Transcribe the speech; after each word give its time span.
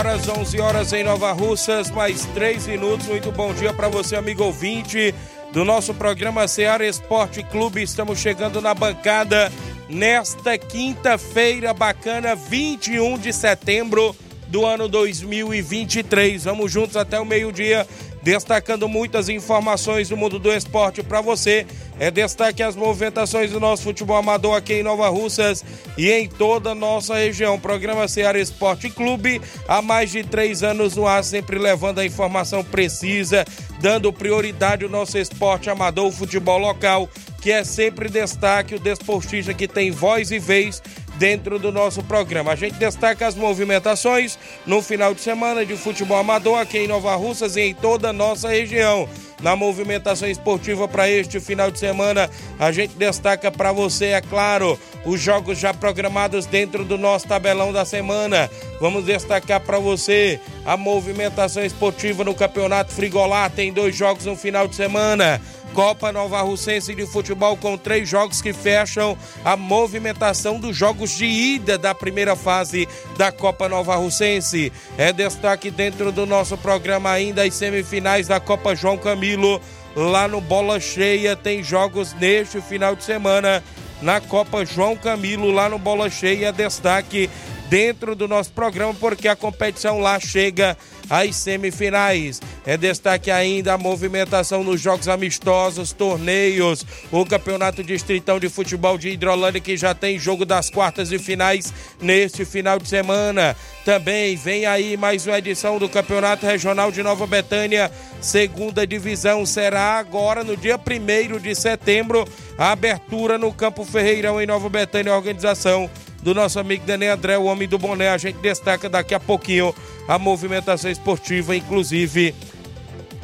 Horas, 0.00 0.26
11 0.26 0.60
horas 0.62 0.92
em 0.94 1.04
Nova 1.04 1.30
Russas, 1.30 1.90
mais 1.90 2.24
3 2.32 2.68
minutos. 2.68 3.06
Muito 3.06 3.30
bom 3.30 3.52
dia 3.52 3.70
para 3.70 3.86
você, 3.86 4.16
amigo 4.16 4.42
ouvinte 4.42 5.14
do 5.52 5.62
nosso 5.62 5.92
programa 5.92 6.48
Seara 6.48 6.86
Esporte 6.86 7.42
Clube. 7.42 7.82
Estamos 7.82 8.18
chegando 8.18 8.62
na 8.62 8.72
bancada 8.72 9.52
nesta 9.90 10.56
quinta-feira 10.56 11.74
bacana, 11.74 12.34
21 12.34 13.18
de 13.18 13.30
setembro 13.30 14.16
do 14.48 14.64
ano 14.64 14.88
2023. 14.88 16.44
Vamos 16.44 16.72
juntos 16.72 16.96
até 16.96 17.20
o 17.20 17.26
meio-dia 17.26 17.86
destacando 18.22 18.88
muitas 18.88 19.28
informações 19.28 20.08
do 20.08 20.16
mundo 20.16 20.38
do 20.38 20.50
esporte 20.50 21.02
para 21.02 21.20
você. 21.20 21.66
É 22.00 22.10
destaque 22.10 22.62
as 22.62 22.74
movimentações 22.74 23.50
do 23.50 23.60
nosso 23.60 23.82
futebol 23.82 24.16
amador 24.16 24.56
aqui 24.56 24.72
em 24.72 24.82
Nova 24.82 25.10
Russas 25.10 25.62
e 25.98 26.10
em 26.10 26.26
toda 26.26 26.70
a 26.70 26.74
nossa 26.74 27.16
região. 27.16 27.60
Programa 27.60 28.08
Ceará 28.08 28.38
Esporte 28.38 28.88
Clube, 28.88 29.38
há 29.68 29.82
mais 29.82 30.10
de 30.10 30.24
três 30.24 30.62
anos 30.62 30.96
no 30.96 31.06
ar, 31.06 31.22
sempre 31.22 31.58
levando 31.58 31.98
a 31.98 32.06
informação 32.06 32.64
precisa, 32.64 33.44
dando 33.82 34.10
prioridade 34.14 34.82
ao 34.82 34.90
nosso 34.90 35.18
esporte 35.18 35.68
amador, 35.68 36.06
o 36.06 36.10
futebol 36.10 36.56
local, 36.56 37.06
que 37.42 37.52
é 37.52 37.62
sempre 37.64 38.08
destaque, 38.08 38.76
o 38.76 38.80
desportista 38.80 39.52
que 39.52 39.68
tem 39.68 39.90
voz 39.90 40.30
e 40.30 40.38
vez 40.38 40.82
dentro 41.18 41.58
do 41.58 41.70
nosso 41.70 42.02
programa. 42.02 42.52
A 42.52 42.56
gente 42.56 42.76
destaca 42.76 43.26
as 43.26 43.34
movimentações 43.34 44.38
no 44.66 44.80
final 44.80 45.12
de 45.12 45.20
semana 45.20 45.66
de 45.66 45.76
futebol 45.76 46.16
amador 46.16 46.58
aqui 46.58 46.78
em 46.78 46.88
Nova 46.88 47.14
Russas 47.14 47.56
e 47.56 47.60
em 47.60 47.74
toda 47.74 48.08
a 48.08 48.12
nossa 48.12 48.48
região. 48.48 49.06
Na 49.42 49.56
movimentação 49.56 50.28
esportiva 50.28 50.86
para 50.86 51.08
este 51.08 51.40
final 51.40 51.70
de 51.70 51.78
semana, 51.78 52.28
a 52.58 52.70
gente 52.70 52.94
destaca 52.96 53.50
para 53.50 53.72
você, 53.72 54.06
é 54.06 54.20
claro, 54.20 54.78
os 55.04 55.20
jogos 55.20 55.58
já 55.58 55.72
programados 55.72 56.44
dentro 56.44 56.84
do 56.84 56.98
nosso 56.98 57.26
tabelão 57.26 57.72
da 57.72 57.84
semana. 57.84 58.50
Vamos 58.80 59.04
destacar 59.06 59.60
para 59.60 59.78
você 59.78 60.38
a 60.64 60.76
movimentação 60.76 61.64
esportiva 61.64 62.22
no 62.22 62.34
Campeonato 62.34 62.92
Frigolá. 62.92 63.48
Tem 63.48 63.72
dois 63.72 63.96
jogos 63.96 64.26
no 64.26 64.36
final 64.36 64.68
de 64.68 64.74
semana. 64.74 65.40
Copa 65.74 66.12
Nova 66.12 66.40
Russense 66.42 66.94
de 66.94 67.06
Futebol 67.06 67.56
com 67.56 67.76
três 67.76 68.08
jogos 68.08 68.42
que 68.42 68.52
fecham 68.52 69.16
a 69.44 69.56
movimentação 69.56 70.58
dos 70.58 70.76
jogos 70.76 71.10
de 71.10 71.24
ida 71.24 71.78
da 71.78 71.94
primeira 71.94 72.34
fase 72.34 72.88
da 73.16 73.30
Copa 73.30 73.68
Nova 73.68 73.96
Russense. 73.96 74.72
É 74.98 75.12
destaque 75.12 75.70
dentro 75.70 76.10
do 76.10 76.26
nosso 76.26 76.58
programa 76.58 77.10
ainda 77.10 77.44
as 77.44 77.54
semifinais 77.54 78.26
da 78.26 78.40
Copa 78.40 78.74
João 78.74 78.98
Camilo. 78.98 79.60
Lá 79.94 80.28
no 80.28 80.40
Bola 80.40 80.78
Cheia 80.78 81.34
tem 81.34 81.62
jogos 81.62 82.12
neste 82.14 82.60
final 82.60 82.94
de 82.94 83.04
semana 83.04 83.62
na 84.00 84.20
Copa 84.20 84.64
João 84.64 84.96
Camilo, 84.96 85.50
lá 85.50 85.68
no 85.68 85.78
Bola 85.78 86.08
Cheia. 86.08 86.52
Destaque 86.52 87.28
dentro 87.68 88.14
do 88.14 88.26
nosso 88.26 88.52
programa, 88.52 88.92
porque 88.94 89.28
a 89.28 89.36
competição 89.36 90.00
lá 90.00 90.18
chega 90.18 90.76
às 91.10 91.34
semifinais. 91.34 92.40
É 92.64 92.76
destaque 92.76 93.30
ainda 93.30 93.74
a 93.74 93.78
movimentação 93.78 94.62
nos 94.62 94.80
jogos 94.80 95.08
amistosos, 95.08 95.92
torneios, 95.92 96.86
o 97.10 97.26
Campeonato 97.26 97.82
Distritão 97.82 98.38
de 98.38 98.48
Futebol 98.48 98.96
de 98.96 99.10
Hidrolândia, 99.10 99.60
que 99.60 99.76
já 99.76 99.92
tem 99.92 100.18
jogo 100.18 100.44
das 100.44 100.70
quartas 100.70 101.10
e 101.10 101.18
finais 101.18 101.74
neste 102.00 102.44
final 102.44 102.78
de 102.78 102.88
semana. 102.88 103.56
Também 103.84 104.36
vem 104.36 104.66
aí 104.66 104.96
mais 104.96 105.26
uma 105.26 105.38
edição 105.38 105.78
do 105.78 105.88
Campeonato 105.88 106.46
Regional 106.46 106.92
de 106.92 107.02
Nova 107.02 107.26
Betânia, 107.26 107.90
segunda 108.20 108.86
divisão. 108.86 109.44
Será 109.44 109.98
agora 109.98 110.44
no 110.44 110.56
dia 110.56 110.78
1 110.78 111.38
de 111.38 111.54
setembro, 111.54 112.24
a 112.56 112.70
abertura 112.70 113.36
no 113.36 113.52
Campo 113.52 113.84
Ferreirão 113.84 114.40
em 114.40 114.46
Nova 114.46 114.68
Betânia, 114.68 115.14
organização 115.14 115.90
do 116.22 116.34
nosso 116.34 116.60
amigo 116.60 116.84
Daniel 116.86 117.14
André, 117.14 117.38
o 117.38 117.44
homem 117.44 117.66
do 117.66 117.78
boné. 117.78 118.10
A 118.10 118.18
gente 118.18 118.36
destaca 118.38 118.88
daqui 118.88 119.14
a 119.14 119.20
pouquinho 119.20 119.74
a 120.10 120.18
movimentação 120.18 120.90
esportiva, 120.90 121.54
inclusive 121.54 122.34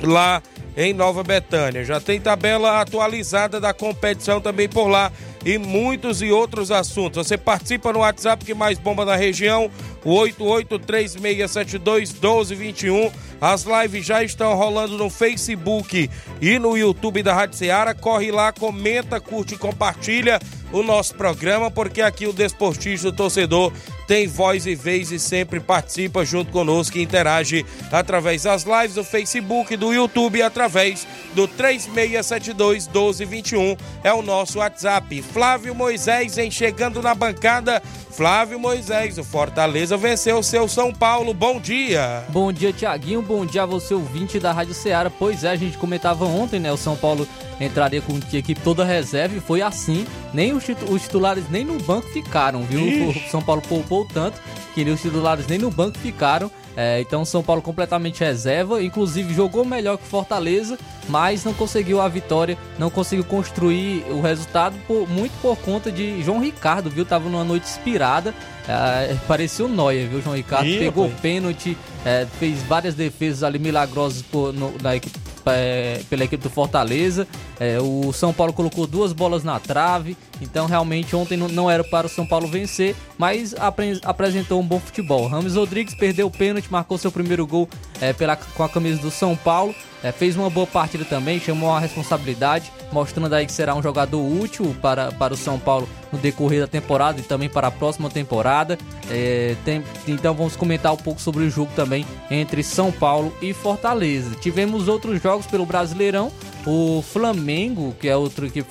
lá 0.00 0.40
em 0.76 0.92
Nova 0.92 1.24
Betânia. 1.24 1.84
Já 1.84 2.00
tem 2.00 2.20
tabela 2.20 2.80
atualizada 2.80 3.58
da 3.58 3.74
competição 3.74 4.40
também 4.40 4.68
por 4.68 4.86
lá 4.86 5.10
e 5.44 5.58
muitos 5.58 6.22
e 6.22 6.30
outros 6.30 6.70
assuntos. 6.70 7.26
Você 7.26 7.36
participa 7.36 7.92
no 7.92 7.98
WhatsApp 7.98 8.44
que 8.44 8.54
mais 8.54 8.78
bomba 8.78 9.04
na 9.04 9.16
região, 9.16 9.68
o 10.06 10.14
8836721221. 10.14 13.12
As 13.40 13.64
lives 13.64 14.06
já 14.06 14.22
estão 14.22 14.54
rolando 14.54 14.96
no 14.96 15.10
Facebook 15.10 16.08
e 16.40 16.60
no 16.60 16.78
YouTube 16.78 17.24
da 17.24 17.34
Rádio 17.34 17.58
Ceará. 17.58 17.92
Corre 17.92 18.30
lá, 18.30 18.52
comenta, 18.52 19.20
curte 19.20 19.56
e 19.56 19.58
compartilha 19.58 20.38
o 20.72 20.82
nosso 20.82 21.14
programa, 21.14 21.70
porque 21.70 22.02
aqui 22.02 22.26
o 22.26 22.32
desportista, 22.32 23.08
o 23.08 23.12
torcedor, 23.12 23.72
tem 24.06 24.26
voz 24.26 24.66
e 24.66 24.74
vez 24.74 25.10
e 25.10 25.18
sempre 25.18 25.58
participa 25.58 26.24
junto 26.24 26.52
conosco 26.52 26.96
e 26.96 27.02
interage 27.02 27.66
através 27.90 28.44
das 28.44 28.62
lives 28.62 28.94
do 28.94 29.04
Facebook, 29.04 29.76
do 29.76 29.92
YouTube, 29.92 30.42
através 30.42 31.06
do 31.34 31.48
3672 31.48 32.86
1221. 32.86 33.76
É 34.04 34.12
o 34.12 34.22
nosso 34.22 34.58
WhatsApp. 34.58 35.22
Flávio 35.22 35.74
Moisés 35.74 36.38
em 36.38 36.50
chegando 36.50 37.02
na 37.02 37.14
bancada. 37.14 37.82
Flávio 38.10 38.58
Moisés, 38.58 39.18
o 39.18 39.24
Fortaleza 39.24 39.95
venceu 39.96 40.38
o 40.38 40.42
seu 40.42 40.68
São 40.68 40.92
Paulo. 40.92 41.32
Bom 41.32 41.60
dia. 41.60 42.24
Bom 42.28 42.52
dia, 42.52 42.72
Tiaguinho. 42.72 43.22
Bom 43.22 43.46
dia 43.46 43.62
a 43.62 43.66
você, 43.66 43.94
ouvinte 43.94 44.38
da 44.38 44.52
Rádio 44.52 44.74
Ceará. 44.74 45.10
Pois 45.10 45.44
é, 45.44 45.50
a 45.50 45.56
gente 45.56 45.78
comentava 45.78 46.24
ontem, 46.24 46.60
né? 46.60 46.72
O 46.72 46.76
São 46.76 46.96
Paulo 46.96 47.26
entraria 47.60 48.02
com 48.02 48.14
a 48.14 48.36
equipe 48.36 48.60
toda 48.60 48.84
reserva 48.84 49.36
e 49.36 49.40
foi 49.40 49.62
assim. 49.62 50.06
Nem 50.32 50.52
os, 50.52 50.64
titulares 50.64 51.44
nem 51.50 51.64
no 51.64 51.78
banco 51.82 52.08
ficaram, 52.08 52.62
viu? 52.62 52.80
Ixi. 52.80 53.26
O 53.26 53.30
São 53.30 53.42
Paulo 53.42 53.62
poupou 53.62 54.04
tanto 54.04 54.40
que 54.74 54.82
os 54.84 55.00
titulares 55.00 55.46
nem 55.46 55.58
no 55.58 55.70
banco 55.70 55.98
ficaram. 55.98 56.50
É, 56.76 57.00
então 57.00 57.24
São 57.24 57.42
Paulo 57.42 57.62
completamente 57.62 58.22
reserva, 58.22 58.82
inclusive 58.82 59.32
jogou 59.32 59.64
melhor 59.64 59.96
que 59.96 60.04
Fortaleza, 60.04 60.78
mas 61.08 61.42
não 61.42 61.54
conseguiu 61.54 62.02
a 62.02 62.08
vitória, 62.08 62.58
não 62.78 62.90
conseguiu 62.90 63.24
construir 63.24 64.04
o 64.10 64.20
resultado 64.20 64.76
por, 64.86 65.08
muito 65.08 65.32
por 65.40 65.56
conta 65.56 65.90
de 65.90 66.22
João 66.22 66.38
Ricardo, 66.38 66.90
viu? 66.90 67.06
Tava 67.06 67.30
numa 67.30 67.44
noite 67.44 67.64
inspirada, 67.66 68.34
é, 68.68 69.16
parecia 69.26 69.64
o 69.64 69.68
Noia, 69.68 70.06
viu? 70.06 70.20
João 70.20 70.36
Ricardo 70.36 70.66
Ih, 70.66 70.78
pegou 70.78 71.10
pênalti, 71.22 71.76
é, 72.04 72.26
fez 72.38 72.62
várias 72.62 72.94
defesas 72.94 73.42
ali 73.42 73.58
milagrosas 73.58 74.22
por, 74.22 74.52
no, 74.52 74.74
na 74.82 74.96
equipe 74.96 75.18
é, 75.46 76.00
pela 76.10 76.24
equipe 76.24 76.42
do 76.42 76.50
Fortaleza. 76.50 77.26
É, 77.58 77.78
o 77.80 78.12
São 78.12 78.32
Paulo 78.32 78.52
colocou 78.52 78.86
duas 78.86 79.12
bolas 79.12 79.44
na 79.44 79.58
trave, 79.58 80.16
então 80.40 80.66
realmente 80.66 81.14
ontem 81.14 81.36
não 81.36 81.70
era 81.70 81.84
para 81.84 82.06
o 82.06 82.10
São 82.10 82.26
Paulo 82.26 82.48
vencer, 82.48 82.94
mas 83.16 83.54
apre 83.54 83.98
apresentou 84.04 84.60
um 84.60 84.66
bom 84.66 84.80
futebol. 84.80 85.26
Rames 85.28 85.54
Rodrigues 85.54 85.94
perdeu 85.94 86.26
o 86.26 86.30
pênalti, 86.30 86.70
marcou 86.70 86.98
seu 86.98 87.12
primeiro 87.12 87.46
gol 87.46 87.68
é, 88.00 88.12
pela, 88.12 88.36
com 88.36 88.62
a 88.62 88.68
camisa 88.68 89.00
do 89.00 89.10
São 89.10 89.36
Paulo. 89.36 89.74
É, 90.02 90.12
fez 90.12 90.36
uma 90.36 90.50
boa 90.50 90.66
partida 90.66 91.04
também, 91.04 91.40
chamou 91.40 91.72
a 91.72 91.80
responsabilidade, 91.80 92.70
mostrando 92.92 93.32
aí 93.34 93.46
que 93.46 93.52
será 93.52 93.74
um 93.74 93.82
jogador 93.82 94.20
útil 94.20 94.74
para, 94.80 95.10
para 95.12 95.34
o 95.34 95.36
São 95.36 95.58
Paulo 95.58 95.88
no 96.12 96.18
decorrer 96.18 96.60
da 96.60 96.66
temporada 96.66 97.20
e 97.20 97.22
também 97.22 97.48
para 97.48 97.68
a 97.68 97.70
próxima 97.70 98.10
temporada. 98.10 98.78
É, 99.10 99.56
tem, 99.64 99.82
então 100.06 100.34
vamos 100.34 100.56
comentar 100.56 100.92
um 100.92 100.96
pouco 100.96 101.20
sobre 101.20 101.44
o 101.44 101.50
jogo 101.50 101.70
também 101.74 102.06
entre 102.30 102.62
São 102.62 102.92
Paulo 102.92 103.32
e 103.40 103.52
Fortaleza. 103.52 104.34
Tivemos 104.40 104.88
outros 104.88 105.20
jogos 105.22 105.46
pelo 105.46 105.66
Brasileirão. 105.66 106.30
O 106.66 107.00
Flamengo, 107.00 107.94
que 108.00 108.08
é 108.08 108.16
outro 108.16 108.46
equipe 108.46 108.68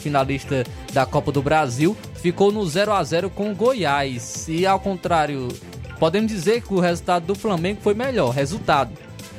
finalista 0.00 0.64
da 0.94 1.04
Copa 1.04 1.30
do 1.30 1.42
Brasil, 1.42 1.94
ficou 2.14 2.50
no 2.50 2.66
0 2.66 2.92
a 2.92 3.04
0 3.04 3.28
com 3.28 3.52
o 3.52 3.54
Goiás. 3.54 4.46
E 4.48 4.66
ao 4.66 4.80
contrário 4.80 5.48
podemos 5.98 6.32
dizer 6.32 6.62
que 6.62 6.72
o 6.72 6.80
resultado 6.80 7.26
do 7.26 7.34
Flamengo 7.34 7.80
foi 7.82 7.94
melhor. 7.94 8.30
Resultado: 8.30 8.92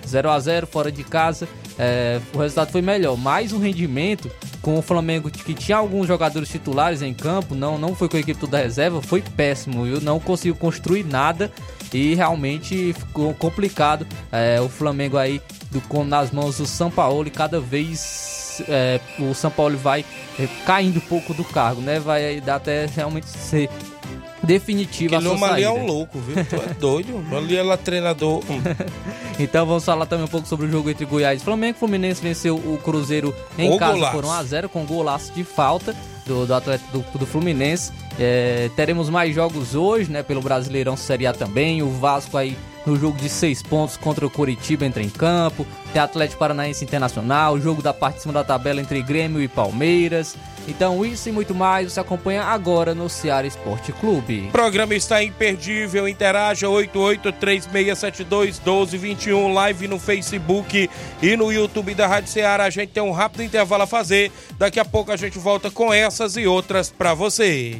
0 0.07 0.29
a 0.29 0.39
0 0.39 0.67
fora 0.67 0.91
de 0.91 1.03
casa. 1.03 1.47
É, 1.77 2.21
o 2.33 2.39
resultado 2.39 2.71
foi 2.71 2.81
melhor, 2.81 3.17
mas 3.17 3.51
o 3.51 3.57
rendimento 3.57 4.31
com 4.61 4.79
o 4.79 4.81
Flamengo 4.81 5.29
que 5.29 5.53
tinha 5.53 5.77
alguns 5.77 6.07
jogadores 6.07 6.49
titulares 6.49 7.01
em 7.01 7.13
campo, 7.13 7.53
não, 7.53 7.77
não 7.77 7.93
foi 7.93 8.09
com 8.09 8.17
a 8.17 8.19
equipe 8.19 8.39
toda 8.39 8.57
reserva, 8.57 9.01
foi 9.01 9.21
péssimo, 9.21 9.83
viu? 9.83 10.01
Não 10.01 10.19
conseguiu 10.19 10.55
construir 10.55 11.03
nada 11.03 11.51
e 11.93 12.15
realmente 12.15 12.93
ficou 12.93 13.33
complicado. 13.35 14.07
É, 14.31 14.59
o 14.59 14.67
Flamengo 14.67 15.17
aí 15.17 15.41
do, 15.69 15.81
com, 15.81 16.03
nas 16.03 16.31
mãos 16.31 16.57
do 16.57 16.65
São 16.65 16.89
Paulo 16.89 17.27
e 17.27 17.31
cada 17.31 17.59
vez 17.59 18.63
é, 18.67 18.99
o 19.19 19.33
São 19.33 19.51
Paulo 19.51 19.77
vai 19.77 20.05
caindo 20.65 20.97
um 20.97 21.01
pouco 21.01 21.33
do 21.33 21.43
cargo, 21.43 21.81
né? 21.81 21.99
Vai 21.99 22.41
dar 22.41 22.55
até 22.55 22.85
realmente 22.85 23.27
ser 23.27 23.69
definitiva 24.45 25.17
Aquele 25.17 25.33
a 25.33 25.37
sua 25.37 25.47
ali 25.51 25.63
é 25.63 25.67
saída. 25.67 25.81
um 25.81 25.85
louco, 25.85 26.19
viu? 26.19 26.45
Tu 26.45 26.55
é 26.55 26.73
doido. 26.75 27.25
Ali 27.35 27.55
ela 27.57 27.73
é 27.73 27.77
treinador. 27.77 28.43
Hum. 28.49 28.61
Então 29.37 29.65
vamos 29.65 29.83
falar 29.83 30.05
também 30.05 30.23
um 30.23 30.29
pouco 30.29 30.47
sobre 30.47 30.65
o 30.65 30.71
jogo 30.71 30.89
entre 30.89 31.03
Goiás 31.05 31.41
e 31.41 31.43
Flamengo. 31.43 31.75
O 31.75 31.79
Fluminense 31.79 32.21
venceu 32.21 32.55
o 32.55 32.79
Cruzeiro 32.81 33.35
em 33.57 33.69
O 33.69 33.77
casa 33.77 33.91
golaço. 33.93 34.13
por 34.15 34.23
1x0 34.23 34.67
com 34.69 34.85
golaço 34.85 35.33
de 35.33 35.43
falta 35.43 35.93
do, 36.25 36.45
do 36.45 36.53
atleta 36.53 36.83
do, 36.93 37.03
do 37.19 37.25
Fluminense. 37.25 37.91
É, 38.17 38.69
teremos 38.77 39.09
mais 39.09 39.35
jogos 39.35 39.75
hoje, 39.75 40.09
né? 40.09 40.23
Pelo 40.23 40.41
Brasileirão 40.41 40.95
Série 40.95 41.27
A 41.27 41.33
também. 41.33 41.81
O 41.83 41.89
Vasco 41.89 42.37
aí 42.37 42.55
no 42.85 42.95
jogo 42.95 43.17
de 43.17 43.29
seis 43.29 43.61
pontos 43.61 43.97
contra 43.97 44.25
o 44.25 44.29
Coritiba 44.29 44.85
entra 44.85 45.01
em 45.01 45.09
campo. 45.09 45.65
Tem 45.91 46.01
Atlético 46.01 46.39
Paranaense 46.39 46.83
Internacional, 46.83 47.59
jogo 47.59 47.81
da 47.81 47.93
parte 47.93 48.17
de 48.17 48.21
cima 48.21 48.33
da 48.33 48.43
tabela 48.43 48.81
entre 48.81 49.01
Grêmio 49.01 49.41
e 49.41 49.47
Palmeiras. 49.47 50.35
Então 50.67 51.05
isso 51.05 51.29
e 51.29 51.31
muito 51.31 51.53
mais 51.53 51.93
você 51.93 51.99
acompanha 51.99 52.43
agora 52.43 52.95
no 52.95 53.07
Ceará 53.07 53.45
Esporte 53.45 53.91
Clube. 53.93 54.47
O 54.49 54.51
programa 54.51 54.95
está 54.95 55.23
imperdível. 55.23 56.07
Interaja 56.07 56.65
8836721221. 56.67 59.53
Live 59.53 59.87
no 59.87 59.99
Facebook 59.99 60.89
e 61.21 61.37
no 61.37 61.51
YouTube 61.51 61.93
da 61.93 62.07
Rádio 62.07 62.31
Ceará. 62.31 62.63
A 62.65 62.69
gente 62.69 62.89
tem 62.89 63.03
um 63.03 63.11
rápido 63.11 63.43
intervalo 63.43 63.83
a 63.83 63.87
fazer. 63.87 64.31
Daqui 64.57 64.79
a 64.79 64.85
pouco 64.85 65.11
a 65.11 65.17
gente 65.17 65.37
volta 65.37 65.69
com 65.69 65.93
essas 65.93 66.35
e 66.35 66.47
outras 66.47 66.89
para 66.89 67.13
você. 67.13 67.79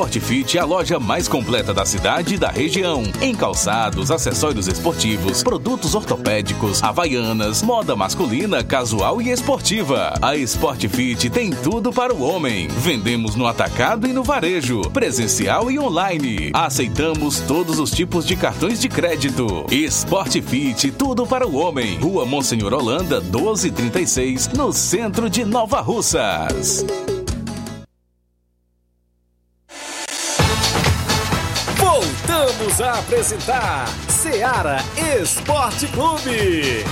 A 0.00 0.04
Sport 0.04 0.18
Fit 0.20 0.56
é 0.56 0.60
a 0.62 0.64
loja 0.64 0.98
mais 0.98 1.28
completa 1.28 1.74
da 1.74 1.84
cidade 1.84 2.34
e 2.34 2.38
da 2.38 2.48
região. 2.48 3.02
Em 3.20 3.34
calçados, 3.34 4.10
acessórios 4.10 4.66
esportivos, 4.66 5.42
produtos 5.42 5.94
ortopédicos, 5.94 6.82
havaianas, 6.82 7.62
moda 7.62 7.94
masculina, 7.94 8.64
casual 8.64 9.20
e 9.20 9.28
esportiva. 9.30 10.14
A 10.22 10.34
Sport 10.36 10.88
Fit 10.88 11.28
tem 11.28 11.50
tudo 11.50 11.92
para 11.92 12.14
o 12.14 12.22
homem. 12.22 12.66
Vendemos 12.68 13.36
no 13.36 13.46
atacado 13.46 14.06
e 14.06 14.12
no 14.14 14.24
varejo, 14.24 14.80
presencial 14.90 15.70
e 15.70 15.78
online. 15.78 16.50
Aceitamos 16.54 17.40
todos 17.40 17.78
os 17.78 17.90
tipos 17.90 18.26
de 18.26 18.36
cartões 18.36 18.80
de 18.80 18.88
crédito. 18.88 19.66
Sport 19.70 20.40
Fit, 20.40 20.92
tudo 20.92 21.26
para 21.26 21.46
o 21.46 21.56
homem. 21.56 21.98
Rua 21.98 22.24
Monsenhor 22.24 22.72
Holanda, 22.72 23.20
1236, 23.20 24.48
no 24.56 24.72
centro 24.72 25.28
de 25.28 25.44
Nova 25.44 25.82
Russas. 25.82 26.86
A 32.82 32.98
apresentar 32.98 33.86
Seara 34.08 34.78
Esporte 34.96 35.86
Clube. 35.88 36.84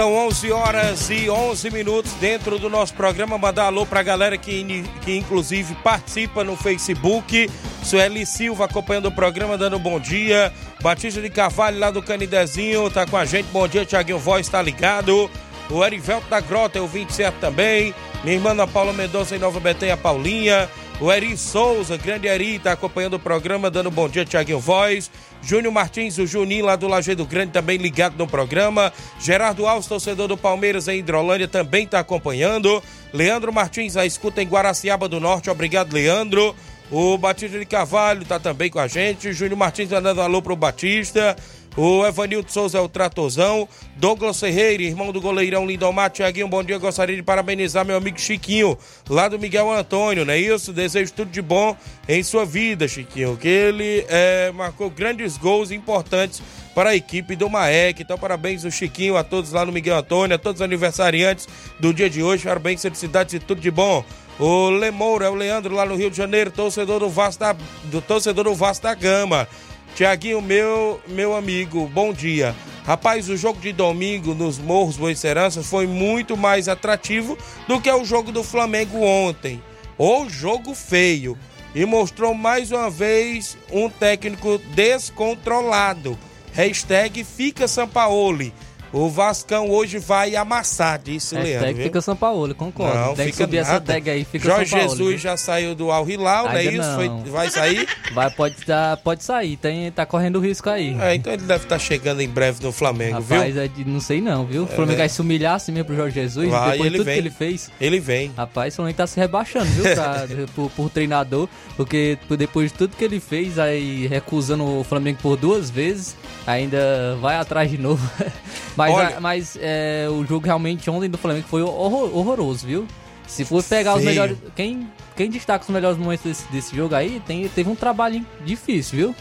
São 0.00 0.14
11 0.14 0.50
horas 0.50 1.10
e 1.10 1.28
11 1.28 1.70
minutos 1.70 2.10
dentro 2.14 2.58
do 2.58 2.70
nosso 2.70 2.94
programa. 2.94 3.36
Mandar 3.36 3.64
alô 3.64 3.84
pra 3.84 4.02
galera 4.02 4.38
que, 4.38 4.82
que 5.02 5.18
inclusive 5.18 5.74
participa 5.84 6.42
no 6.42 6.56
Facebook. 6.56 7.50
Sueli 7.84 8.24
Silva 8.24 8.64
acompanhando 8.64 9.08
o 9.08 9.12
programa, 9.12 9.58
dando 9.58 9.76
um 9.76 9.78
bom 9.78 10.00
dia. 10.00 10.50
Batista 10.80 11.20
de 11.20 11.28
Carvalho 11.28 11.78
lá 11.78 11.90
do 11.90 12.02
Canidezinho 12.02 12.88
tá 12.88 13.04
com 13.04 13.18
a 13.18 13.26
gente. 13.26 13.48
Bom 13.52 13.68
dia, 13.68 13.84
Tiaguinho 13.84 14.18
Voz, 14.18 14.48
tá 14.48 14.62
ligado. 14.62 15.30
O 15.68 15.84
Erivelto 15.84 16.30
da 16.30 16.40
Grota 16.40 16.78
é 16.78 16.80
o 16.80 16.86
27 16.86 17.36
também. 17.38 17.94
Minha 18.24 18.36
irmã 18.36 18.52
Ana 18.52 18.66
Paula 18.66 18.94
Mendonça 18.94 19.36
em 19.36 19.38
Nova 19.38 19.60
Betânia, 19.60 19.98
Paulinha. 19.98 20.66
O 21.00 21.10
Eri 21.10 21.34
Souza, 21.34 21.96
grande 21.96 22.28
Eri, 22.28 22.58
tá 22.58 22.72
acompanhando 22.72 23.14
o 23.14 23.18
programa, 23.18 23.70
dando 23.70 23.90
bom 23.90 24.06
dia, 24.06 24.22
Tiaguinho 24.22 24.60
Voz. 24.60 25.10
Júnior 25.42 25.72
Martins, 25.72 26.18
o 26.18 26.26
Juninho 26.26 26.66
lá 26.66 26.76
do 26.76 26.86
Lajeado 26.86 27.24
Grande, 27.24 27.52
também 27.52 27.78
ligado 27.78 28.18
no 28.18 28.26
programa. 28.26 28.92
Gerardo 29.18 29.66
Alves, 29.66 29.86
torcedor 29.86 30.28
do 30.28 30.36
Palmeiras 30.36 30.88
em 30.88 30.98
Hidrolândia, 30.98 31.48
também 31.48 31.86
tá 31.86 32.00
acompanhando. 32.00 32.82
Leandro 33.14 33.50
Martins, 33.50 33.96
a 33.96 34.04
escuta 34.04 34.42
em 34.42 34.46
Guaraciaba 34.46 35.08
do 35.08 35.18
Norte, 35.18 35.48
obrigado, 35.48 35.94
Leandro. 35.94 36.54
O 36.90 37.16
Batista 37.16 37.58
de 37.58 37.64
Carvalho 37.64 38.26
tá 38.26 38.38
também 38.38 38.68
com 38.68 38.78
a 38.78 38.86
gente. 38.86 39.32
Júnior 39.32 39.56
Martins 39.56 39.88
tá 39.88 40.00
dando 40.00 40.20
alô 40.20 40.42
pro 40.42 40.54
Batista. 40.54 41.34
O 41.76 42.04
Evanildo 42.04 42.50
Souza 42.50 42.78
é 42.78 42.80
o 42.80 42.88
Tratozão. 42.88 43.68
Douglas 43.96 44.40
Ferreira, 44.40 44.82
irmão 44.82 45.12
do 45.12 45.20
goleirão 45.20 45.66
Lindomar. 45.66 46.10
Tiaguinho, 46.10 46.48
bom 46.48 46.62
dia. 46.64 46.78
Gostaria 46.78 47.14
de 47.14 47.22
parabenizar 47.22 47.84
meu 47.84 47.96
amigo 47.96 48.18
Chiquinho, 48.20 48.76
lá 49.08 49.28
do 49.28 49.38
Miguel 49.38 49.70
Antônio, 49.70 50.24
não 50.24 50.32
é 50.32 50.38
isso? 50.38 50.72
Desejo 50.72 51.12
tudo 51.12 51.30
de 51.30 51.40
bom 51.40 51.76
em 52.08 52.22
sua 52.22 52.44
vida, 52.44 52.88
Chiquinho. 52.88 53.36
Que 53.36 53.48
ele 53.48 54.04
é, 54.08 54.50
marcou 54.52 54.90
grandes 54.90 55.36
gols 55.36 55.70
importantes 55.70 56.42
para 56.74 56.90
a 56.90 56.96
equipe 56.96 57.36
do 57.36 57.48
Maek. 57.48 58.02
Então, 58.02 58.18
parabéns 58.18 58.64
o 58.64 58.70
Chiquinho, 58.70 59.16
a 59.16 59.22
todos 59.22 59.52
lá 59.52 59.64
no 59.64 59.72
Miguel 59.72 59.96
Antônio, 59.96 60.34
a 60.34 60.38
todos 60.38 60.60
os 60.60 60.64
aniversariantes 60.64 61.48
do 61.78 61.94
dia 61.94 62.10
de 62.10 62.22
hoje. 62.22 62.44
Parabéns, 62.44 62.82
felicidades 62.82 63.34
e 63.34 63.38
tudo 63.38 63.60
de 63.60 63.70
bom. 63.70 64.04
O 64.40 64.70
Lemoura, 64.70 65.26
é 65.26 65.28
o 65.28 65.34
Leandro 65.34 65.74
lá 65.74 65.84
no 65.84 65.94
Rio 65.94 66.10
de 66.10 66.16
Janeiro, 66.16 66.50
torcedor 66.50 67.00
do 67.00 67.10
Vasco 67.10 67.40
da, 67.40 67.54
do 67.84 68.00
torcedor 68.00 68.44
do 68.44 68.54
Vasco 68.54 68.82
da 68.82 68.94
Gama. 68.94 69.46
Tiaguinho, 69.94 70.40
meu, 70.40 71.00
meu 71.06 71.34
amigo, 71.34 71.86
bom 71.88 72.12
dia. 72.12 72.54
Rapaz, 72.84 73.28
o 73.28 73.36
jogo 73.36 73.60
de 73.60 73.72
domingo 73.72 74.34
nos 74.34 74.58
Morros 74.58 74.96
Boiceranças 74.96 75.66
foi 75.66 75.86
muito 75.86 76.36
mais 76.36 76.68
atrativo 76.68 77.36
do 77.68 77.80
que 77.80 77.90
o 77.90 78.04
jogo 78.04 78.32
do 78.32 78.42
Flamengo 78.42 79.02
ontem. 79.02 79.62
O 79.98 80.28
jogo 80.28 80.74
feio. 80.74 81.36
e 81.72 81.84
mostrou 81.84 82.34
mais 82.34 82.72
uma 82.72 82.90
vez 82.90 83.56
um 83.70 83.88
técnico 83.88 84.58
descontrolado. 84.74 86.18
Hashtag 86.52 87.22
fica 87.22 87.68
Sampaoli. 87.68 88.52
O 88.92 89.08
Vascão 89.08 89.70
hoje 89.70 89.98
vai 89.98 90.34
amassar, 90.34 90.98
disse 91.02 91.34
Hashtag 91.36 91.58
Leandro. 91.60 91.74
viu? 91.76 91.84
fica 91.84 92.00
São 92.00 92.16
Paulo, 92.16 92.52
concordo. 92.56 92.98
Não, 92.98 93.14
Tem 93.14 93.26
que 93.26 93.32
fica 93.32 93.44
subir 93.44 93.56
essa 93.58 93.72
nada. 93.74 93.84
tag 93.92 94.10
aí, 94.10 94.24
fica 94.24 94.44
Jorge 94.48 94.70
São 94.70 94.78
Paulo. 94.80 94.90
Jesus 94.92 95.08
viu? 95.10 95.18
já 95.18 95.36
saiu 95.36 95.74
do 95.76 95.92
Al 95.92 96.10
Hilal, 96.10 96.46
não 96.46 96.52
é 96.52 96.64
isso? 96.64 96.94
Foi- 96.96 97.08
não. 97.08 97.22
vai 97.24 97.48
sair? 97.50 97.88
Vai, 98.12 98.28
pode, 98.28 98.56
tá, 98.66 98.98
pode 99.04 99.22
sair, 99.22 99.56
tem, 99.56 99.88
tá 99.92 100.04
correndo 100.04 100.40
risco 100.40 100.68
aí. 100.68 100.96
É, 101.00 101.14
então 101.14 101.32
ele 101.32 101.42
deve 101.44 101.62
estar 101.62 101.78
chegando 101.78 102.20
em 102.20 102.28
breve 102.28 102.60
no 102.60 102.72
Flamengo, 102.72 103.20
Rapaz, 103.20 103.54
viu? 103.54 103.62
é 103.62 103.68
de- 103.68 103.84
não 103.84 104.00
sei 104.00 104.20
não, 104.20 104.44
viu? 104.44 104.64
O 104.64 104.66
Flamengo 104.66 104.92
né? 104.92 104.98
vai 104.98 105.08
se 105.08 105.20
humilhar 105.20 105.54
assim 105.54 105.70
mesmo 105.70 105.84
pro 105.86 105.94
Jorge 105.94 106.14
Jesus, 106.20 106.48
Vai, 106.50 106.72
depois 106.72 106.90
de 106.90 106.96
tudo 106.98 107.06
vem. 107.06 107.14
que 107.14 107.20
ele 107.20 107.30
fez. 107.30 107.70
Ele 107.80 108.00
vem. 108.00 108.32
Rapaz, 108.36 108.72
o 108.74 108.76
Flamengo 108.78 108.96
tá 108.96 109.06
se 109.06 109.20
rebaixando, 109.20 109.66
viu? 109.66 109.84
pra- 109.94 110.26
por, 110.56 110.70
por 110.72 110.90
treinador, 110.90 111.48
porque 111.76 112.18
depois 112.36 112.72
de 112.72 112.78
tudo 112.78 112.96
que 112.96 113.04
ele 113.04 113.20
fez, 113.20 113.56
aí 113.60 114.08
recusando 114.08 114.64
o 114.80 114.82
Flamengo 114.82 115.20
por 115.22 115.36
duas 115.36 115.70
vezes, 115.70 116.16
ainda 116.44 117.16
vai 117.20 117.36
atrás 117.36 117.70
de 117.70 117.78
novo. 117.78 118.04
mas 118.86 118.94
Olha- 118.94 119.16
a- 119.16 119.20
mas 119.20 119.58
é, 119.60 120.06
o 120.10 120.24
jogo 120.26 120.44
realmente 120.46 120.88
ontem 120.90 121.08
do 121.08 121.18
Flamengo 121.18 121.46
foi 121.48 121.62
horror- 121.62 122.16
horroroso, 122.16 122.66
viu? 122.66 122.86
Se 123.26 123.44
for 123.44 123.62
pegar 123.62 123.94
os 123.94 124.02
melhores. 124.02 124.36
Quem, 124.56 124.88
quem 125.16 125.30
destaca 125.30 125.62
os 125.64 125.70
melhores 125.70 125.96
momentos 125.96 126.24
desse, 126.26 126.50
desse 126.50 126.74
jogo 126.76 126.94
aí, 126.96 127.22
tem, 127.24 127.46
teve 127.48 127.70
um 127.70 127.76
trabalho 127.76 128.26
difícil, 128.44 128.98
viu? 128.98 129.14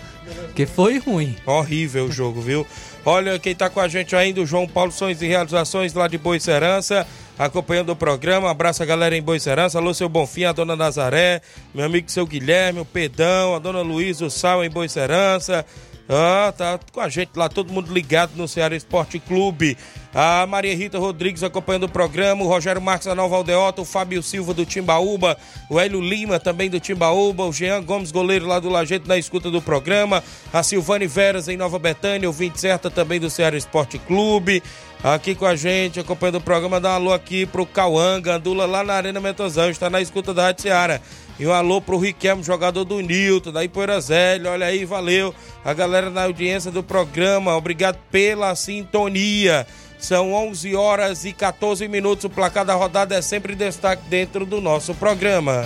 Porque 0.48 0.66
foi 0.66 0.98
ruim. 0.98 1.36
Horrível 1.46 2.06
o 2.06 2.12
jogo, 2.12 2.42
viu? 2.42 2.66
Olha, 3.06 3.38
quem 3.38 3.54
tá 3.56 3.70
com 3.70 3.80
a 3.80 3.88
gente 3.88 4.16
ainda, 4.16 4.42
o 4.42 4.46
João 4.48 4.68
Paulo 4.68 4.92
Sons 4.92 5.22
e 5.22 5.28
Realizações 5.28 5.94
lá 5.94 6.08
de 6.08 6.18
Boa 6.18 6.40
Serança, 6.40 7.06
acompanhando 7.38 7.92
o 7.92 7.96
programa. 7.96 8.50
Abraço 8.50 8.82
a 8.82 8.86
galera 8.86 9.16
em 9.16 9.22
Boa 9.22 9.40
Serança. 9.40 9.78
Alô, 9.78 9.94
seu 9.94 10.10
Bonfim, 10.10 10.44
a 10.46 10.52
dona 10.52 10.76
Nazaré, 10.76 11.42
meu 11.74 11.86
amigo 11.86 12.10
seu 12.12 12.26
Guilherme, 12.26 12.80
o 12.80 12.86
Pedão, 12.86 13.56
a 13.56 13.60
dona 13.60 13.82
Luísa, 13.82 14.26
o 14.26 14.30
Sal 14.32 14.64
em 14.64 14.70
Boa 14.72 14.88
Serança. 14.88 15.64
Ah, 16.12 16.52
tá 16.58 16.80
com 16.92 17.00
a 17.00 17.08
gente 17.08 17.30
lá, 17.36 17.48
todo 17.48 17.72
mundo 17.72 17.94
ligado 17.94 18.32
no 18.36 18.48
Ceará 18.48 18.76
Esporte 18.76 19.20
Clube. 19.20 19.78
A 20.12 20.44
Maria 20.48 20.76
Rita 20.76 20.98
Rodrigues 20.98 21.44
acompanhando 21.44 21.84
o 21.84 21.90
programa, 21.90 22.44
o 22.44 22.48
Rogério 22.48 22.82
Marques 22.82 23.06
da 23.06 23.14
Nova 23.14 23.36
Aldeota, 23.36 23.84
o 23.84 23.86
Fábio 23.86 24.24
Silva 24.24 24.52
do 24.52 24.66
Timbaúba, 24.66 25.38
o 25.70 25.80
Hélio 25.80 26.02
Lima 26.02 26.40
também 26.40 26.68
do 26.68 26.80
Timbaúba, 26.80 27.46
o 27.46 27.54
Jean 27.54 27.84
Gomes, 27.84 28.12
goleiro 28.12 28.48
lá 28.48 28.60
do 28.60 28.70
Lajeito 28.70 29.08
na 29.08 29.20
escuta 29.20 29.52
do 29.52 29.62
programa, 29.62 30.24
a 30.52 30.64
Silvane 30.64 31.06
Veras 31.06 31.48
em 31.48 31.56
Nova 31.56 31.78
Betânia, 31.78 32.28
o 32.28 32.34
20 32.34 32.60
certa 32.60 32.90
também 32.90 33.20
do 33.20 33.30
Ceará 33.30 33.56
Esporte 33.56 34.00
Clube. 34.00 34.64
Aqui 35.04 35.36
com 35.36 35.46
a 35.46 35.56
gente, 35.56 36.00
acompanhando 36.00 36.40
o 36.40 36.42
programa, 36.42 36.82
dá 36.82 36.90
um 36.90 36.94
alô 36.94 37.14
aqui 37.14 37.46
pro 37.46 37.68
Cauã 37.68 38.20
Gandula 38.20 38.66
lá 38.66 38.84
na 38.84 38.96
Arena 38.96 39.20
Mentozão, 39.22 39.70
está 39.70 39.92
na 39.92 40.02
escuta 40.02 40.34
da 40.34 40.46
Rádio 40.46 40.64
Ceará. 40.64 41.00
E 41.40 41.48
um 41.48 41.54
alô 41.54 41.80
pro 41.80 41.98
Riquelme, 41.98 42.44
jogador 42.44 42.84
do 42.84 43.00
Nilton, 43.00 43.54
da 43.54 43.64
Ipoeira 43.64 44.02
Zélio. 44.02 44.52
Olha 44.52 44.66
aí, 44.66 44.84
valeu. 44.84 45.34
A 45.64 45.74
galera 45.74 46.10
na 46.10 46.24
audiência 46.24 46.70
do 46.70 46.84
programa, 46.84 47.56
obrigado 47.56 47.98
pela 48.12 48.54
sintonia. 48.56 49.66
São 49.98 50.34
11 50.34 50.76
horas 50.76 51.24
e 51.24 51.32
14 51.32 51.88
minutos. 51.88 52.26
O 52.26 52.30
placar 52.30 52.66
da 52.66 52.74
rodada 52.74 53.16
é 53.16 53.22
sempre 53.22 53.56
destaque 53.56 54.04
dentro 54.10 54.46
do 54.46 54.60
nosso 54.60 54.94
programa. 54.94 55.66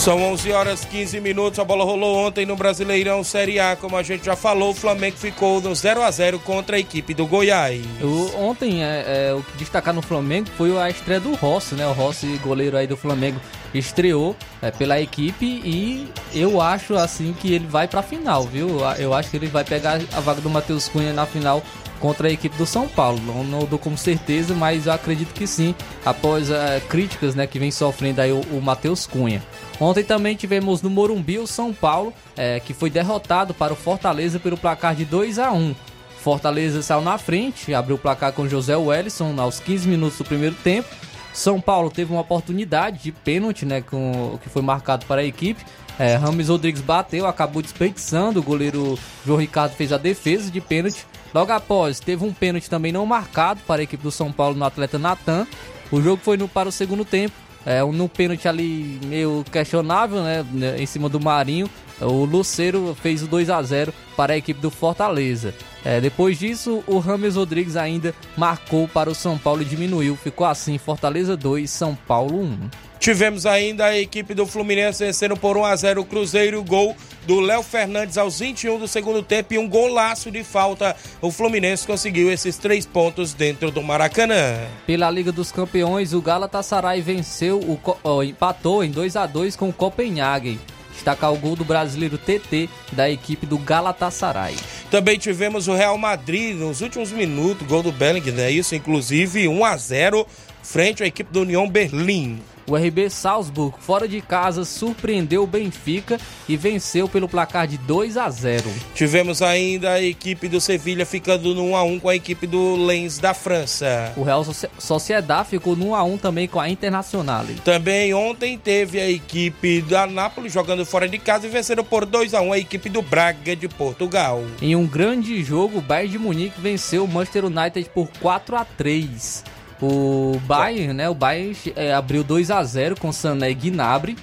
São 0.00 0.22
11 0.32 0.50
horas 0.52 0.82
15 0.86 1.20
minutos. 1.20 1.58
A 1.58 1.64
bola 1.64 1.84
rolou 1.84 2.26
ontem 2.26 2.46
no 2.46 2.56
Brasileirão 2.56 3.22
Série 3.22 3.60
A. 3.60 3.76
Como 3.76 3.98
a 3.98 4.02
gente 4.02 4.24
já 4.24 4.34
falou, 4.34 4.70
o 4.70 4.74
Flamengo 4.74 5.18
ficou 5.18 5.60
no 5.60 5.74
0 5.74 6.02
a 6.02 6.10
0 6.10 6.38
contra 6.38 6.76
a 6.76 6.78
equipe 6.80 7.12
do 7.12 7.26
Goiás. 7.26 7.84
O- 8.00 8.34
ontem, 8.42 8.82
é, 8.82 9.28
é, 9.28 9.34
o 9.34 9.42
que 9.42 9.58
destacar 9.58 9.92
no 9.92 10.00
Flamengo 10.00 10.48
foi 10.56 10.74
a 10.78 10.88
estreia 10.88 11.20
do 11.20 11.34
Rossi, 11.34 11.74
né? 11.74 11.86
O 11.86 11.92
Rossi, 11.92 12.26
goleiro 12.42 12.78
aí 12.78 12.86
do 12.86 12.96
Flamengo, 12.96 13.38
estreou 13.74 14.34
é, 14.62 14.70
pela 14.70 14.98
equipe 14.98 15.44
e 15.44 16.08
eu 16.32 16.62
acho, 16.62 16.94
assim, 16.94 17.34
que 17.38 17.52
ele 17.52 17.66
vai 17.66 17.86
pra 17.86 18.02
final, 18.02 18.44
viu? 18.44 18.78
Eu 18.98 19.12
acho 19.12 19.30
que 19.30 19.36
ele 19.36 19.48
vai 19.48 19.64
pegar 19.64 20.00
a 20.14 20.20
vaga 20.20 20.40
do 20.40 20.48
Matheus 20.48 20.88
Cunha 20.88 21.12
na 21.12 21.26
final 21.26 21.62
contra 22.00 22.28
a 22.28 22.32
equipe 22.32 22.56
do 22.56 22.66
São 22.66 22.88
Paulo. 22.88 23.20
Não, 23.24 23.44
não 23.44 23.64
dou 23.66 23.78
como 23.78 23.96
certeza, 23.96 24.54
mas 24.54 24.86
eu 24.86 24.92
acredito 24.92 25.32
que 25.32 25.46
sim, 25.46 25.74
após 26.04 26.50
é, 26.50 26.80
críticas, 26.88 27.34
né, 27.34 27.46
que 27.46 27.58
vem 27.58 27.70
sofrendo 27.70 28.20
aí 28.20 28.32
o, 28.32 28.40
o 28.52 28.60
Matheus 28.60 29.06
Cunha. 29.06 29.42
Ontem 29.78 30.02
também 30.02 30.34
tivemos 30.34 30.82
no 30.82 30.90
Morumbi 30.90 31.38
o 31.38 31.46
São 31.46 31.72
Paulo, 31.72 32.12
é, 32.36 32.58
que 32.58 32.74
foi 32.74 32.90
derrotado 32.90 33.54
para 33.54 33.72
o 33.72 33.76
Fortaleza 33.76 34.40
pelo 34.40 34.56
placar 34.56 34.94
de 34.94 35.04
2 35.04 35.38
a 35.38 35.52
1 35.52 35.74
Fortaleza 36.20 36.82
saiu 36.82 37.00
na 37.00 37.16
frente, 37.16 37.72
abriu 37.72 37.96
o 37.96 37.98
placar 37.98 38.32
com 38.32 38.46
José 38.46 38.76
Wellison 38.76 39.34
aos 39.40 39.58
15 39.58 39.88
minutos 39.88 40.18
do 40.18 40.24
primeiro 40.24 40.54
tempo. 40.56 40.88
São 41.32 41.60
Paulo 41.60 41.90
teve 41.90 42.12
uma 42.12 42.20
oportunidade 42.20 43.04
de 43.04 43.12
pênalti, 43.12 43.64
né, 43.64 43.80
com, 43.80 44.38
que 44.42 44.50
foi 44.50 44.60
marcado 44.60 45.06
para 45.06 45.22
a 45.22 45.24
equipe. 45.24 45.64
É, 45.98 46.16
Rodrigues 46.16 46.80
bateu, 46.80 47.26
acabou 47.26 47.62
desperdiçando. 47.62 48.40
O 48.40 48.42
goleiro 48.42 48.98
João 49.24 49.38
Ricardo 49.38 49.72
fez 49.72 49.92
a 49.92 49.98
defesa 49.98 50.50
de 50.50 50.60
pênalti. 50.60 51.06
Logo 51.32 51.52
após, 51.52 52.00
teve 52.00 52.24
um 52.24 52.32
pênalti 52.32 52.68
também 52.68 52.92
não 52.92 53.06
marcado 53.06 53.60
para 53.66 53.80
a 53.80 53.84
equipe 53.84 54.02
do 54.02 54.10
São 54.10 54.32
Paulo 54.32 54.56
no 54.56 54.64
atleta 54.64 54.98
Natan. 54.98 55.46
O 55.90 56.00
jogo 56.00 56.20
foi 56.22 56.36
no, 56.36 56.48
para 56.48 56.68
o 56.68 56.72
segundo 56.72 57.04
tempo. 57.04 57.34
É, 57.64 57.84
um 57.84 57.92
no 57.92 58.08
pênalti 58.08 58.48
ali 58.48 58.98
meio 59.04 59.44
questionável, 59.50 60.22
né? 60.22 60.44
Em 60.78 60.86
cima 60.86 61.08
do 61.08 61.20
Marinho. 61.20 61.68
O 62.00 62.24
Luceiro 62.24 62.96
fez 63.00 63.22
o 63.22 63.26
2 63.26 63.50
a 63.50 63.62
0 63.62 63.92
para 64.16 64.32
a 64.32 64.36
equipe 64.36 64.60
do 64.60 64.70
Fortaleza. 64.70 65.54
É, 65.84 66.00
depois 66.00 66.38
disso, 66.38 66.82
o 66.86 66.98
Rames 66.98 67.36
Rodrigues 67.36 67.76
ainda 67.76 68.14
marcou 68.36 68.88
para 68.88 69.10
o 69.10 69.14
São 69.14 69.36
Paulo 69.36 69.60
e 69.60 69.66
diminuiu. 69.66 70.16
Ficou 70.16 70.46
assim: 70.46 70.78
Fortaleza 70.78 71.36
2, 71.36 71.70
São 71.70 71.94
Paulo 71.94 72.40
1. 72.42 72.70
Tivemos 73.00 73.46
ainda 73.46 73.86
a 73.86 73.98
equipe 73.98 74.34
do 74.34 74.46
Fluminense 74.46 75.02
vencendo 75.02 75.34
por 75.34 75.56
1 75.56 75.64
a 75.64 75.74
0 75.74 76.02
o 76.02 76.04
Cruzeiro, 76.04 76.62
gol 76.62 76.94
do 77.26 77.40
Léo 77.40 77.62
Fernandes 77.62 78.18
aos 78.18 78.40
21 78.40 78.78
do 78.78 78.86
segundo 78.86 79.22
tempo 79.22 79.54
e 79.54 79.58
um 79.58 79.66
golaço 79.66 80.30
de 80.30 80.44
falta. 80.44 80.94
O 81.22 81.30
Fluminense 81.30 81.86
conseguiu 81.86 82.30
esses 82.30 82.58
três 82.58 82.84
pontos 82.84 83.32
dentro 83.32 83.70
do 83.70 83.82
Maracanã. 83.82 84.54
Pela 84.86 85.10
Liga 85.10 85.32
dos 85.32 85.50
Campeões, 85.50 86.12
o 86.12 86.20
Galatasaray 86.20 87.00
venceu, 87.00 87.58
o, 87.60 87.80
ó, 88.04 88.22
empatou 88.22 88.84
em 88.84 88.90
2 88.90 89.16
a 89.16 89.24
2 89.24 89.56
com 89.56 89.70
o 89.70 89.72
Copenhagen. 89.72 90.60
Destacar 90.92 91.32
o 91.32 91.38
gol 91.38 91.56
do 91.56 91.64
brasileiro 91.64 92.18
TT 92.18 92.68
da 92.92 93.08
equipe 93.08 93.46
do 93.46 93.56
Galatasaray. 93.56 94.56
Também 94.90 95.18
tivemos 95.18 95.68
o 95.68 95.74
Real 95.74 95.96
Madrid 95.96 96.54
nos 96.54 96.82
últimos 96.82 97.10
minutos, 97.10 97.66
gol 97.66 97.82
do 97.82 97.92
Bellingham, 97.92 98.34
né? 98.34 98.50
Isso, 98.50 98.74
inclusive 98.74 99.48
1 99.48 99.64
a 99.64 99.76
0 99.78 100.26
frente 100.62 101.02
à 101.02 101.06
equipe 101.06 101.32
do 101.32 101.40
União 101.40 101.66
Berlim. 101.66 102.38
O 102.70 102.76
RB 102.76 103.10
Salzburg, 103.10 103.74
fora 103.80 104.06
de 104.06 104.20
casa, 104.20 104.64
surpreendeu 104.64 105.42
o 105.42 105.46
Benfica 105.46 106.20
e 106.48 106.56
venceu 106.56 107.08
pelo 107.08 107.28
placar 107.28 107.66
de 107.66 107.76
2 107.78 108.16
a 108.16 108.30
0. 108.30 108.70
Tivemos 108.94 109.42
ainda 109.42 109.94
a 109.94 110.00
equipe 110.02 110.46
do 110.48 110.60
Sevilha 110.60 111.04
ficando 111.04 111.52
no 111.52 111.64
1 111.70 111.76
a 111.76 111.82
1 111.82 111.98
com 111.98 112.08
a 112.08 112.14
equipe 112.14 112.46
do 112.46 112.76
Lens 112.76 113.18
da 113.18 113.34
França. 113.34 114.12
O 114.16 114.22
Real 114.22 114.44
Soci- 114.44 114.68
Sociedad 114.78 115.44
ficou 115.44 115.74
no 115.74 115.88
1 115.88 115.94
a 115.96 116.04
1 116.04 116.18
também 116.18 116.46
com 116.46 116.60
a 116.60 116.70
Internacional. 116.70 117.44
Também 117.64 118.14
ontem 118.14 118.56
teve 118.56 119.00
a 119.00 119.10
equipe 119.10 119.82
da 119.82 120.06
Nápoles 120.06 120.52
jogando 120.52 120.86
fora 120.86 121.08
de 121.08 121.18
casa 121.18 121.48
e 121.48 121.50
venceram 121.50 121.82
por 121.82 122.06
2 122.06 122.34
a 122.34 122.40
1 122.40 122.52
a 122.52 122.58
equipe 122.58 122.88
do 122.88 123.02
Braga 123.02 123.56
de 123.56 123.66
Portugal. 123.68 124.44
Em 124.62 124.76
um 124.76 124.86
grande 124.86 125.42
jogo, 125.42 125.78
o 125.78 125.82
Bayern 125.82 126.12
de 126.12 126.18
Munique 126.20 126.60
venceu 126.60 127.02
o 127.04 127.08
Manchester 127.08 127.46
United 127.46 127.90
por 127.92 128.08
4 128.20 128.54
a 128.56 128.64
3. 128.64 129.42
O 129.82 130.38
Bayern, 130.46 130.92
né? 130.92 131.08
O 131.08 131.14
Bayern 131.14 131.56
eh, 131.74 131.92
abriu 131.92 132.22
2 132.22 132.50
a 132.50 132.62
0 132.62 132.96
com 133.00 133.12
Sané 133.12 133.50
e 133.50 133.54
Gnabry. 133.54 134.16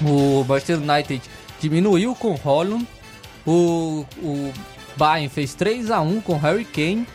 O 0.00 0.44
Manchester 0.44 0.78
United 0.78 1.22
diminuiu 1.60 2.14
com 2.14 2.34
Holland. 2.34 2.86
O, 3.46 4.04
o 4.18 4.52
Bayern 4.96 5.28
fez 5.28 5.54
3 5.54 5.90
a 5.90 6.00
1 6.00 6.20
com 6.20 6.36
Harry 6.36 6.64
Kane 6.64 7.06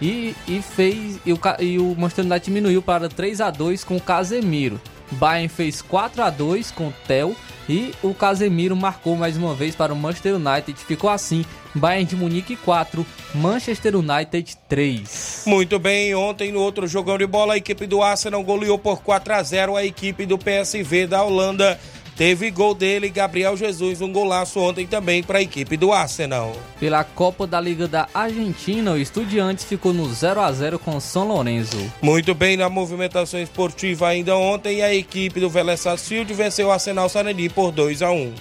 e, 0.00 0.34
e 0.46 0.60
fez 0.62 1.18
e 1.24 1.32
o, 1.32 1.40
e 1.60 1.78
o 1.78 1.94
Manchester 1.96 2.24
United 2.24 2.44
diminuiu 2.44 2.82
para 2.82 3.08
3 3.08 3.40
a 3.40 3.50
2 3.50 3.84
com 3.84 3.98
Casemiro. 3.98 4.80
Bayern 5.12 5.48
fez 5.48 5.80
4 5.80 6.22
a 6.22 6.30
2 6.30 6.70
com 6.70 6.92
Tel 7.06 7.34
E 7.68 7.94
o 8.02 8.12
Casemiro 8.12 8.76
marcou 8.76 9.16
mais 9.16 9.36
uma 9.36 9.54
vez 9.54 9.74
para 9.74 9.92
o 9.92 9.96
Manchester 9.96 10.34
United. 10.34 10.78
Ficou 10.84 11.08
assim: 11.08 11.44
Bayern 11.74 12.04
de 12.04 12.16
Munique 12.16 12.56
4, 12.56 13.06
Manchester 13.34 13.96
United 13.96 14.56
3. 14.68 15.44
Muito 15.46 15.78
bem, 15.78 16.14
ontem 16.14 16.52
no 16.52 16.60
outro 16.60 16.86
jogão 16.86 17.16
de 17.16 17.26
bola, 17.26 17.54
a 17.54 17.56
equipe 17.56 17.86
do 17.86 18.02
Arsenal 18.02 18.42
goleou 18.42 18.78
por 18.78 19.02
4 19.02 19.34
a 19.34 19.42
0 19.42 19.76
a 19.76 19.84
equipe 19.84 20.26
do 20.26 20.38
PSV 20.38 21.06
da 21.06 21.22
Holanda. 21.22 21.78
Teve 22.16 22.48
gol 22.52 22.74
dele, 22.74 23.08
Gabriel 23.08 23.56
Jesus, 23.56 24.00
um 24.00 24.12
golaço 24.12 24.60
ontem 24.60 24.86
também 24.86 25.20
para 25.20 25.40
a 25.40 25.42
equipe 25.42 25.76
do 25.76 25.92
Arsenal. 25.92 26.52
Pela 26.78 27.02
Copa 27.02 27.44
da 27.44 27.60
Liga 27.60 27.88
da 27.88 28.08
Argentina, 28.14 28.92
o 28.92 28.98
Estudiantes 28.98 29.64
ficou 29.64 29.92
no 29.92 30.08
0 30.12 30.40
a 30.40 30.52
0 30.52 30.78
com 30.78 31.00
São 31.00 31.26
Lourenço. 31.26 31.76
Muito 32.00 32.32
bem, 32.32 32.56
na 32.56 32.68
movimentação 32.68 33.40
esportiva 33.40 34.06
ainda 34.06 34.36
ontem, 34.36 34.80
a 34.80 34.94
equipe 34.94 35.40
do 35.40 35.50
Vélez 35.50 35.80
Sarsfield 35.80 36.32
venceu 36.32 36.68
o 36.68 36.70
Arsenal 36.70 37.08
Sarandi 37.08 37.48
por 37.48 37.72
2 37.72 38.00
a 38.02 38.12
1. 38.12 38.32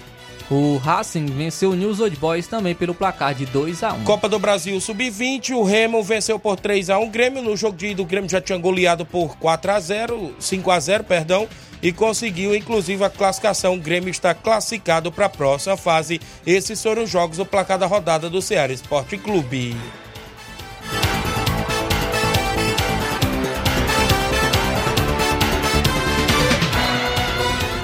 O 0.51 0.77
Racing 0.77 1.25
venceu 1.25 1.71
o 1.71 1.75
News 1.75 1.99
Old 1.99 2.15
Boys 2.17 2.45
também 2.45 2.75
pelo 2.75 2.93
placar 2.93 3.33
de 3.33 3.47
2 3.47 3.81
a 3.81 3.93
1. 3.93 4.03
Copa 4.03 4.29
do 4.29 4.37
Brasil 4.37 4.79
Sub-20, 4.79 5.55
o 5.55 5.63
Remo 5.63 6.03
venceu 6.03 6.37
por 6.37 6.59
3 6.59 6.91
a 6.91 6.99
1 6.99 7.03
o 7.03 7.09
Grêmio. 7.09 7.41
No 7.41 7.57
jogo 7.57 7.75
de 7.75 7.87
ida, 7.87 8.03
o 8.03 8.05
Grêmio 8.05 8.29
já 8.29 8.39
tinha 8.39 8.59
goleado 8.59 9.03
por 9.03 9.35
4 9.37 9.71
a 9.71 9.79
0 9.79 10.35
5 10.37 10.69
a 10.69 10.79
0 10.79 11.03
perdão, 11.05 11.47
e 11.83 11.91
conseguiu 11.91 12.55
inclusive 12.55 13.03
a 13.03 13.09
classificação. 13.09 13.75
O 13.75 13.79
Grêmio 13.79 14.09
está 14.09 14.33
classificado 14.33 15.11
para 15.11 15.25
a 15.25 15.29
próxima 15.29 15.75
fase. 15.75 16.21
Esses 16.47 16.81
foram 16.81 17.03
os 17.03 17.09
jogos 17.09 17.37
do 17.37 17.45
placar 17.45 17.77
da 17.77 17.85
rodada 17.85 18.29
do 18.29 18.41
Ceará 18.41 18.71
Esporte 18.71 19.17
Clube. 19.17 19.75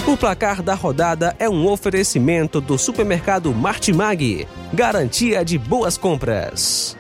O 0.08 0.18
placar 0.18 0.64
da 0.64 0.74
rodada 0.74 1.36
é 1.38 1.48
um 1.48 1.68
oferecimento 1.68 2.60
do 2.60 2.80
supermercado 2.80 3.54
Martimag, 3.54 4.48
garantia 4.74 5.46
de 5.46 5.56
boas 5.58 6.00
compras. 6.00 6.98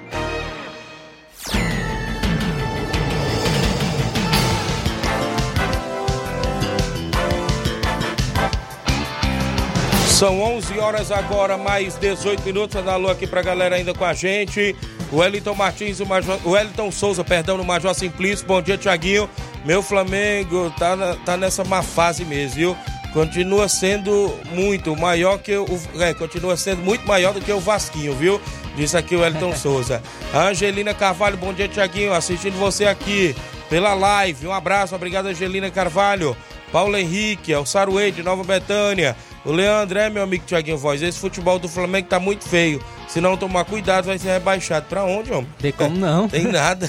São 10.20 10.42
11 10.42 10.78
horas 10.80 11.14
agora, 11.14 11.58
mais 11.58 11.96
18 11.96 12.44
minutos. 12.44 12.84
Da 12.84 12.98
lua 12.98 13.14
aqui 13.14 13.26
pra 13.26 13.42
galera 13.42 13.78
ainda 13.78 13.94
com 13.94 14.04
a 14.04 14.14
gente. 14.14 14.76
O 15.14 15.20
Wellington 15.20 15.56
Martins, 15.56 16.02
o, 16.02 16.06
Major, 16.06 16.38
Wellington 16.46 16.92
Souza, 16.92 17.24
perdão, 17.24 17.56
no 17.56 17.64
Major 17.64 17.96
Simplício. 17.96 18.46
Bom 18.46 18.62
dia, 18.62 18.78
Tiaguinho. 18.78 19.30
Meu 19.64 19.82
Flamengo 19.82 20.74
tá, 20.78 20.94
na, 20.94 21.16
tá 21.16 21.38
nessa 21.38 21.64
má 21.64 21.82
fase 21.82 22.26
mesmo, 22.26 22.54
viu? 22.54 22.78
Continua 23.14 23.70
sendo 23.70 24.38
muito 24.52 24.94
maior 24.94 25.38
que 25.38 25.56
o. 25.56 25.66
É, 26.02 26.14
continua 26.14 26.58
sendo 26.58 26.82
muito 26.82 27.08
maior 27.08 27.34
do 27.34 27.40
que 27.40 27.54
o 27.54 27.60
Vasquinho, 27.62 28.14
viu? 28.14 28.42
Disse 28.76 28.98
aqui 28.98 29.16
o 29.16 29.22
Wellington 29.22 29.56
Souza. 29.56 30.04
Angelina 30.34 30.94
Carvalho, 30.94 31.38
bom 31.38 31.54
dia, 31.54 31.70
Tiaguinho. 31.70 32.12
Assistindo 32.12 32.60
você 32.60 32.86
aqui 32.88 33.34
pela 33.70 33.94
live. 33.94 34.48
Um 34.48 34.54
abraço, 34.54 34.94
obrigado, 34.94 35.28
Angelina 35.28 35.72
Carvalho. 35.72 36.36
Paulo 36.74 36.98
Henrique, 36.98 37.56
o 37.56 37.65
Saruê 37.65 38.12
de 38.12 38.22
Nova 38.22 38.43
Betânia. 38.43 39.15
O 39.45 39.52
Leandro 39.52 39.97
é 39.97 40.10
meu 40.10 40.23
amigo 40.23 40.45
Tiaguinho 40.45 40.78
Voz. 40.78 41.02
Esse 41.02 41.19
futebol 41.19 41.58
do 41.58 41.69
Flamengo 41.69 42.08
tá 42.08 42.19
muito 42.19 42.47
feio. 42.47 42.84
Se 43.10 43.19
não 43.19 43.36
tomar 43.36 43.65
cuidado, 43.65 44.06
vai 44.06 44.19
ser 44.19 44.30
rebaixado. 44.34 44.86
Pra 44.88 45.04
onde, 45.04 45.32
homem? 45.34 45.50
Tem 45.58 45.72
como 45.72 45.98
não. 45.98 46.28
Tem 46.30 46.43
nada. 46.43 46.88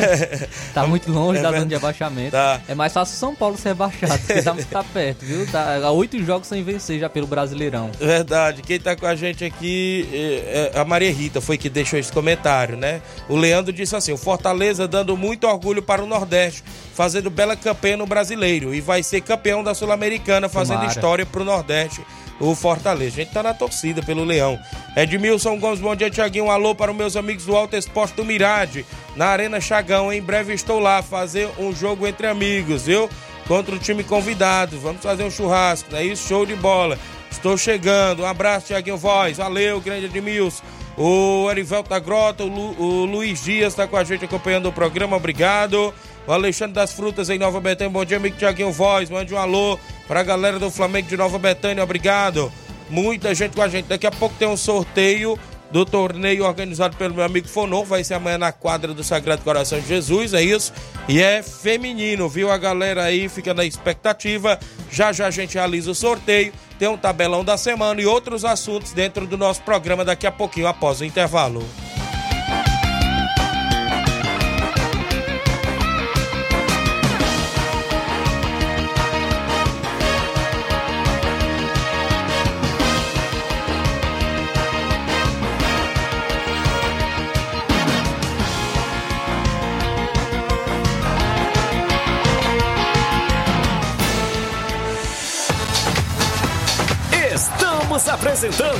tá 0.74 0.86
muito 0.86 1.10
longe 1.10 1.38
É 1.38 1.42
da 1.42 1.50
zona 1.50 1.66
de 1.66 1.74
abaixamento. 1.74 2.32
Tá. 2.32 2.60
É 2.68 2.74
mais 2.74 2.92
fácil 2.92 3.16
São 3.16 3.34
Paulo 3.34 3.56
ser 3.56 3.70
rebaixado, 3.70 4.18
porque 4.18 4.42
tá, 4.42 4.54
tá 4.70 4.84
perto, 4.84 5.24
viu? 5.24 5.46
Tá 5.50 5.76
há 5.82 5.90
oito 5.90 6.22
jogos 6.22 6.48
sem 6.48 6.62
vencer 6.62 7.00
já 7.00 7.08
pelo 7.08 7.26
Brasileirão. 7.26 7.90
Verdade. 7.98 8.60
Quem 8.62 8.78
tá 8.78 8.94
com 8.94 9.06
a 9.06 9.14
gente 9.14 9.44
aqui 9.44 10.06
é 10.12 10.58
é 10.74 10.78
a 10.78 10.84
Maria 10.84 11.12
Rita, 11.12 11.40
foi 11.40 11.56
que 11.56 11.68
deixou 11.68 11.98
esse 11.98 12.12
comentário, 12.12 12.76
né? 12.76 13.00
O 13.28 13.36
Leandro 13.36 13.72
disse 13.72 13.94
assim: 13.96 14.12
o 14.12 14.16
Fortaleza 14.16 14.86
dando 14.86 15.16
muito 15.16 15.46
orgulho 15.46 15.82
para 15.82 16.02
o 16.02 16.06
Nordeste, 16.06 16.62
fazendo 16.94 17.30
bela 17.30 17.56
campanha 17.56 17.96
no 17.96 18.06
brasileiro. 18.06 18.74
E 18.74 18.80
vai 18.80 19.02
ser 19.02 19.20
campeão 19.20 19.62
da 19.62 19.74
Sul-Americana, 19.74 20.48
fazendo 20.48 20.78
Tomara. 20.78 20.92
história 20.92 21.26
pro 21.26 21.44
Nordeste. 21.44 22.02
O 22.40 22.54
Fortaleza. 22.54 23.20
A 23.20 23.24
gente 23.24 23.32
tá 23.32 23.42
na 23.42 23.52
torcida 23.52 24.02
pelo 24.02 24.24
Leão. 24.24 24.58
Edmilson 24.96 25.58
Gomes, 25.58 25.80
bom 25.80 25.96
dia, 25.96 26.08
Tiaguinho. 26.08 26.44
Um 26.46 26.50
alô 26.50 26.74
para 26.74 26.90
os 26.92 26.96
meus 26.96 27.16
amigos 27.16 27.44
do 27.44 27.56
Alto 27.56 27.76
Esporte 27.76 28.14
do 28.14 28.24
Mirade, 28.24 28.86
na 29.16 29.26
Arena 29.26 29.60
Chagão. 29.60 30.12
Em 30.12 30.22
breve 30.22 30.52
estou 30.54 30.78
lá 30.78 31.02
fazer 31.02 31.48
um 31.58 31.74
jogo 31.74 32.06
entre 32.06 32.26
amigos, 32.28 32.86
viu? 32.86 33.10
Contra 33.48 33.74
o 33.74 33.78
time 33.78 34.04
convidado. 34.04 34.78
Vamos 34.78 35.02
fazer 35.02 35.24
um 35.24 35.30
churrasco, 35.30 35.94
é 35.96 36.04
isso? 36.04 36.28
Show 36.28 36.46
de 36.46 36.54
bola. 36.54 36.98
Estou 37.30 37.56
chegando. 37.58 38.22
Um 38.22 38.26
abraço, 38.26 38.66
Tiaguinho 38.68 38.96
Voz. 38.96 39.38
Valeu, 39.38 39.80
grande 39.80 40.06
Edmilson. 40.06 40.62
O 40.96 41.48
Erivelto 41.50 41.90
da 41.90 41.98
Grota, 41.98 42.42
o, 42.42 42.48
Lu- 42.48 42.76
o 42.80 43.04
Luiz 43.04 43.42
Dias 43.44 43.72
está 43.72 43.86
com 43.86 43.96
a 43.96 44.02
gente 44.04 44.24
acompanhando 44.24 44.66
o 44.68 44.72
programa. 44.72 45.16
Obrigado. 45.16 45.94
O 46.28 46.32
Alexandre 46.32 46.74
das 46.74 46.92
Frutas 46.92 47.30
em 47.30 47.38
Nova 47.38 47.58
Betânia. 47.58 47.90
Bom 47.90 48.04
dia, 48.04 48.18
amigo 48.18 48.36
Tiaguinho 48.36 48.70
Voz. 48.70 49.08
Mande 49.08 49.32
um 49.32 49.38
alô 49.38 49.80
para 50.06 50.20
a 50.20 50.22
galera 50.22 50.58
do 50.58 50.70
Flamengo 50.70 51.08
de 51.08 51.16
Nova 51.16 51.38
Betânia. 51.38 51.82
Obrigado. 51.82 52.52
Muita 52.90 53.34
gente 53.34 53.56
com 53.56 53.62
a 53.62 53.68
gente. 53.68 53.86
Daqui 53.86 54.06
a 54.06 54.10
pouco 54.10 54.34
tem 54.38 54.46
um 54.46 54.54
sorteio 54.54 55.38
do 55.72 55.86
torneio 55.86 56.44
organizado 56.44 56.98
pelo 56.98 57.14
meu 57.14 57.24
amigo 57.24 57.48
Fonor. 57.48 57.86
Vai 57.86 58.04
ser 58.04 58.12
amanhã 58.12 58.36
na 58.36 58.52
quadra 58.52 58.92
do 58.92 59.02
Sagrado 59.02 59.40
Coração 59.40 59.80
de 59.80 59.88
Jesus, 59.88 60.34
é 60.34 60.42
isso? 60.42 60.70
E 61.08 61.18
é 61.18 61.42
feminino, 61.42 62.28
viu? 62.28 62.50
A 62.50 62.58
galera 62.58 63.04
aí 63.04 63.26
fica 63.30 63.54
na 63.54 63.64
expectativa. 63.64 64.60
Já 64.90 65.12
já 65.12 65.28
a 65.28 65.30
gente 65.30 65.54
realiza 65.54 65.90
o 65.90 65.94
sorteio. 65.94 66.52
Tem 66.78 66.88
um 66.88 66.98
tabelão 66.98 67.42
da 67.42 67.56
semana 67.56 68.02
e 68.02 68.04
outros 68.04 68.44
assuntos 68.44 68.92
dentro 68.92 69.26
do 69.26 69.38
nosso 69.38 69.62
programa 69.62 70.04
daqui 70.04 70.26
a 70.26 70.32
pouquinho, 70.32 70.66
após 70.66 71.00
o 71.00 71.06
intervalo. 71.06 71.66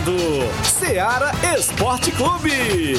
Apresentando 0.09 0.65
Seara 0.65 1.33
Esporte 1.57 2.11
Clube. 2.13 2.97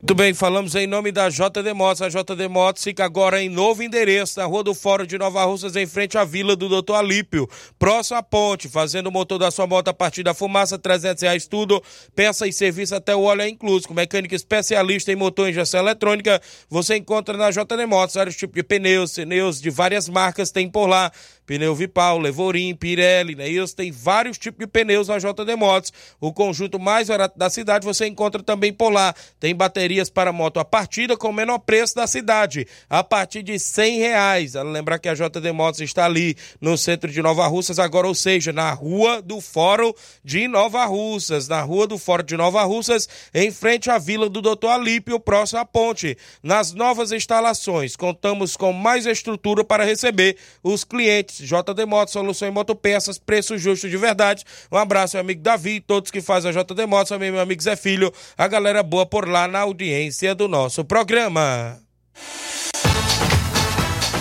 Muito 0.00 0.14
bem, 0.14 0.32
falamos 0.32 0.74
em 0.74 0.86
nome 0.86 1.12
da 1.12 1.28
JD 1.28 1.74
Motos. 1.74 2.00
A 2.00 2.08
JD 2.08 2.48
Motos 2.48 2.82
fica 2.82 3.04
agora 3.04 3.42
em 3.42 3.50
novo 3.50 3.82
endereço, 3.82 4.38
na 4.38 4.46
Rua 4.46 4.62
do 4.62 4.72
Fórum 4.72 5.04
de 5.04 5.18
Nova 5.18 5.44
Russas, 5.44 5.76
em 5.76 5.86
frente 5.86 6.16
à 6.16 6.24
Vila 6.24 6.56
do 6.56 6.66
Doutor 6.66 6.94
Alípio. 6.94 7.46
Próximo 7.78 8.16
à 8.16 8.22
ponte, 8.22 8.68
fazendo 8.68 9.08
o 9.08 9.12
motor 9.12 9.38
da 9.38 9.50
sua 9.50 9.66
moto 9.66 9.88
a 9.88 9.92
partir 9.92 10.22
da 10.22 10.32
fumaça, 10.32 10.78
300 10.78 11.24
reais 11.24 11.46
tudo. 11.46 11.82
Peça 12.14 12.46
e 12.46 12.52
serviço 12.52 12.94
até 12.94 13.14
o 13.14 13.22
óleo 13.22 13.42
é 13.42 13.48
incluso. 13.48 13.86
Com 13.86 13.92
mecânica 13.92 14.34
especialista 14.34 15.12
em 15.12 15.16
motor 15.16 15.48
e 15.48 15.50
injeção 15.50 15.80
eletrônica, 15.80 16.40
você 16.70 16.96
encontra 16.96 17.36
na 17.36 17.50
JD 17.50 17.84
Motos 17.86 18.14
vários 18.14 18.36
tipos 18.36 18.54
de 18.54 18.62
pneus, 18.62 19.12
pneus 19.14 19.60
de 19.60 19.68
várias 19.68 20.08
marcas 20.08 20.50
tem 20.50 20.70
por 20.70 20.86
lá. 20.86 21.12
Pneu 21.48 21.74
Vipal, 21.74 22.18
Levorim, 22.18 22.74
Pirelli, 22.74 23.34
né? 23.34 23.48
Isso 23.48 23.74
tem 23.74 23.90
vários 23.90 24.36
tipos 24.36 24.58
de 24.58 24.66
pneus 24.66 25.08
na 25.08 25.16
JD 25.16 25.56
Motos. 25.56 25.90
O 26.20 26.30
conjunto 26.30 26.78
mais 26.78 27.08
barato 27.08 27.38
da 27.38 27.48
cidade 27.48 27.86
você 27.86 28.06
encontra 28.06 28.42
também 28.42 28.70
por 28.70 28.90
lá. 28.90 29.14
Tem 29.40 29.54
baterias 29.54 30.10
para 30.10 30.30
moto 30.30 30.60
a 30.60 30.64
partida 30.64 31.16
com 31.16 31.30
o 31.30 31.32
menor 31.32 31.60
preço 31.60 31.94
da 31.94 32.06
cidade, 32.06 32.66
a 32.90 33.02
partir 33.02 33.42
de 33.42 33.58
100 33.58 33.98
reais. 33.98 34.52
Vale 34.52 34.68
Lembrar 34.68 34.98
que 34.98 35.08
a 35.08 35.14
JD 35.14 35.50
Motos 35.52 35.80
está 35.80 36.04
ali 36.04 36.36
no 36.60 36.76
centro 36.76 37.10
de 37.10 37.22
Nova 37.22 37.46
Russas, 37.46 37.78
agora, 37.78 38.06
ou 38.06 38.14
seja, 38.14 38.52
na 38.52 38.70
rua 38.70 39.22
do 39.22 39.40
Fórum 39.40 39.94
de 40.22 40.46
Nova 40.48 40.84
Russas. 40.84 41.48
Na 41.48 41.62
rua 41.62 41.86
do 41.86 41.96
Fórum 41.96 42.24
de 42.24 42.36
Nova 42.36 42.62
Russas, 42.64 43.08
em 43.32 43.50
frente 43.50 43.90
à 43.90 43.96
Vila 43.96 44.28
do 44.28 44.42
Doutor 44.42 44.68
Alípio, 44.68 45.18
próximo 45.18 45.60
à 45.60 45.64
ponte. 45.64 46.14
Nas 46.42 46.74
novas 46.74 47.10
instalações, 47.10 47.96
contamos 47.96 48.54
com 48.54 48.70
mais 48.70 49.06
estrutura 49.06 49.64
para 49.64 49.82
receber 49.82 50.36
os 50.62 50.84
clientes. 50.84 51.37
JD 51.44 51.86
Motos, 51.86 52.12
solução 52.12 52.48
em 52.48 52.50
motopeças, 52.50 53.18
preço 53.18 53.58
justo 53.58 53.88
de 53.88 53.96
verdade. 53.96 54.44
Um 54.70 54.76
abraço, 54.76 55.16
meu 55.16 55.22
amigo 55.22 55.42
Davi, 55.42 55.80
todos 55.80 56.10
que 56.10 56.20
fazem 56.20 56.50
a 56.50 56.54
JD 56.62 56.86
Motos, 56.86 57.08
também 57.08 57.30
meu 57.30 57.40
amigo 57.40 57.62
Zé 57.62 57.76
Filho, 57.76 58.12
a 58.36 58.46
galera 58.46 58.82
boa 58.82 59.06
por 59.06 59.28
lá 59.28 59.48
na 59.48 59.60
audiência 59.60 60.34
do 60.34 60.48
nosso 60.48 60.84
programa. 60.84 61.78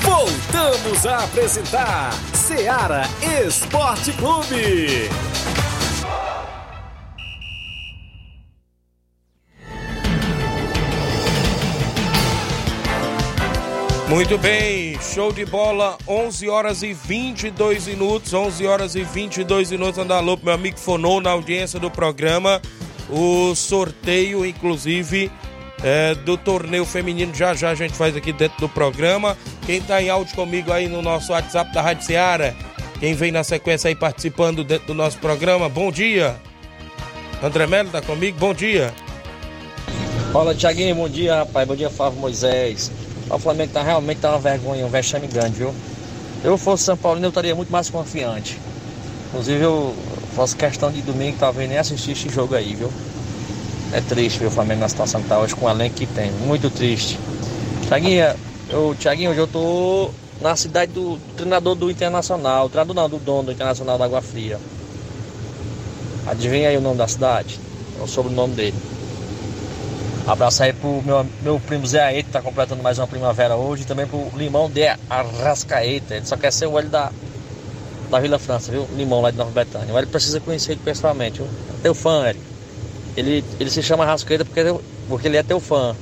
Voltamos 0.01 1.05
a 1.05 1.23
apresentar 1.23 2.11
Seara 2.33 3.03
Esporte 3.45 4.11
Clube. 4.13 5.09
Muito 14.09 14.37
bem, 14.37 14.97
show 15.01 15.33
de 15.33 15.45
bola, 15.45 15.97
11 16.07 16.47
horas 16.47 16.81
e 16.81 16.93
22 16.93 17.87
minutos, 17.87 18.33
11 18.33 18.65
horas 18.65 18.95
e 18.95 19.03
22 19.03 19.71
minutos, 19.71 19.97
anda 19.97 20.15
alô, 20.15 20.39
meu 20.41 20.53
amigo 20.53 20.79
Fonou 20.79 21.19
na 21.19 21.31
audiência 21.31 21.77
do 21.77 21.91
programa, 21.91 22.61
o 23.09 23.53
sorteio, 23.53 24.45
inclusive, 24.45 25.29
é, 25.83 26.15
do 26.15 26.37
torneio 26.37 26.85
feminino, 26.85 27.35
já 27.35 27.53
já 27.53 27.69
a 27.69 27.75
gente 27.75 27.95
faz 27.95 28.15
aqui 28.15 28.31
dentro 28.31 28.57
do 28.61 28.69
programa, 28.69 29.37
quem 29.65 29.81
tá 29.81 30.01
em 30.01 30.09
áudio 30.09 30.33
comigo 30.35 30.71
aí 30.71 30.87
no 30.87 31.01
nosso 31.01 31.33
WhatsApp 31.33 31.73
da 31.73 31.81
Rádio 31.81 32.05
Seara, 32.05 32.55
quem 33.01 33.13
vem 33.13 33.33
na 33.33 33.43
sequência 33.43 33.89
aí 33.89 33.95
participando 33.95 34.63
dentro 34.63 34.87
do 34.87 34.93
nosso 34.93 35.17
programa, 35.17 35.67
bom 35.67 35.91
dia, 35.91 36.37
André 37.43 37.67
Melo 37.67 37.89
tá 37.89 38.01
comigo, 38.01 38.39
bom 38.39 38.53
dia. 38.53 38.93
Fala, 40.31 40.55
Tiaguinho, 40.55 40.95
bom 40.95 41.09
dia, 41.09 41.35
rapaz. 41.35 41.67
Bom 41.67 41.75
dia, 41.75 41.89
Flávio 41.89 42.19
Moisés. 42.19 42.91
O 43.29 43.37
Flamengo 43.37 43.73
tá 43.73 43.83
realmente 43.83 44.19
tá 44.19 44.31
uma 44.31 44.39
vergonha, 44.39 44.85
um 44.85 44.89
vexame 44.89 45.27
grande, 45.27 45.57
viu? 45.57 45.73
Eu 46.43 46.57
fosse 46.57 46.85
São 46.85 46.95
Paulo, 46.95 47.19
eu 47.21 47.29
estaria 47.29 47.55
muito 47.55 47.71
mais 47.71 47.89
confiante. 47.89 48.59
Inclusive, 49.27 49.61
eu 49.61 49.93
faço 50.35 50.55
questão 50.55 50.91
de 50.91 51.01
domingo, 51.01 51.37
talvez 51.39 51.67
nem 51.67 51.77
assistir 51.77 52.11
esse 52.11 52.29
jogo 52.29 52.55
aí, 52.55 52.73
viu? 52.73 52.91
É 53.91 54.01
triste 54.01 54.39
ver 54.39 54.47
o 54.47 54.51
Flamengo 54.51 54.81
na 54.81 54.89
situação 54.89 55.21
que 55.21 55.27
tá 55.27 55.39
hoje 55.39 55.55
com 55.55 55.65
o 55.65 55.69
elenco 55.69 55.95
que 55.95 56.05
tem. 56.05 56.31
Muito 56.31 56.69
triste. 56.69 57.19
Tiaguinho, 57.87 58.35
eu, 58.69 58.95
Tiaguinho, 58.99 59.31
hoje 59.31 59.39
eu 59.39 59.47
tô 59.47 60.11
na 60.41 60.55
cidade 60.55 60.91
do, 60.91 61.17
do 61.17 61.33
treinador 61.35 61.75
do 61.75 61.89
Internacional. 61.89 62.69
Treinador 62.69 62.95
não, 62.95 63.09
do 63.09 63.17
dono 63.17 63.43
do 63.43 63.51
Internacional 63.51 63.97
da 63.97 64.05
Água 64.05 64.21
Fria. 64.21 64.59
Adivinha 66.25 66.69
aí 66.69 66.77
o 66.77 66.81
nome 66.81 66.97
da 66.97 67.07
cidade? 67.07 67.59
É 67.99 68.03
o 68.03 68.07
sobrenome 68.07 68.53
dele. 68.53 68.75
Abraço 70.27 70.61
aí 70.61 70.73
pro 70.73 71.01
meu, 71.03 71.25
meu 71.41 71.57
primo 71.57 71.87
Zé 71.87 72.01
Aeta, 72.01 72.23
que 72.23 72.33
tá 72.33 72.41
completando 72.41 72.83
mais 72.83 72.99
uma 72.99 73.07
primavera 73.07 73.55
hoje. 73.55 73.83
E 73.83 73.85
também 73.85 74.05
pro 74.05 74.29
Limão 74.35 74.69
de 74.69 74.85
Arrascaeta. 75.09 76.15
Ele 76.15 76.25
só 76.25 76.35
quer 76.35 76.51
ser 76.51 76.67
o 76.67 76.77
Hélio 76.77 76.89
da, 76.89 77.13
da 78.09 78.19
Vila 78.19 78.37
França, 78.37 78.69
viu? 78.69 78.85
Limão 78.93 79.21
lá 79.21 79.31
de 79.31 79.37
Nova 79.37 79.51
Betânia. 79.51 79.93
O 79.93 79.97
Hélio 79.97 80.09
precisa 80.09 80.41
conhecer 80.41 80.73
ele 80.73 80.81
pessoalmente, 80.83 81.41
viu? 81.41 81.47
É 81.47 81.81
teu 81.81 81.95
fã, 81.95 82.25
Hélio. 82.25 82.41
Ele, 83.15 83.43
ele 83.57 83.69
se 83.69 83.81
chama 83.81 84.03
Arrascaeta 84.03 84.43
porque, 84.43 84.61
porque 85.07 85.27
ele 85.29 85.37
é 85.37 85.43
teu 85.43 85.61
fã. 85.61 85.95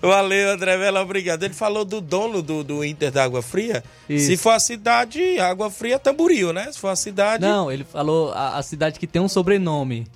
Valeu, 0.00 0.50
André 0.50 0.78
Vela, 0.78 1.02
obrigado. 1.02 1.42
Ele 1.42 1.54
falou 1.54 1.84
do 1.84 2.00
dono 2.00 2.40
do, 2.40 2.62
do 2.62 2.84
Inter 2.84 3.10
da 3.10 3.24
Água 3.24 3.42
Fria. 3.42 3.82
Isso. 4.08 4.26
Se 4.26 4.36
for 4.36 4.50
a 4.50 4.60
cidade, 4.60 5.40
Água 5.40 5.68
Fria 5.68 5.96
é 5.96 5.98
Tamboril, 5.98 6.52
né? 6.52 6.70
Se 6.70 6.78
for 6.78 6.88
a 6.88 6.96
cidade. 6.96 7.42
Não, 7.42 7.72
ele 7.72 7.82
falou 7.82 8.32
a, 8.32 8.56
a 8.56 8.62
cidade 8.62 9.00
que 9.00 9.06
tem 9.06 9.20
um 9.20 9.28
sobrenome. 9.28 10.06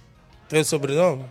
Tem 0.48 0.60
o 0.60 0.64
sobrenome? 0.64 1.24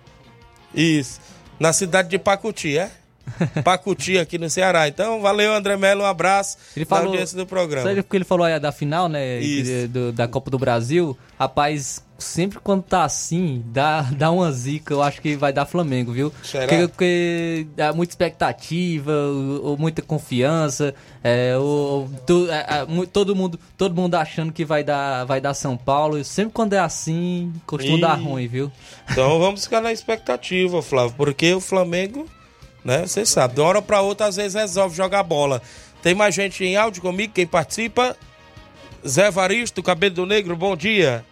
Isso. 0.74 1.20
Na 1.60 1.74
cidade 1.74 2.10
de 2.10 2.18
Pacuti, 2.20 2.78
é? 2.78 2.90
Pacuti, 3.64 4.18
aqui 4.18 4.38
no 4.38 4.50
Ceará. 4.50 4.88
Então, 4.88 5.22
valeu, 5.22 5.54
André 5.54 5.78
Melo, 5.78 6.02
um 6.02 6.06
abraço 6.06 6.58
Ele 6.76 6.86
falou. 6.86 7.08
audiência 7.12 7.38
do 7.38 7.46
programa. 7.46 7.86
Sério, 7.88 8.04
porque 8.04 8.18
ele 8.18 8.26
falou 8.26 8.46
aí 8.46 8.60
da 8.60 8.72
final, 8.72 9.08
né? 9.08 9.40
Isso. 9.40 9.72
que- 9.72 9.88
do- 9.88 10.12
da 10.12 10.28
Copa 10.28 10.50
do 10.50 10.58
Brasil. 10.58 11.16
Rapaz, 11.40 12.04
sempre 12.22 12.60
quando 12.60 12.84
tá 12.84 13.04
assim, 13.04 13.64
dá, 13.68 14.02
dá 14.04 14.32
uma 14.32 14.52
zica. 14.52 14.94
Eu 14.94 15.02
acho 15.04 15.22
que 15.22 15.36
vai 15.36 15.52
dar 15.52 15.66
Flamengo, 15.66 16.12
viu? 16.14 16.32
Será? 16.44 16.68
Porque, 16.68 16.88
porque 16.88 17.68
dá 17.76 17.92
muita 17.92 18.12
expectativa, 18.14 19.12
ou, 19.12 19.66
ou 19.72 19.78
muita 19.78 20.02
confiança. 20.02 20.94
É, 21.24 21.58
ou, 21.58 22.10
tu- 22.26 22.48
é, 22.50 22.60
é, 22.82 23.06
todo, 23.12 23.36
mundo, 23.36 23.60
todo 23.78 23.96
mundo 23.96 24.16
achando 24.16 24.54
que 24.54 24.64
vai 24.64 24.84
dar, 24.84 25.26
vai 25.26 25.42
dar 25.42 25.54
São 25.54 25.76
Paulo. 25.76 26.18
E 26.18 26.24
sempre 26.24 26.54
quando 26.54 26.74
é 26.74 26.80
assim, 26.80 27.52
costuma 27.66 27.98
Ih. 27.98 28.02
dar 28.02 28.14
ruim, 28.16 28.48
viu? 28.48 28.72
Então 29.12 29.40
vamos 29.40 29.64
ficar 29.66 29.82
na 29.82 29.92
expectativa, 29.92 30.82
Flávio, 30.82 31.14
porque 31.18 31.54
o 31.54 31.60
Flamengo, 31.60 32.26
né, 32.86 33.06
você 33.06 33.26
sabe, 33.26 33.56
de 33.56 33.62
uma 33.62 33.68
hora 33.70 33.82
pra 33.82 34.02
outra 34.02 34.28
às 34.28 34.36
vezes 34.38 34.54
resolve 34.54 34.96
jogar 34.96 35.24
bola. 35.24 35.62
Tem 36.02 36.16
mais 36.16 36.34
gente 36.34 36.64
em 36.64 36.76
áudio 36.78 37.02
comigo, 37.02 37.34
quem 37.34 37.46
participa? 37.46 38.16
Zé 39.08 39.30
Varisto, 39.32 39.82
Cabelo 39.84 40.14
do 40.16 40.26
Negro, 40.26 40.56
bom 40.56 40.76
dia. 40.76 41.26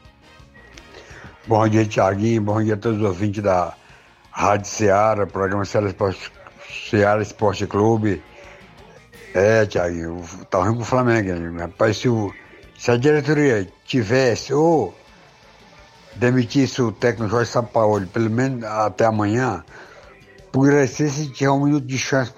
Bom 1.50 1.68
dia, 1.68 1.84
Tiaguinho. 1.84 2.44
Bom 2.44 2.64
dia 2.64 2.76
a 2.76 2.78
todos 2.78 3.00
os 3.00 3.04
ouvintes 3.08 3.42
da 3.42 3.74
Rádio 4.30 4.68
Ceará, 4.68 5.26
programa 5.26 5.66
Ceará 5.66 5.88
Esporte, 5.88 6.32
Esporte 7.24 7.66
Clube. 7.66 8.22
É, 9.34 9.66
Tiaguinho, 9.66 10.24
tá 10.48 10.60
ruim 10.60 10.76
pro 10.76 10.86
Flamengo, 10.86 11.32
hein? 11.32 11.58
Rapaz, 11.58 11.98
se, 11.98 12.08
o- 12.08 12.32
se 12.78 12.92
a 12.92 12.98
diretoria 12.98 13.68
tivesse 13.84 14.54
ou 14.54 14.94
demitisse 16.18 16.84
o 16.84 16.92
técnico 16.92 17.32
Jorge 17.32 17.50
Sampaoli, 17.50 18.06
pelo 18.06 18.30
menos 18.30 18.64
até 18.66 19.06
amanhã, 19.06 19.64
ser 20.86 21.10
se 21.10 21.32
tiver 21.32 21.50
um 21.50 21.66
minuto 21.66 21.88
de 21.88 21.98
chance, 21.98 22.32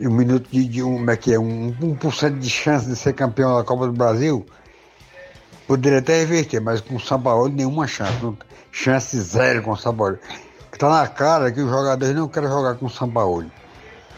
um 0.00 0.10
minuto 0.10 0.48
de, 0.50 0.66
de 0.66 0.82
um, 0.82 0.96
como 0.96 1.10
é 1.12 1.16
que 1.16 1.32
é, 1.32 1.38
um, 1.38 1.72
1% 1.74 2.40
de 2.40 2.50
chance 2.50 2.88
de 2.88 2.96
ser 2.96 3.12
campeão 3.12 3.56
da 3.56 3.62
Copa 3.62 3.86
do 3.86 3.92
Brasil, 3.92 4.44
Poderia 5.72 6.00
até 6.00 6.18
reverter, 6.18 6.60
mas 6.60 6.82
com 6.82 6.96
o 6.96 7.00
Sampaoli 7.00 7.54
nenhuma 7.54 7.86
chance. 7.86 8.12
Chance 8.70 9.18
zero 9.22 9.62
com 9.62 9.70
o 9.70 9.76
Sampaoli. 9.76 10.18
Tá 10.78 10.86
na 10.90 11.08
cara 11.08 11.50
que 11.50 11.62
os 11.62 11.70
jogadores 11.70 12.14
não 12.14 12.28
querem 12.28 12.46
jogar 12.50 12.74
com 12.74 12.84
o 12.84 12.90
Sampaoli. 12.90 13.50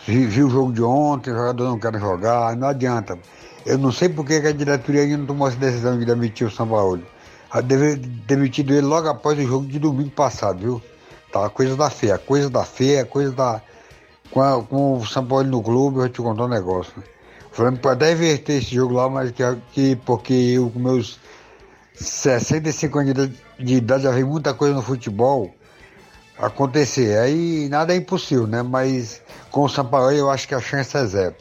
Vi- 0.04 0.26
Viu 0.26 0.48
o 0.48 0.50
jogo 0.50 0.72
de 0.72 0.82
ontem, 0.82 1.30
os 1.30 1.36
jogadores 1.36 1.70
não 1.70 1.78
querem 1.78 2.00
jogar, 2.00 2.56
não 2.56 2.66
adianta. 2.66 3.16
Eu 3.64 3.78
não 3.78 3.92
sei 3.92 4.08
por 4.08 4.26
que 4.26 4.34
a 4.34 4.50
diretoria 4.50 5.02
ainda 5.02 5.16
não 5.18 5.26
tomou 5.26 5.46
essa 5.46 5.56
decisão 5.56 5.96
de 5.96 6.04
demitir 6.04 6.44
o 6.44 6.50
Sampaoli. 6.50 7.06
Deveria 7.64 7.98
demitido 8.26 8.72
ele 8.72 8.84
logo 8.84 9.08
após 9.08 9.38
o 9.38 9.42
jogo 9.46 9.64
de 9.66 9.78
domingo 9.78 10.10
passado, 10.10 10.58
viu? 10.58 10.82
Tá, 11.32 11.48
coisa 11.48 11.76
da 11.76 11.88
fé, 11.88 12.18
coisa 12.18 12.50
da 12.50 12.64
fé, 12.64 13.04
coisa 13.04 13.30
da. 13.30 13.62
Com, 14.32 14.40
a- 14.42 14.60
com 14.60 14.96
o 14.98 15.06
Sampaoli 15.06 15.48
no 15.48 15.62
clube, 15.62 15.98
eu 15.98 16.00
vou 16.00 16.08
te 16.08 16.20
contar 16.20 16.46
um 16.46 16.48
negócio. 16.48 16.92
Né? 16.96 17.04
O 17.52 17.72
pode 17.78 17.86
até 17.94 18.08
reverter 18.08 18.54
esse 18.54 18.74
jogo 18.74 18.94
lá, 18.94 19.08
mas 19.08 19.30
que, 19.30 19.44
que 19.70 19.94
porque 20.04 20.34
eu 20.34 20.68
com 20.70 20.80
meus 20.80 21.22
65 21.94 22.98
anos 22.98 23.14
de 23.14 23.20
idade- 23.20 23.34
de 23.58 23.74
idade 23.74 24.02
já 24.04 24.10
vi 24.10 24.24
muita 24.24 24.52
coisa 24.52 24.74
no 24.74 24.82
futebol 24.82 25.54
acontecer. 26.38 27.18
Aí 27.18 27.68
nada 27.68 27.94
é 27.94 27.96
impossível, 27.96 28.46
né? 28.46 28.62
Mas 28.62 29.22
com 29.50 29.62
o 29.62 29.68
Sampaoli 29.68 30.18
eu 30.18 30.30
acho 30.30 30.46
que 30.48 30.54
a 30.54 30.60
chance 30.60 30.96
é 30.96 31.04
zero. 31.06 31.34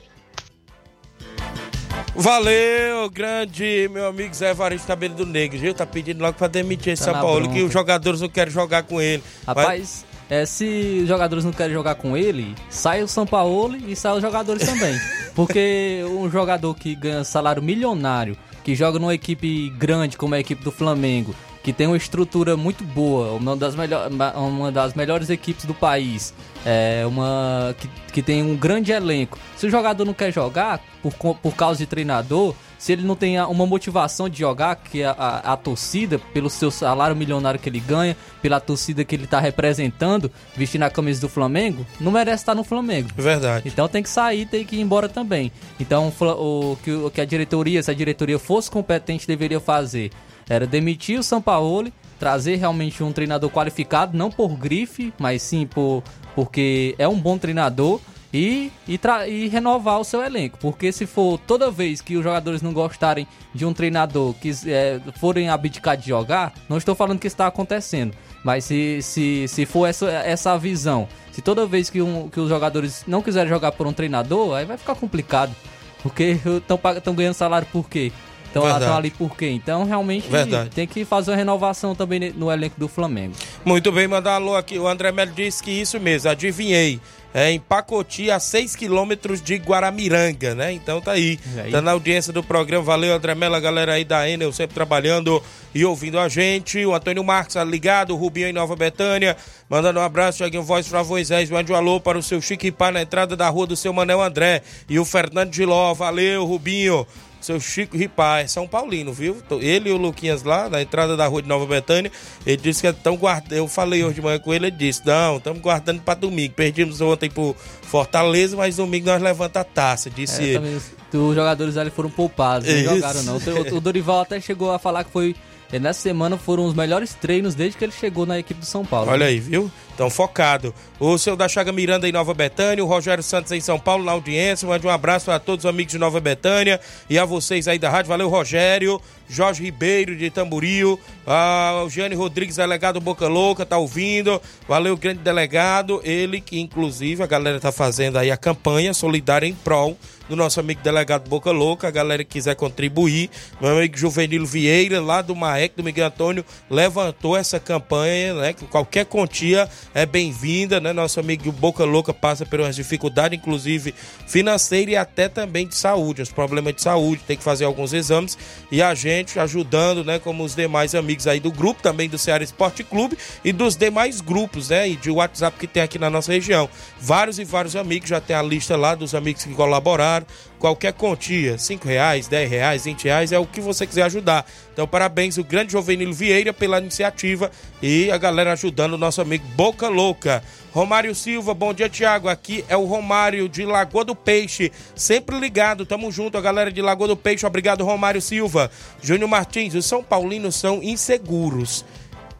Valeu, 2.15 3.09
grande 3.09 3.89
meu 3.91 4.07
amigo 4.07 4.33
Zé 4.35 4.53
Varisto 4.53 4.87
Cabelo 4.87 5.15
do 5.15 5.25
Negro, 5.25 5.57
viu? 5.57 5.73
Tá 5.73 5.85
pedindo 5.85 6.21
logo 6.21 6.37
pra 6.37 6.47
demitir 6.47 6.93
esse 6.93 7.03
Tá 7.03 7.11
São 7.11 7.19
Paulo, 7.21 7.49
que 7.51 7.63
os 7.63 7.73
jogadores 7.73 8.21
não 8.21 8.29
querem 8.29 8.53
jogar 8.53 8.83
com 8.83 9.01
ele. 9.01 9.23
Mas- 9.47 9.57
Rapaz, 9.57 10.05
é, 10.29 10.45
se 10.45 10.99
os 11.01 11.07
jogadores 11.07 11.43
não 11.43 11.51
querem 11.51 11.73
jogar 11.73 11.95
com 11.95 12.15
ele, 12.15 12.53
sai 12.69 13.01
o 13.01 13.07
São 13.07 13.25
Paulo 13.25 13.75
e 13.75 13.95
sai 13.95 14.13
os 14.15 14.21
jogadores 14.21 14.63
também. 14.63 14.93
Porque 15.33 16.03
um 16.07 16.29
jogador 16.29 16.75
que 16.75 16.93
ganha 16.93 17.23
salário 17.23 17.63
milionário, 17.63 18.37
que 18.63 18.75
joga 18.75 18.97
numa 18.99 19.13
equipe 19.13 19.69
grande 19.71 20.17
como 20.17 20.35
a 20.35 20.39
equipe 20.39 20.63
do 20.63 20.71
Flamengo, 20.71 21.35
que 21.63 21.73
tem 21.73 21.87
uma 21.87 21.97
estrutura 21.97 22.55
muito 22.57 22.83
boa, 22.83 23.31
uma 23.33 23.55
das, 23.55 23.75
melhor, 23.75 24.09
uma 24.35 24.71
das 24.71 24.93
melhores 24.93 25.29
equipes 25.29 25.65
do 25.65 25.73
país, 25.73 26.33
é 26.65 27.03
uma 27.05 27.75
que, 27.77 27.89
que 28.13 28.21
tem 28.21 28.41
um 28.43 28.55
grande 28.55 28.91
elenco. 28.91 29.37
Se 29.55 29.67
o 29.67 29.69
jogador 29.69 30.05
não 30.05 30.13
quer 30.13 30.31
jogar 30.31 30.79
por, 31.01 31.13
por 31.35 31.55
causa 31.55 31.77
de 31.79 31.85
treinador, 31.85 32.55
se 32.77 32.91
ele 32.91 33.01
não 33.03 33.15
tem 33.15 33.37
a- 33.37 33.47
uma 33.47 33.65
motivação 33.65 34.27
de 34.29 34.39
jogar, 34.39 34.75
que 34.75 35.01
é 35.01 35.05
a, 35.05 35.11
a, 35.11 35.53
a 35.53 35.57
torcida, 35.57 36.19
pelo 36.33 36.49
seu 36.49 36.69
salário 36.71 37.15
milionário 37.15 37.59
que 37.59 37.69
ele 37.69 37.79
ganha, 37.79 38.15
pela 38.41 38.59
torcida 38.59 39.03
que 39.05 39.15
ele 39.15 39.25
tá 39.27 39.39
representando, 39.39 40.29
vestindo 40.55 40.83
a 40.83 40.89
camisa 40.89 41.21
do 41.21 41.29
Flamengo, 41.29 41.85
não 41.99 42.11
merece 42.11 42.43
estar 42.43 42.55
no 42.55 42.63
Flamengo. 42.63 43.09
Verdade. 43.15 43.67
Então 43.67 43.87
tem 43.87 44.03
que 44.03 44.09
sair, 44.09 44.45
tem 44.45 44.65
que 44.65 44.75
ir 44.75 44.81
embora 44.81 45.07
também. 45.09 45.51
Então 45.79 46.11
o 46.19 46.77
que, 46.83 46.91
o 46.91 47.09
que 47.09 47.21
a 47.21 47.25
diretoria, 47.25 47.81
se 47.81 47.89
a 47.91 47.93
diretoria 47.93 48.37
fosse 48.39 48.69
competente, 48.69 49.27
deveria 49.27 49.59
fazer 49.59 50.11
era 50.49 50.67
demitir 50.67 51.17
o 51.17 51.23
Sampaoli, 51.23 51.93
trazer 52.23 52.55
realmente 52.55 53.03
um 53.03 53.11
treinador 53.11 53.49
qualificado, 53.49 54.17
não 54.17 54.31
por 54.31 54.55
grife, 54.55 55.13
mas 55.19 55.41
sim 55.41 55.67
por, 55.67 56.01
porque 56.33 56.95
é 56.97 57.05
um 57.05 57.19
bom 57.19 57.37
treinador. 57.37 57.99
E, 58.33 58.71
e, 58.87 58.99
e 59.27 59.47
renovar 59.47 59.99
o 59.99 60.03
seu 60.03 60.23
elenco, 60.23 60.57
porque 60.57 60.91
se 60.91 61.05
for 61.05 61.37
toda 61.37 61.69
vez 61.69 62.01
que 62.01 62.17
os 62.17 62.23
jogadores 62.23 62.63
não 62.63 62.73
gostarem 62.73 63.27
de 63.53 63.63
um 63.63 63.71
treinador, 63.71 64.33
que 64.33 64.51
é, 64.65 64.99
forem 65.19 65.49
abdicar 65.49 65.95
de 65.95 66.07
jogar, 66.07 66.51
não 66.67 66.77
estou 66.77 66.95
falando 66.95 67.19
que 67.19 67.27
está 67.27 67.45
acontecendo, 67.45 68.15
mas 68.43 68.63
se, 68.63 69.03
se, 69.03 69.47
se 69.47 69.67
for 69.67 69.85
essa, 69.85 70.09
essa 70.09 70.57
visão, 70.57 71.07
se 71.31 71.43
toda 71.43 71.67
vez 71.67 71.91
que, 71.91 72.01
um, 72.01 72.27
que 72.27 72.39
os 72.39 72.49
jogadores 72.49 73.03
não 73.05 73.21
quiserem 73.21 73.49
jogar 73.49 73.73
por 73.73 73.85
um 73.85 73.93
treinador, 73.93 74.55
aí 74.55 74.65
vai 74.65 74.77
ficar 74.77 74.95
complicado. 74.95 75.53
Porque 76.01 76.37
estão 76.97 77.13
ganhando 77.13 77.35
salário 77.35 77.67
por 77.71 77.87
quê? 77.87 78.11
Estão 78.53 78.61
Verdade. 78.61 78.91
ali 78.91 79.09
por 79.09 79.35
quê? 79.35 79.49
Então, 79.49 79.83
realmente, 79.83 80.29
Verdade. 80.29 80.69
tem 80.69 80.85
que 80.85 81.03
fazer 81.03 81.31
uma 81.31 81.37
renovação 81.37 81.95
também 81.95 82.31
no 82.35 82.51
elenco 82.51 82.79
do 82.79 82.87
Flamengo. 82.87 83.33
Muito 83.65 83.91
bem, 83.91 84.07
mandar 84.07 84.35
alô 84.35 84.55
aqui. 84.55 84.77
O 84.77 84.87
André 84.87 85.11
Melo 85.11 85.31
disse 85.31 85.63
que 85.63 85.71
isso 85.71 85.99
mesmo, 85.99 86.29
adivinhei. 86.29 87.01
É 87.33 87.49
em 87.49 87.59
Pacoti, 87.59 88.29
a 88.29 88.39
6 88.39 88.75
quilômetros 88.75 89.41
de 89.41 89.55
Guaramiranga, 89.55 90.53
né? 90.53 90.71
Então 90.71 91.01
tá 91.01 91.13
aí. 91.13 91.39
Aí? 91.57 91.71
Tá 91.71 91.81
na 91.81 91.93
audiência 91.93 92.31
do 92.31 92.43
programa. 92.43 92.83
Valeu, 92.83 93.15
André 93.15 93.33
Melo, 93.33 93.55
a 93.55 93.59
galera 93.59 93.93
aí 93.93 94.05
da 94.05 94.29
Enel 94.29 94.53
sempre 94.53 94.75
trabalhando 94.75 95.41
e 95.73 95.83
ouvindo 95.83 96.19
a 96.19 96.29
gente. 96.29 96.85
O 96.85 96.93
Antônio 96.93 97.23
Marques 97.23 97.55
tá 97.55 97.63
ligado, 97.63 98.13
o 98.13 98.15
Rubinho 98.15 98.49
em 98.49 98.53
Nova 98.53 98.75
Betânia. 98.75 99.35
Mandando 99.67 99.99
um 99.99 100.03
abraço, 100.03 100.37
Thiaguinho 100.37 100.61
Voz 100.61 100.87
para 100.87 101.03
Moisés. 101.03 101.49
Mande 101.49 101.73
um 101.73 101.75
alô 101.75 101.99
para 101.99 102.19
o 102.19 102.21
seu 102.21 102.39
Chique 102.39 102.71
Pá 102.71 102.91
na 102.91 103.01
entrada 103.01 103.35
da 103.35 103.49
rua 103.49 103.65
do 103.65 103.75
seu 103.75 103.91
Manel 103.91 104.21
André. 104.21 104.61
E 104.87 104.99
o 104.99 105.05
Fernando 105.05 105.49
de 105.49 105.65
Ló. 105.65 105.91
Valeu, 105.95 106.45
Rubinho. 106.45 107.07
Seu 107.43 107.59
Chico 107.59 107.97
Ripá, 107.97 108.39
é 108.39 108.47
São 108.47 108.67
Paulino, 108.67 109.11
viu? 109.11 109.37
Ele 109.59 109.89
e 109.89 109.91
o 109.91 109.97
Luquinhas 109.97 110.43
lá, 110.43 110.69
na 110.69 110.81
entrada 110.81 111.17
da 111.17 111.27
rua 111.27 111.41
de 111.41 111.47
Nova 111.47 111.65
Betânia, 111.65 112.11
ele 112.45 112.57
disse 112.57 112.81
que 112.81 112.87
estão 112.87 113.17
guardando. 113.17 113.53
Eu 113.53 113.67
falei 113.67 114.03
hoje 114.03 114.15
de 114.15 114.21
manhã 114.21 114.39
com 114.39 114.53
ele, 114.53 114.67
ele 114.67 114.75
disse: 114.75 115.05
Não, 115.05 115.37
estamos 115.37 115.61
guardando 115.61 116.01
para 116.01 116.13
domingo. 116.13 116.53
Perdimos 116.53 117.01
ontem 117.01 117.29
pro 117.29 117.55
Fortaleza, 117.81 118.55
mas 118.55 118.77
domingo 118.77 119.07
nós 119.07 119.21
levanta 119.21 119.59
a 119.59 119.63
taça, 119.63 120.09
disse 120.09 120.41
É, 120.41 120.45
ele. 120.55 120.75
os, 121.13 121.35
jogadores 121.35 121.77
ali 121.77 121.89
foram 121.89 122.09
poupados, 122.09 122.67
não 122.67 122.75
Isso. 122.75 122.95
jogaram 122.95 123.23
não. 123.23 123.37
O 123.77 123.81
Dorival 123.81 124.21
até 124.21 124.39
chegou 124.39 124.71
a 124.71 124.79
falar 124.79 125.03
que 125.03 125.11
foi 125.11 125.35
eh, 125.73 125.79
nessa 125.79 126.01
semana 126.01 126.37
foram 126.37 126.65
os 126.65 126.73
melhores 126.73 127.13
treinos 127.13 127.55
desde 127.55 127.77
que 127.77 127.83
ele 127.83 127.91
chegou 127.91 128.25
na 128.25 128.37
equipe 128.37 128.59
do 128.59 128.65
São 128.65 128.85
Paulo. 128.85 129.09
Olha 129.09 129.25
aí, 129.25 129.39
viu? 129.39 129.71
Então 129.93 130.09
focado. 130.09 130.73
O 130.99 131.17
seu 131.17 131.35
da 131.35 131.47
Chaga 131.47 131.71
Miranda 131.71 132.07
em 132.07 132.11
Nova 132.11 132.33
Betânia, 132.33 132.83
o 132.83 132.87
Rogério 132.87 133.23
Santos 133.23 133.51
em 133.51 133.59
São 133.59 133.79
Paulo 133.79 134.03
na 134.03 134.11
audiência. 134.11 134.67
Mande 134.67 134.85
um 134.85 134.89
abraço 134.89 135.25
para 135.25 135.39
todos 135.39 135.65
os 135.65 135.69
amigos 135.69 135.91
de 135.91 135.99
Nova 135.99 136.19
Betânia 136.19 136.79
e 137.09 137.17
a 137.17 137.25
vocês 137.25 137.67
aí 137.67 137.77
da 137.77 137.89
rádio. 137.89 138.09
Valeu, 138.09 138.29
Rogério. 138.29 139.01
Jorge 139.33 139.63
Ribeiro 139.63 140.15
de 140.15 140.29
Tamboril. 140.29 140.99
Ah, 141.25 141.81
o 141.85 141.89
Gianni 141.89 142.15
Rodrigues, 142.15 142.57
delegado 142.57 143.01
Boca 143.01 143.27
Louca, 143.27 143.65
tá 143.65 143.77
ouvindo. 143.77 144.41
Valeu, 144.67 144.95
grande 144.95 145.19
delegado. 145.19 146.01
Ele 146.03 146.39
que, 146.39 146.59
inclusive, 146.59 147.23
a 147.23 147.27
galera 147.27 147.59
tá 147.59 147.71
fazendo 147.71 148.17
aí 148.17 148.29
a 148.29 148.37
campanha 148.37 148.93
solidária 148.93 149.47
em 149.47 149.53
prol 149.53 149.97
do 150.29 150.35
nosso 150.37 150.59
amigo 150.59 150.81
delegado 150.81 151.27
Boca 151.27 151.51
Louca. 151.51 151.87
A 151.87 151.91
galera 151.91 152.23
que 152.23 152.31
quiser 152.31 152.55
contribuir. 152.55 153.29
Meu 153.59 153.77
amigo 153.77 153.97
Juvenilo 153.97 154.45
Vieira, 154.45 155.01
lá 155.01 155.21
do 155.21 155.35
MAEC, 155.35 155.75
do 155.75 155.83
Miguel 155.83 156.07
Antônio, 156.07 156.45
levantou 156.69 157.35
essa 157.35 157.59
campanha, 157.59 158.33
né? 158.35 158.53
Que 158.53 158.65
qualquer 158.65 159.05
quantia 159.05 159.67
é 159.93 160.05
bem-vinda, 160.05 160.79
né? 160.79 160.93
Nosso 160.93 161.19
amigo 161.19 161.51
Boca 161.51 161.83
Louca 161.83 162.13
passa 162.13 162.45
por 162.45 162.59
umas 162.59 162.75
dificuldades, 162.75 163.37
inclusive 163.37 163.93
financeira 164.27 164.91
e 164.91 164.95
até 164.95 165.27
também 165.27 165.67
de 165.67 165.75
saúde, 165.75 166.21
os 166.21 166.31
problemas 166.31 166.75
de 166.75 166.81
saúde, 166.81 167.21
tem 167.25 167.37
que 167.37 167.43
fazer 167.43 167.65
alguns 167.65 167.93
exames 167.93 168.37
e 168.71 168.81
a 168.81 168.93
gente 168.93 169.22
ajudando, 169.39 170.03
né? 170.03 170.19
Como 170.19 170.43
os 170.43 170.55
demais 170.55 170.95
amigos 170.95 171.27
aí 171.27 171.39
do 171.39 171.51
grupo, 171.51 171.81
também 171.81 172.09
do 172.09 172.17
Ceará 172.17 172.43
Esporte 172.43 172.83
Clube 172.83 173.17
e 173.43 173.51
dos 173.51 173.75
demais 173.75 174.21
grupos, 174.21 174.69
né? 174.69 174.89
E 174.89 174.95
de 174.95 175.09
WhatsApp 175.09 175.57
que 175.57 175.67
tem 175.67 175.83
aqui 175.83 175.97
na 175.99 176.09
nossa 176.09 176.31
região. 176.31 176.69
Vários 176.99 177.39
e 177.39 177.43
vários 177.43 177.75
amigos, 177.75 178.09
já 178.09 178.19
tem 178.19 178.35
a 178.35 178.41
lista 178.41 178.75
lá 178.75 178.95
dos 178.95 179.15
amigos 179.15 179.43
que 179.43 179.53
colaboraram. 179.53 180.25
Qualquer 180.59 180.93
quantia, 180.93 181.57
5 181.57 181.85
reais, 181.85 182.27
10 182.27 182.49
reais, 182.49 182.85
20 182.85 183.03
reais, 183.03 183.31
é 183.33 183.39
o 183.39 183.45
que 183.45 183.59
você 183.59 183.85
quiser 183.85 184.03
ajudar. 184.03 184.45
Então, 184.71 184.87
parabéns 184.87 185.37
o 185.37 185.43
grande 185.43 185.73
Jovenilo 185.73 186.13
Vieira 186.13 186.53
pela 186.53 186.79
iniciativa 186.79 187.51
e 187.81 188.09
a 188.09 188.17
galera 188.17 188.53
ajudando 188.53 188.93
o 188.93 188.97
nosso 188.97 189.21
amigo 189.21 189.45
Boca 189.55 189.89
Louca. 189.89 190.41
Romário 190.73 191.13
Silva, 191.13 191.53
bom 191.53 191.71
dia, 191.71 191.87
Tiago. 191.87 192.27
Aqui 192.27 192.65
é 192.67 192.75
o 192.75 192.85
Romário 192.85 193.47
de 193.47 193.63
Lagoa 193.63 194.03
do 194.03 194.15
Peixe. 194.15 194.71
Sempre 194.95 195.39
ligado, 195.39 195.85
tamo 195.85 196.11
junto, 196.11 196.35
a 196.37 196.41
galera 196.41 196.71
de 196.71 196.81
Lagoa 196.81 197.09
do 197.09 197.15
Peixe. 197.17 197.45
Obrigado, 197.45 197.83
Romário 197.85 198.19
Silva. 198.21 198.71
Júnior 199.01 199.29
Martins, 199.29 199.75
os 199.75 199.85
São 199.85 200.03
Paulinos 200.03 200.55
são 200.55 200.81
inseguros. 200.81 201.85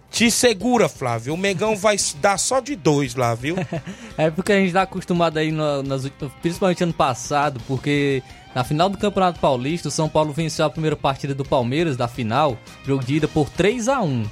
Te 0.10 0.32
segura, 0.32 0.90
Flávio. 0.90 1.34
O 1.34 1.38
Mengão 1.38 1.76
vai 1.76 1.96
dar 2.22 2.38
só 2.40 2.60
de 2.60 2.76
dois 2.76 3.14
lá, 3.16 3.36
viu? 3.36 3.56
É 4.18 4.30
porque 4.32 4.52
a 4.52 4.60
gente 4.60 4.74
tá 4.74 4.84
acostumado 4.84 5.38
aí, 5.38 5.52
no- 5.52 5.82
nas, 5.84 6.08
principalmente 6.42 6.84
ano 6.84 6.94
passado, 6.94 7.60
porque 7.68 8.22
na 8.54 8.64
final 8.64 8.90
do 8.90 8.98
Campeonato 8.98 9.40
Paulista, 9.40 9.88
o 9.88 9.92
São 9.92 10.08
Paulo 10.08 10.32
venceu 10.32 10.66
a 10.66 10.70
primeira 10.70 10.96
partida 10.96 11.34
do 11.34 11.44
Palmeiras, 11.44 11.98
da 11.98 12.08
final, 12.08 12.58
jogo 12.86 13.04
de 13.04 13.16
ida, 13.16 13.28
por 13.28 13.50
3 13.50 13.88
a 13.90 14.02
1 14.02 14.26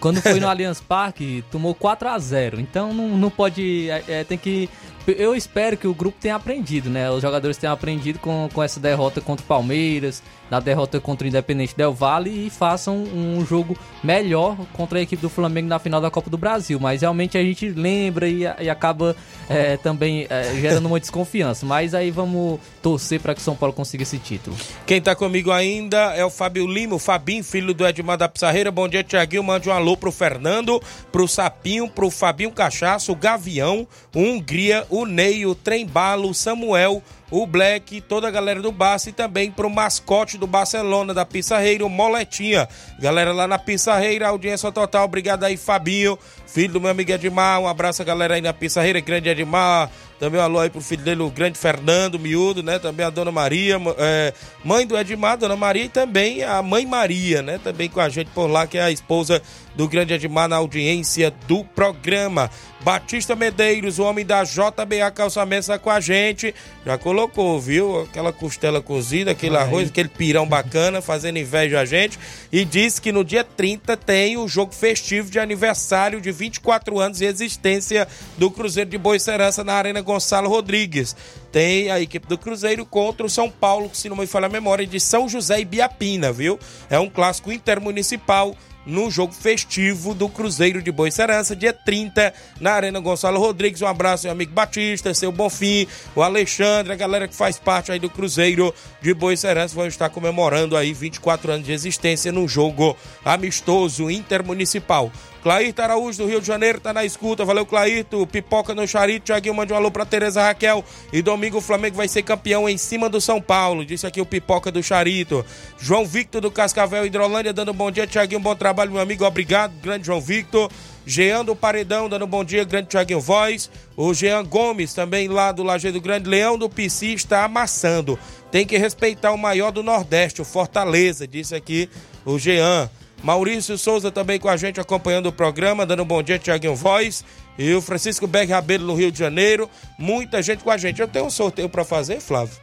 Quando 0.00 0.20
foi 0.20 0.40
no 0.40 0.48
Allianz 0.48 0.80
Parque, 0.80 1.44
tomou 1.50 1.74
4 1.74 2.08
a 2.08 2.18
0 2.18 2.60
Então 2.60 2.92
não, 2.92 3.08
não 3.16 3.30
pode. 3.30 3.90
é, 3.90 4.04
é, 4.08 4.24
tem 4.24 4.38
que. 4.38 4.68
Eu 5.06 5.34
espero 5.34 5.76
que 5.76 5.86
o 5.86 5.94
grupo 5.94 6.18
tenha 6.20 6.36
aprendido, 6.36 6.88
né? 6.90 7.10
Os 7.10 7.22
jogadores 7.22 7.56
tenham 7.56 7.72
aprendido 7.72 8.18
com, 8.18 8.48
com 8.52 8.62
essa 8.62 8.78
derrota 8.78 9.20
contra 9.20 9.44
o 9.44 9.46
Palmeiras, 9.46 10.22
na 10.50 10.60
derrota 10.60 11.00
contra 11.00 11.24
o 11.24 11.28
Independente 11.28 11.76
Del 11.76 11.94
Vale 11.94 12.46
e 12.46 12.50
façam 12.50 12.96
um 12.96 13.44
jogo 13.46 13.76
melhor 14.02 14.56
contra 14.72 14.98
a 14.98 15.02
equipe 15.02 15.22
do 15.22 15.28
Flamengo 15.28 15.68
na 15.68 15.78
final 15.78 16.00
da 16.00 16.10
Copa 16.10 16.28
do 16.28 16.36
Brasil. 16.36 16.80
Mas 16.80 17.02
realmente 17.02 17.38
a 17.38 17.42
gente 17.42 17.68
lembra 17.68 18.28
e, 18.28 18.42
e 18.60 18.68
acaba 18.68 19.14
é, 19.48 19.76
também 19.76 20.26
é, 20.28 20.54
gerando 20.60 20.86
uma 20.86 20.98
desconfiança. 20.98 21.64
Mas 21.64 21.94
aí 21.94 22.10
vamos 22.10 22.58
torcer 22.82 23.20
para 23.20 23.34
que 23.34 23.40
o 23.40 23.44
São 23.44 23.54
Paulo 23.54 23.72
consiga 23.72 24.02
esse 24.02 24.18
título. 24.18 24.56
Quem 24.86 25.00
tá 25.00 25.14
comigo 25.14 25.50
ainda 25.50 26.14
é 26.14 26.24
o 26.24 26.30
Fábio 26.30 26.66
Lima, 26.66 26.96
o 26.96 26.98
Fabinho, 26.98 27.44
filho 27.44 27.72
do 27.72 27.86
Edmar 27.86 28.18
da 28.18 28.28
Pissarreira. 28.28 28.70
Bom 28.70 28.88
dia, 28.88 29.04
Tiaguinho. 29.04 29.44
Mande 29.44 29.68
um 29.68 29.72
alô 29.72 29.96
pro 29.96 30.10
Fernando, 30.10 30.82
pro 31.12 31.28
Sapinho, 31.28 31.88
pro 31.88 32.10
Fabinho 32.10 32.50
Cachaço, 32.50 33.12
o 33.12 33.16
Gavião, 33.16 33.86
o 34.14 34.18
Hungria, 34.18 34.84
o 34.90 35.06
Ney, 35.06 35.46
o 35.46 35.54
Trembalo, 35.54 36.30
o 36.30 36.34
Samuel, 36.34 37.02
o 37.30 37.46
Black, 37.46 38.00
toda 38.00 38.26
a 38.28 38.30
galera 38.30 38.60
do 38.60 38.72
Barça 38.72 39.10
e 39.10 39.12
também 39.12 39.50
pro 39.50 39.70
mascote 39.70 40.36
do 40.36 40.46
Barcelona, 40.46 41.14
da 41.14 41.24
Pissarreira, 41.24 41.86
o 41.86 41.88
Moletinha. 41.88 42.68
Galera 42.98 43.32
lá 43.32 43.46
na 43.46 43.58
Pissarreira, 43.58 44.28
audiência 44.28 44.70
total. 44.72 45.04
Obrigado 45.04 45.44
aí, 45.44 45.56
Fabinho, 45.56 46.18
filho 46.46 46.74
do 46.74 46.80
meu 46.80 46.90
amigo 46.90 47.12
Edmar. 47.12 47.60
Um 47.60 47.68
abraço 47.68 48.02
a 48.02 48.04
galera 48.04 48.34
aí 48.34 48.40
na 48.40 48.52
Pissarreira, 48.52 49.00
grande 49.00 49.28
Edmar. 49.28 49.90
Também 50.18 50.38
um 50.38 50.44
alô 50.44 50.58
aí 50.58 50.68
pro 50.68 50.82
filho 50.82 51.02
dele, 51.02 51.22
o 51.22 51.30
grande 51.30 51.56
Fernando 51.56 52.18
Miúdo, 52.18 52.62
né? 52.62 52.78
Também 52.78 53.06
a 53.06 53.10
dona 53.10 53.32
Maria, 53.32 53.80
é, 53.96 54.34
mãe 54.62 54.86
do 54.86 54.98
Edmar, 54.98 55.38
dona 55.38 55.56
Maria, 55.56 55.84
e 55.84 55.88
também 55.88 56.42
a 56.44 56.60
mãe 56.60 56.84
Maria, 56.84 57.40
né? 57.40 57.58
Também 57.64 57.88
com 57.88 58.00
a 58.00 58.08
gente 58.10 58.30
por 58.32 58.46
lá, 58.46 58.66
que 58.66 58.76
é 58.76 58.82
a 58.82 58.90
esposa 58.90 59.40
do 59.80 59.88
grande 59.88 60.12
Edmar 60.12 60.46
na 60.46 60.56
audiência 60.56 61.32
do 61.48 61.64
programa. 61.64 62.50
Batista 62.82 63.34
Medeiros, 63.34 63.98
o 63.98 64.02
homem 64.02 64.26
da 64.26 64.44
JBA 64.44 65.10
Calçamentos, 65.14 65.68
tá 65.68 65.78
com 65.78 65.88
a 65.88 65.98
gente. 66.00 66.54
Já 66.84 66.98
colocou, 66.98 67.58
viu? 67.58 68.02
Aquela 68.02 68.30
costela 68.30 68.82
cozida, 68.82 69.30
aquele 69.30 69.56
arroz, 69.56 69.88
aquele 69.88 70.10
pirão 70.10 70.46
bacana, 70.46 71.00
fazendo 71.02 71.38
inveja 71.38 71.80
a 71.80 71.86
gente. 71.86 72.18
E 72.52 72.62
disse 72.62 73.00
que 73.00 73.10
no 73.10 73.24
dia 73.24 73.42
30 73.42 73.96
tem 73.96 74.36
o 74.36 74.46
jogo 74.46 74.74
festivo 74.74 75.30
de 75.30 75.38
aniversário 75.38 76.20
de 76.20 76.30
24 76.30 77.00
anos 77.00 77.18
de 77.18 77.24
existência 77.24 78.06
do 78.36 78.50
Cruzeiro 78.50 78.90
de 78.90 78.98
Boicerança 78.98 79.64
na 79.64 79.72
Arena 79.72 80.02
Gonçalo 80.02 80.50
Rodrigues. 80.50 81.16
Tem 81.50 81.90
a 81.90 81.98
equipe 81.98 82.26
do 82.26 82.36
Cruzeiro 82.36 82.84
contra 82.84 83.24
o 83.24 83.30
São 83.30 83.50
Paulo, 83.50 83.88
que 83.88 83.96
se 83.96 84.10
não 84.10 84.16
me 84.16 84.26
falha 84.26 84.46
a 84.46 84.50
memória, 84.50 84.86
de 84.86 85.00
São 85.00 85.26
José 85.26 85.60
e 85.60 85.64
Biapina, 85.64 86.30
viu? 86.30 86.58
É 86.90 86.98
um 86.98 87.08
clássico 87.08 87.50
intermunicipal 87.50 88.54
no 88.86 89.10
jogo 89.10 89.32
festivo 89.32 90.14
do 90.14 90.28
Cruzeiro 90.28 90.82
de 90.82 90.90
Boicerança, 90.90 91.54
dia 91.54 91.72
30, 91.72 92.32
na 92.60 92.72
Arena 92.72 93.00
Gonçalo 93.00 93.38
Rodrigues. 93.38 93.82
Um 93.82 93.86
abraço, 93.86 94.24
meu 94.24 94.32
amigo 94.32 94.52
Batista, 94.52 95.12
seu 95.14 95.30
Bonfim, 95.30 95.86
o 96.14 96.22
Alexandre, 96.22 96.92
a 96.92 96.96
galera 96.96 97.28
que 97.28 97.34
faz 97.34 97.58
parte 97.58 97.92
aí 97.92 97.98
do 97.98 98.10
Cruzeiro 98.10 98.74
de 99.00 99.14
Boicerança 99.14 99.74
vão 99.74 99.86
estar 99.86 100.08
comemorando 100.08 100.76
aí 100.76 100.92
24 100.92 101.52
anos 101.52 101.66
de 101.66 101.72
existência 101.72 102.32
no 102.32 102.48
jogo 102.48 102.96
amistoso 103.24 104.10
intermunicipal. 104.10 105.10
Clairto 105.42 105.80
Araújo 105.80 106.18
do 106.18 106.28
Rio 106.28 106.40
de 106.40 106.46
Janeiro 106.46 106.80
tá 106.80 106.92
na 106.92 107.04
escuta. 107.04 107.44
Valeu, 107.44 107.64
Clairto. 107.64 108.26
Pipoca 108.26 108.74
no 108.74 108.86
Charito. 108.86 109.26
Tiaguinho 109.26 109.54
mande 109.54 109.72
um 109.72 109.76
alô 109.76 109.90
pra 109.90 110.04
Tereza 110.04 110.42
Raquel. 110.42 110.84
E 111.12 111.22
domingo 111.22 111.58
o 111.58 111.60
Flamengo 111.60 111.96
vai 111.96 112.08
ser 112.08 112.22
campeão 112.22 112.68
em 112.68 112.76
cima 112.76 113.08
do 113.08 113.20
São 113.20 113.40
Paulo. 113.40 113.84
Disse 113.84 114.06
aqui 114.06 114.20
o 114.20 114.26
Pipoca 114.26 114.70
do 114.70 114.82
Charito. 114.82 115.44
João 115.78 116.04
Victor 116.04 116.40
do 116.40 116.50
Cascavel 116.50 117.06
Hidrolândia 117.06 117.52
dando 117.52 117.72
um 117.72 117.74
bom 117.74 117.90
dia. 117.90 118.06
Tiaguinho, 118.06 118.40
bom 118.40 118.54
trabalho, 118.54 118.92
meu 118.92 119.00
amigo. 119.00 119.24
Obrigado, 119.24 119.72
grande 119.80 120.06
João 120.06 120.20
Victor. 120.20 120.70
Jean 121.06 121.44
do 121.44 121.56
Paredão 121.56 122.08
dando 122.08 122.24
um 122.24 122.28
bom 122.28 122.44
dia, 122.44 122.62
grande 122.62 122.88
Tiaguinho 122.88 123.20
Voz. 123.20 123.70
O 123.96 124.12
Jean 124.12 124.44
Gomes 124.44 124.94
também 124.94 125.28
lá 125.28 125.50
do 125.50 125.62
Lajeado 125.62 126.00
Grande. 126.00 126.28
Leão 126.28 126.58
do 126.58 126.68
Pici 126.68 127.14
está 127.14 127.44
amassando. 127.44 128.18
Tem 128.50 128.66
que 128.66 128.76
respeitar 128.76 129.32
o 129.32 129.38
maior 129.38 129.70
do 129.70 129.82
Nordeste, 129.82 130.42
o 130.42 130.44
Fortaleza. 130.44 131.26
Disse 131.26 131.54
aqui 131.54 131.88
o 132.24 132.38
Jean. 132.38 132.90
Maurício 133.22 133.76
Souza 133.76 134.10
também 134.10 134.38
com 134.38 134.48
a 134.48 134.56
gente 134.56 134.80
acompanhando 134.80 135.26
o 135.26 135.32
programa, 135.32 135.84
dando 135.84 136.02
um 136.02 136.06
bom 136.06 136.22
dia, 136.22 136.38
Tiaguinho 136.38 136.74
Voz. 136.74 137.24
E 137.58 137.74
o 137.74 137.82
Francisco 137.82 138.26
Berg 138.26 138.50
Rabelo 138.50 138.86
no 138.86 138.94
Rio 138.94 139.12
de 139.12 139.18
Janeiro. 139.18 139.68
Muita 139.98 140.40
gente 140.40 140.64
com 140.64 140.70
a 140.70 140.78
gente. 140.78 141.00
Eu 141.00 141.08
tenho 141.08 141.26
um 141.26 141.30
sorteio 141.30 141.68
para 141.68 141.84
fazer, 141.84 142.20
Flávio, 142.20 142.54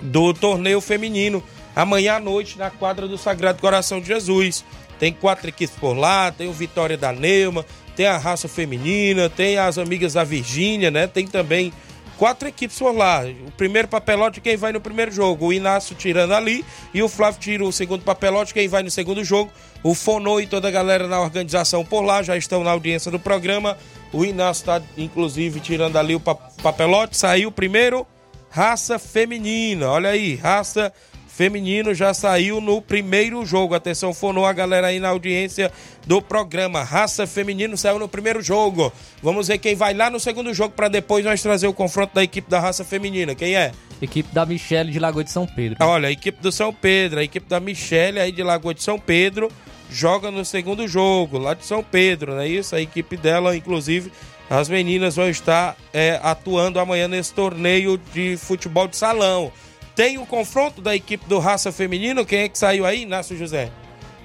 do 0.00 0.34
torneio 0.34 0.80
feminino. 0.80 1.42
Amanhã 1.76 2.14
à 2.16 2.20
noite 2.20 2.58
na 2.58 2.70
quadra 2.70 3.06
do 3.06 3.16
Sagrado 3.16 3.60
Coração 3.60 4.00
de 4.00 4.08
Jesus. 4.08 4.64
Tem 4.98 5.12
quatro 5.12 5.48
equipes 5.48 5.74
por 5.76 5.96
lá, 5.96 6.30
tem 6.30 6.48
o 6.48 6.52
Vitória 6.52 6.98
da 6.98 7.12
Neuma, 7.12 7.64
tem 7.96 8.06
a 8.06 8.18
raça 8.18 8.48
feminina, 8.48 9.30
tem 9.30 9.56
as 9.56 9.78
amigas 9.78 10.14
da 10.14 10.24
Virgínia, 10.24 10.90
né? 10.90 11.06
Tem 11.06 11.26
também 11.26 11.72
quatro 12.20 12.46
equipes 12.46 12.78
por 12.78 12.94
lá. 12.94 13.24
O 13.46 13.50
primeiro 13.52 13.88
papelote, 13.88 14.42
quem 14.42 14.54
vai 14.54 14.74
no 14.74 14.80
primeiro 14.80 15.10
jogo? 15.10 15.46
O 15.46 15.52
Inácio 15.54 15.96
tirando 15.96 16.34
ali 16.34 16.62
e 16.92 17.02
o 17.02 17.08
Flávio 17.08 17.40
tira 17.40 17.64
o 17.64 17.72
segundo 17.72 18.04
papelote, 18.04 18.52
quem 18.52 18.68
vai 18.68 18.82
no 18.82 18.90
segundo 18.90 19.24
jogo? 19.24 19.50
O 19.82 19.94
Fonô 19.94 20.38
e 20.38 20.46
toda 20.46 20.68
a 20.68 20.70
galera 20.70 21.08
na 21.08 21.18
organização 21.18 21.82
por 21.82 22.02
lá 22.02 22.22
já 22.22 22.36
estão 22.36 22.62
na 22.62 22.72
audiência 22.72 23.10
do 23.10 23.18
programa. 23.18 23.78
O 24.12 24.22
Inácio 24.22 24.60
está, 24.60 24.82
inclusive, 24.98 25.60
tirando 25.60 25.96
ali 25.96 26.14
o 26.14 26.20
papelote. 26.20 27.16
Saiu 27.16 27.50
primeiro, 27.50 28.06
raça 28.50 28.98
feminina. 28.98 29.88
Olha 29.88 30.10
aí, 30.10 30.34
raça 30.34 30.92
feminino 31.40 31.94
já 31.94 32.12
saiu 32.12 32.60
no 32.60 32.82
primeiro 32.82 33.46
jogo. 33.46 33.74
Atenção, 33.74 34.12
fonou 34.12 34.44
a 34.44 34.52
galera 34.52 34.88
aí 34.88 35.00
na 35.00 35.08
audiência 35.08 35.72
do 36.06 36.20
programa. 36.20 36.82
Raça 36.82 37.26
feminino 37.26 37.78
saiu 37.78 37.98
no 37.98 38.06
primeiro 38.06 38.42
jogo. 38.42 38.92
Vamos 39.22 39.48
ver 39.48 39.56
quem 39.56 39.74
vai 39.74 39.94
lá 39.94 40.10
no 40.10 40.20
segundo 40.20 40.52
jogo 40.52 40.74
para 40.76 40.88
depois 40.88 41.24
nós 41.24 41.40
trazer 41.40 41.66
o 41.66 41.72
confronto 41.72 42.14
da 42.14 42.22
equipe 42.22 42.50
da 42.50 42.60
raça 42.60 42.84
feminina. 42.84 43.34
Quem 43.34 43.56
é? 43.56 43.72
Equipe 44.02 44.34
da 44.34 44.44
Michele 44.44 44.92
de 44.92 44.98
Lagoa 44.98 45.24
de 45.24 45.30
São 45.30 45.46
Pedro. 45.46 45.78
Olha, 45.80 46.08
a 46.08 46.12
equipe 46.12 46.42
do 46.42 46.52
São 46.52 46.74
Pedro, 46.74 47.20
a 47.20 47.24
equipe 47.24 47.48
da 47.48 47.58
Michele 47.58 48.20
aí 48.20 48.32
de 48.32 48.42
Lagoa 48.42 48.74
de 48.74 48.82
São 48.82 48.98
Pedro 48.98 49.50
joga 49.90 50.30
no 50.30 50.44
segundo 50.44 50.86
jogo, 50.86 51.38
lá 51.38 51.54
de 51.54 51.64
São 51.64 51.82
Pedro, 51.82 52.34
não 52.34 52.42
é 52.42 52.48
isso? 52.48 52.76
A 52.76 52.82
equipe 52.82 53.16
dela, 53.16 53.56
inclusive, 53.56 54.12
as 54.50 54.68
meninas 54.68 55.16
vão 55.16 55.30
estar 55.30 55.74
é, 55.90 56.20
atuando 56.22 56.78
amanhã 56.78 57.08
nesse 57.08 57.32
torneio 57.32 57.98
de 58.12 58.36
futebol 58.36 58.86
de 58.86 58.98
salão. 58.98 59.50
Tem 60.00 60.16
o 60.16 60.24
confronto 60.24 60.80
da 60.80 60.96
equipe 60.96 61.28
do 61.28 61.38
Raça 61.38 61.70
Feminino. 61.70 62.24
Quem 62.24 62.38
é 62.38 62.48
que 62.48 62.58
saiu 62.58 62.86
aí, 62.86 63.02
Inácio 63.02 63.36
José? 63.36 63.70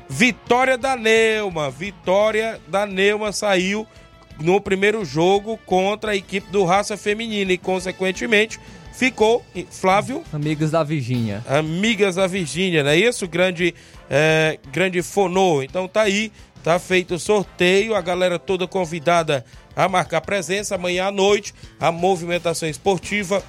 Vitória 0.07 0.77
da 0.77 0.95
Neuma. 0.95 1.69
Vitória 1.69 2.61
da 2.65 2.85
Neuma 2.85 3.33
saiu 3.33 3.85
no 4.39 4.61
primeiro 4.61 5.03
jogo 5.03 5.59
contra 5.65 6.11
a 6.13 6.15
equipe 6.15 6.49
do 6.49 6.63
Raça 6.63 6.95
Feminina 6.95 7.51
e, 7.51 7.57
consequentemente, 7.57 8.57
ficou 8.93 9.45
Flávio. 9.69 10.23
Amigas 10.31 10.71
da 10.71 10.81
Virgínia. 10.81 11.43
Amigas 11.45 12.15
da 12.15 12.25
Virgínia, 12.25 12.81
não 12.81 12.91
é 12.91 12.97
isso? 12.97 13.27
Grande, 13.27 13.75
é, 14.09 14.57
grande 14.71 15.01
fonô. 15.01 15.61
Então 15.61 15.89
tá 15.89 16.03
aí, 16.03 16.31
tá 16.63 16.79
feito 16.79 17.15
o 17.15 17.19
sorteio, 17.19 17.95
a 17.95 18.01
galera 18.01 18.39
toda 18.39 18.65
convidada 18.65 19.43
a 19.75 19.89
marcar 19.89 20.21
presença 20.21 20.75
amanhã 20.75 21.07
à 21.07 21.11
noite. 21.11 21.53
A 21.77 21.91
movimentação 21.91 22.69
esportiva 22.69 23.43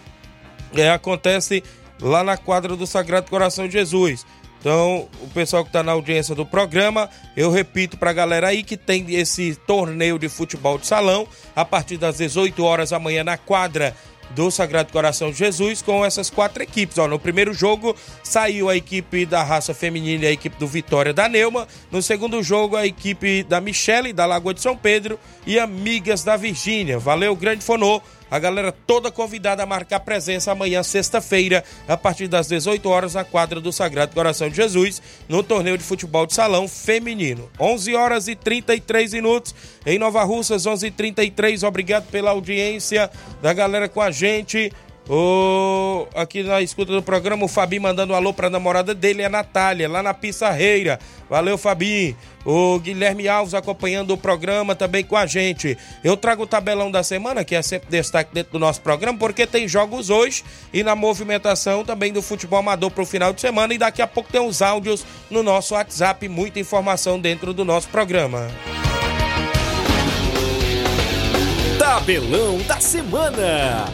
é, 0.74 0.90
acontece 0.90 1.62
lá 2.00 2.22
na 2.22 2.36
quadra 2.36 2.76
do 2.76 2.86
Sagrado 2.86 3.30
Coração 3.30 3.66
de 3.66 3.72
Jesus. 3.72 4.26
Então, 4.60 5.08
o 5.22 5.28
pessoal 5.28 5.62
que 5.62 5.68
está 5.68 5.82
na 5.82 5.92
audiência 5.92 6.34
do 6.34 6.44
programa, 6.44 7.08
eu 7.36 7.50
repito 7.50 7.96
para 7.96 8.10
a 8.10 8.14
galera 8.14 8.48
aí 8.48 8.62
que 8.62 8.76
tem 8.76 9.14
esse 9.14 9.54
torneio 9.66 10.18
de 10.18 10.28
futebol 10.28 10.76
de 10.78 10.86
salão 10.86 11.28
a 11.54 11.64
partir 11.64 11.96
das 11.96 12.16
18 12.18 12.64
horas 12.64 12.92
amanhã 12.92 13.22
na 13.22 13.36
quadra 13.36 13.94
do 14.30 14.50
Sagrado 14.50 14.92
Coração 14.92 15.30
de 15.30 15.38
Jesus 15.38 15.82
com 15.82 16.04
essas 16.04 16.30
quatro 16.30 16.62
equipes. 16.62 16.98
Ó, 16.98 17.06
no 17.06 17.18
primeiro 17.18 17.54
jogo 17.54 17.94
saiu 18.22 18.68
a 18.68 18.76
equipe 18.76 19.24
da 19.24 19.42
raça 19.42 19.72
feminina 19.72 20.24
e 20.24 20.28
a 20.28 20.32
equipe 20.32 20.58
do 20.58 20.66
Vitória 20.66 21.12
da 21.12 21.28
Neuma. 21.28 21.68
No 21.90 22.02
segundo 22.02 22.42
jogo, 22.42 22.76
a 22.76 22.86
equipe 22.86 23.42
da 23.44 23.60
Michele, 23.60 24.12
da 24.12 24.26
Lagoa 24.26 24.54
de 24.54 24.60
São 24.60 24.76
Pedro 24.76 25.18
e 25.46 25.58
Amigas 25.58 26.24
da 26.24 26.36
Virgínia. 26.36 26.98
Valeu, 26.98 27.36
grande 27.36 27.64
Fonô. 27.64 28.02
A 28.30 28.38
galera 28.38 28.72
toda 28.72 29.10
convidada 29.10 29.62
a 29.62 29.66
marcar 29.66 30.00
presença 30.00 30.50
amanhã, 30.50 30.82
sexta-feira, 30.82 31.62
a 31.86 31.96
partir 31.96 32.26
das 32.26 32.48
18 32.48 32.88
horas, 32.88 33.14
na 33.14 33.24
quadra 33.24 33.60
do 33.60 33.72
Sagrado 33.72 34.14
Coração 34.14 34.48
de 34.48 34.56
Jesus, 34.56 35.00
no 35.28 35.42
torneio 35.42 35.78
de 35.78 35.84
futebol 35.84 36.26
de 36.26 36.34
salão 36.34 36.66
feminino. 36.66 37.48
11 37.58 37.94
horas 37.94 38.28
e 38.28 38.34
33 38.34 39.12
minutos 39.12 39.54
em 39.84 39.98
Nova 39.98 40.24
Russas, 40.24 40.66
11 40.66 40.86
h 40.86 40.96
33 40.96 41.62
Obrigado 41.62 42.10
pela 42.10 42.30
audiência 42.30 43.10
da 43.40 43.52
galera 43.52 43.88
com 43.88 44.00
a 44.00 44.10
gente. 44.10 44.72
O, 45.08 46.08
aqui 46.16 46.42
na 46.42 46.60
escuta 46.60 46.92
do 46.92 47.02
programa, 47.02 47.44
o 47.44 47.48
Fabi 47.48 47.78
mandando 47.78 48.12
um 48.12 48.16
alô 48.16 48.34
pra 48.34 48.50
namorada 48.50 48.92
dele, 48.92 49.24
a 49.24 49.28
Natália, 49.28 49.88
lá 49.88 50.02
na 50.02 50.12
Pissarreira. 50.12 50.98
Valeu, 51.30 51.56
Fabi. 51.56 52.16
O 52.44 52.78
Guilherme 52.80 53.28
Alves 53.28 53.54
acompanhando 53.54 54.12
o 54.12 54.18
programa 54.18 54.74
também 54.74 55.04
com 55.04 55.16
a 55.16 55.24
gente. 55.26 55.78
Eu 56.02 56.16
trago 56.16 56.42
o 56.42 56.46
tabelão 56.46 56.90
da 56.90 57.02
semana, 57.02 57.44
que 57.44 57.54
é 57.54 57.62
sempre 57.62 57.88
destaque 57.88 58.34
dentro 58.34 58.52
do 58.52 58.58
nosso 58.58 58.80
programa, 58.80 59.18
porque 59.18 59.46
tem 59.46 59.68
jogos 59.68 60.10
hoje 60.10 60.44
e 60.72 60.82
na 60.82 60.96
movimentação 60.96 61.84
também 61.84 62.12
do 62.12 62.22
futebol 62.22 62.58
amador 62.58 62.90
pro 62.90 63.06
final 63.06 63.32
de 63.32 63.40
semana. 63.40 63.74
E 63.74 63.78
daqui 63.78 64.02
a 64.02 64.06
pouco 64.06 64.30
tem 64.30 64.40
os 64.40 64.60
áudios 64.60 65.04
no 65.30 65.42
nosso 65.42 65.74
WhatsApp, 65.74 66.28
muita 66.28 66.58
informação 66.58 67.18
dentro 67.18 67.52
do 67.52 67.64
nosso 67.64 67.88
programa. 67.88 68.48
Tabelão 71.78 72.58
da 72.66 72.80
semana. 72.80 73.86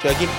Tiaguinho. 0.00 0.30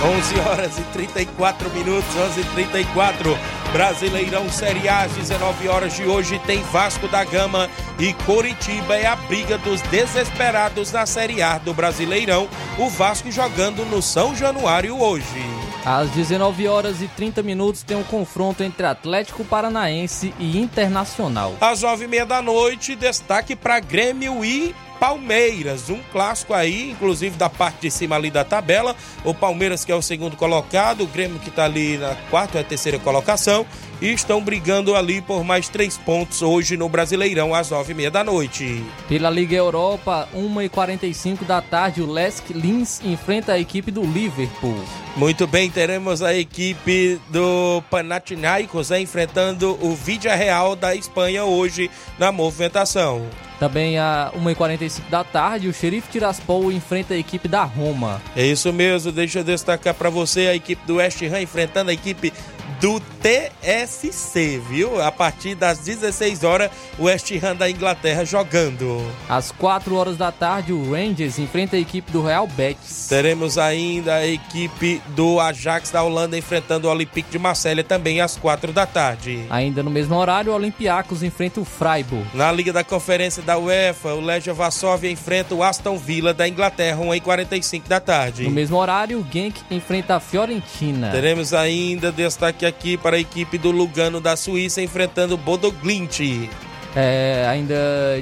Onze 0.00 0.40
horas 0.40 0.78
e 0.78 0.82
34 0.92 1.70
minutos, 1.70 2.16
11 2.16 2.40
e 2.40 2.44
34 2.44 3.38
Brasileirão 3.72 4.48
Série 4.48 4.88
A, 4.88 5.00
às 5.00 5.12
19 5.12 5.68
horas 5.68 5.94
de 5.94 6.04
hoje, 6.04 6.38
tem 6.46 6.62
Vasco 6.62 7.06
da 7.08 7.22
Gama 7.24 7.68
e 7.98 8.12
Coritiba. 8.24 8.96
É 8.96 9.06
a 9.06 9.16
briga 9.16 9.58
dos 9.58 9.82
desesperados 9.82 10.92
na 10.92 11.04
Série 11.04 11.42
A 11.42 11.58
do 11.58 11.74
Brasileirão. 11.74 12.48
O 12.78 12.88
Vasco 12.88 13.30
jogando 13.30 13.84
no 13.84 14.00
São 14.00 14.34
Januário 14.34 14.98
hoje. 14.98 15.67
Às 15.90 16.10
19 16.10 16.68
horas 16.68 17.00
e 17.00 17.08
30 17.08 17.42
minutos 17.42 17.82
tem 17.82 17.96
um 17.96 18.02
confronto 18.02 18.62
entre 18.62 18.84
Atlético 18.84 19.42
Paranaense 19.42 20.34
e 20.38 20.58
Internacional. 20.58 21.56
Às 21.62 21.80
9h30 21.80 22.26
da 22.26 22.42
noite, 22.42 22.94
destaque 22.94 23.56
para 23.56 23.80
Grêmio 23.80 24.44
e 24.44 24.74
Palmeiras, 25.00 25.88
um 25.88 26.00
clássico 26.12 26.52
aí, 26.52 26.90
inclusive 26.90 27.38
da 27.38 27.48
parte 27.48 27.80
de 27.80 27.90
cima 27.90 28.16
ali 28.16 28.30
da 28.30 28.44
tabela. 28.44 28.94
O 29.24 29.32
Palmeiras 29.32 29.82
que 29.82 29.90
é 29.90 29.94
o 29.94 30.02
segundo 30.02 30.36
colocado, 30.36 31.04
o 31.04 31.06
Grêmio 31.06 31.38
que 31.38 31.48
está 31.48 31.64
ali 31.64 31.96
na 31.96 32.14
quarta 32.28 32.58
ou 32.58 32.64
terceira 32.64 32.98
colocação 32.98 33.64
e 34.00 34.12
estão 34.12 34.40
brigando 34.40 34.94
ali 34.94 35.20
por 35.20 35.44
mais 35.44 35.68
três 35.68 35.96
pontos 35.96 36.42
hoje 36.42 36.76
no 36.76 36.88
Brasileirão 36.88 37.54
às 37.54 37.70
nove 37.70 37.92
e 37.92 37.94
meia 37.94 38.10
da 38.10 38.22
noite. 38.22 38.84
Pela 39.08 39.30
Liga 39.30 39.56
Europa, 39.56 40.28
1h45 40.34 41.44
da 41.44 41.60
tarde, 41.60 42.02
o 42.02 42.10
Lesk 42.10 42.50
Linz 42.50 43.00
enfrenta 43.04 43.52
a 43.52 43.58
equipe 43.58 43.90
do 43.90 44.02
Liverpool. 44.02 44.78
Muito 45.16 45.46
bem, 45.46 45.68
teremos 45.68 46.22
a 46.22 46.34
equipe 46.34 47.20
do 47.28 47.82
Panathinaikos 47.90 48.90
né, 48.90 49.00
enfrentando 49.00 49.76
o 49.80 49.94
Vídea 49.94 50.34
Real 50.36 50.76
da 50.76 50.94
Espanha 50.94 51.44
hoje 51.44 51.90
na 52.18 52.30
movimentação. 52.30 53.26
Também 53.58 53.98
a 53.98 54.30
1h45 54.36 55.10
da 55.10 55.24
tarde, 55.24 55.66
o 55.66 55.74
Xerife 55.74 56.08
Tiraspol 56.12 56.70
enfrenta 56.70 57.14
a 57.14 57.18
equipe 57.18 57.48
da 57.48 57.64
Roma. 57.64 58.22
É 58.36 58.46
isso 58.46 58.72
mesmo, 58.72 59.10
deixa 59.10 59.40
eu 59.40 59.44
destacar 59.44 59.94
para 59.94 60.08
você 60.08 60.46
a 60.46 60.54
equipe 60.54 60.86
do 60.86 60.96
West 60.96 61.20
Ham 61.22 61.40
enfrentando 61.40 61.90
a 61.90 61.94
equipe 61.94 62.32
do 62.80 63.00
TSC, 63.96 64.60
viu? 64.68 65.02
A 65.02 65.10
partir 65.10 65.54
das 65.54 65.78
16 65.78 66.44
horas, 66.44 66.70
o 66.98 67.04
West 67.04 67.30
Ham 67.42 67.56
da 67.56 67.70
Inglaterra 67.70 68.24
jogando. 68.24 69.02
Às 69.28 69.50
4 69.52 69.94
horas 69.94 70.16
da 70.16 70.30
tarde, 70.30 70.72
o 70.72 70.92
Rangers 70.92 71.38
enfrenta 71.38 71.76
a 71.76 71.78
equipe 71.78 72.12
do 72.12 72.22
Real 72.22 72.46
Betis. 72.46 73.06
Teremos 73.08 73.58
ainda 73.58 74.16
a 74.16 74.26
equipe 74.26 75.00
do 75.08 75.40
Ajax 75.40 75.90
da 75.90 76.02
Holanda 76.02 76.36
enfrentando 76.36 76.88
o 76.88 76.90
Olympique 76.90 77.30
de 77.30 77.38
Marselha 77.38 77.82
também 77.82 78.20
às 78.20 78.36
4 78.36 78.72
da 78.72 78.86
tarde. 78.86 79.44
Ainda 79.50 79.82
no 79.82 79.90
mesmo 79.90 80.16
horário, 80.16 80.52
o 80.52 80.54
Olympiacos 80.54 81.22
enfrenta 81.22 81.60
o 81.60 81.64
Freiburg. 81.64 82.26
Na 82.34 82.52
Liga 82.52 82.72
da 82.72 82.84
Conferência 82.84 83.42
da 83.42 83.58
UEFA, 83.58 84.14
o 84.14 84.20
Legia 84.20 84.52
Varsóvia 84.52 85.10
enfrenta 85.10 85.54
o 85.54 85.62
Aston 85.62 85.96
Villa 85.96 86.34
da 86.34 86.48
Inglaterra, 86.48 87.02
1h45 87.02 87.82
da 87.88 88.00
tarde. 88.00 88.44
No 88.44 88.50
mesmo 88.50 88.76
horário, 88.76 89.20
o 89.20 89.26
Genk 89.32 89.60
enfrenta 89.70 90.16
a 90.16 90.20
Fiorentina. 90.20 91.10
Teremos 91.10 91.54
ainda 91.54 92.12
destaque 92.12 92.66
aqui 92.66 92.96
para 92.96 93.16
a 93.16 93.20
equipe 93.20 93.56
do 93.58 93.70
Lugano 93.78 94.20
da 94.20 94.36
Suíça 94.36 94.82
enfrentando 94.82 95.34
o 95.34 95.38
Bodo 95.38 95.70
Glint. 95.70 96.20
É, 96.96 97.46
ainda 97.48 97.74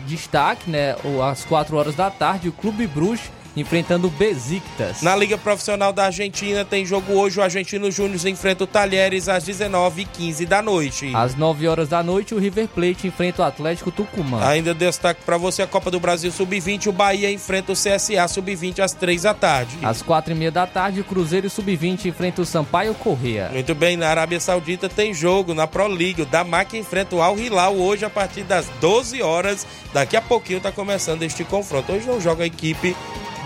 destaque, 0.06 0.70
né? 0.70 0.94
Às 1.28 1.44
4 1.44 1.76
horas 1.76 1.94
da 1.94 2.10
tarde, 2.10 2.48
o 2.48 2.52
Clube 2.52 2.86
Bruges 2.86 3.30
enfrentando 3.56 4.08
o 4.08 4.10
Besiktas. 4.10 5.00
Na 5.00 5.16
Liga 5.16 5.38
Profissional 5.38 5.92
da 5.92 6.06
Argentina 6.06 6.64
tem 6.64 6.84
jogo 6.84 7.14
hoje. 7.14 7.40
O 7.40 7.42
Argentino 7.42 7.90
Júnior 7.90 8.24
enfrenta 8.26 8.64
o 8.64 8.66
Talheres 8.66 9.28
às 9.28 9.44
19h15 9.44 10.46
da 10.46 10.60
noite. 10.60 11.10
Às 11.14 11.34
9 11.34 11.66
horas 11.66 11.88
da 11.88 12.02
noite, 12.02 12.34
o 12.34 12.38
River 12.38 12.68
Plate 12.68 13.06
enfrenta 13.06 13.42
o 13.42 13.44
Atlético 13.44 13.90
Tucumã. 13.90 14.44
Ainda 14.46 14.74
destaque 14.74 15.22
para 15.24 15.38
você 15.38 15.62
a 15.62 15.66
Copa 15.66 15.90
do 15.90 15.98
Brasil 15.98 16.30
Sub-20. 16.30 16.88
O 16.88 16.92
Bahia 16.92 17.30
enfrenta 17.30 17.72
o 17.72 17.74
CSA 17.74 18.28
Sub-20 18.28 18.80
às 18.80 18.92
3 18.92 19.22
da 19.22 19.32
tarde. 19.32 19.78
Às 19.82 20.02
4h30 20.02 20.50
da 20.50 20.66
tarde, 20.66 21.00
o 21.00 21.04
Cruzeiro 21.04 21.48
Sub-20 21.48 22.06
enfrenta 22.06 22.42
o 22.42 22.46
Sampaio 22.46 22.94
Correa. 22.94 23.50
Muito 23.52 23.74
bem, 23.74 23.96
na 23.96 24.08
Arábia 24.08 24.38
Saudita 24.38 24.88
tem 24.88 25.14
jogo 25.14 25.54
na 25.54 25.66
Pro 25.66 25.86
League. 25.86 26.22
O 26.22 26.26
Damac 26.26 26.76
enfrenta 26.76 27.16
o 27.16 27.22
Al 27.22 27.38
Hilal 27.38 27.74
hoje 27.76 28.04
a 28.04 28.10
partir 28.10 28.42
das 28.42 28.66
12 28.80 29.22
horas. 29.22 29.66
Daqui 29.92 30.16
a 30.16 30.22
pouquinho 30.22 30.58
está 30.58 30.70
começando 30.70 31.22
este 31.22 31.44
confronto. 31.44 31.92
Hoje 31.92 32.06
não 32.06 32.20
joga 32.20 32.44
a 32.44 32.46
equipe 32.46 32.94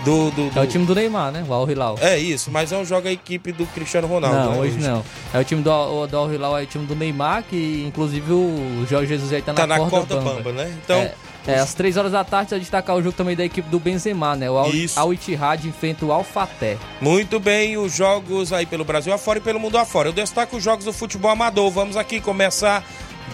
Do, 0.03 0.31
do, 0.31 0.49
do... 0.49 0.59
É 0.59 0.63
o 0.63 0.67
time 0.67 0.85
do 0.85 0.95
Neymar, 0.95 1.31
né? 1.31 1.45
O 1.47 1.53
Al 1.53 1.69
Hilal. 1.69 1.95
É 2.01 2.17
isso, 2.17 2.49
mas 2.51 2.71
não 2.71 2.83
joga 2.83 3.09
a 3.09 3.11
equipe 3.11 3.51
do 3.51 3.65
Cristiano 3.67 4.07
Ronaldo. 4.07 4.35
Não, 4.37 4.51
né, 4.53 4.59
hoje 4.59 4.77
não. 4.79 5.03
É 5.33 5.39
o 5.39 5.43
time 5.43 5.61
do, 5.61 6.07
do 6.07 6.17
Al 6.17 6.33
Hilal, 6.33 6.57
é 6.57 6.63
o 6.63 6.65
time 6.65 6.85
do 6.85 6.95
Neymar, 6.95 7.43
que 7.47 7.83
inclusive 7.87 8.31
o 8.31 8.85
Jorge 8.89 9.07
Jesus 9.07 9.31
aí 9.31 9.41
tá, 9.41 9.53
Tá 9.53 9.67
na, 9.67 9.77
corda, 9.77 9.91
corda 9.91 10.15
bamba. 10.15 10.33
bamba, 10.35 10.51
né? 10.53 10.75
Então, 10.83 10.97
É, 10.97 11.13
é, 11.47 11.59
às 11.59 11.73
3 11.73 11.97
horas 11.97 12.11
da 12.11 12.23
tarde, 12.23 12.53
a 12.55 12.57
destacar 12.57 12.95
o 12.95 13.01
jogo 13.01 13.15
também 13.15 13.35
da 13.35 13.45
equipe 13.45 13.69
do 13.69 13.79
Benzema, 13.79 14.35
né? 14.35 14.49
O 14.49 14.57
Al. 14.57 14.69
Al 14.95 15.13
Ittihad 15.13 15.65
enfrenta 15.65 16.05
o 16.05 16.11
Al 16.11 16.23
Fateh. 16.23 16.77
Muito 16.99 17.39
bem, 17.39 17.77
os 17.77 17.95
jogos 17.95 18.51
aí 18.51 18.65
pelo 18.65 18.83
Brasil 18.83 19.13
afora 19.13 19.37
e 19.37 19.41
pelo 19.41 19.59
mundo 19.59 19.77
afora. 19.77 20.09
Eu 20.09 20.13
destaco 20.13 20.57
os 20.57 20.63
jogos 20.63 20.85
do 20.85 20.93
futebol 20.93 21.29
amador. 21.31 21.69
Vamos 21.71 21.95
aqui 21.95 22.19
começar 22.19 22.83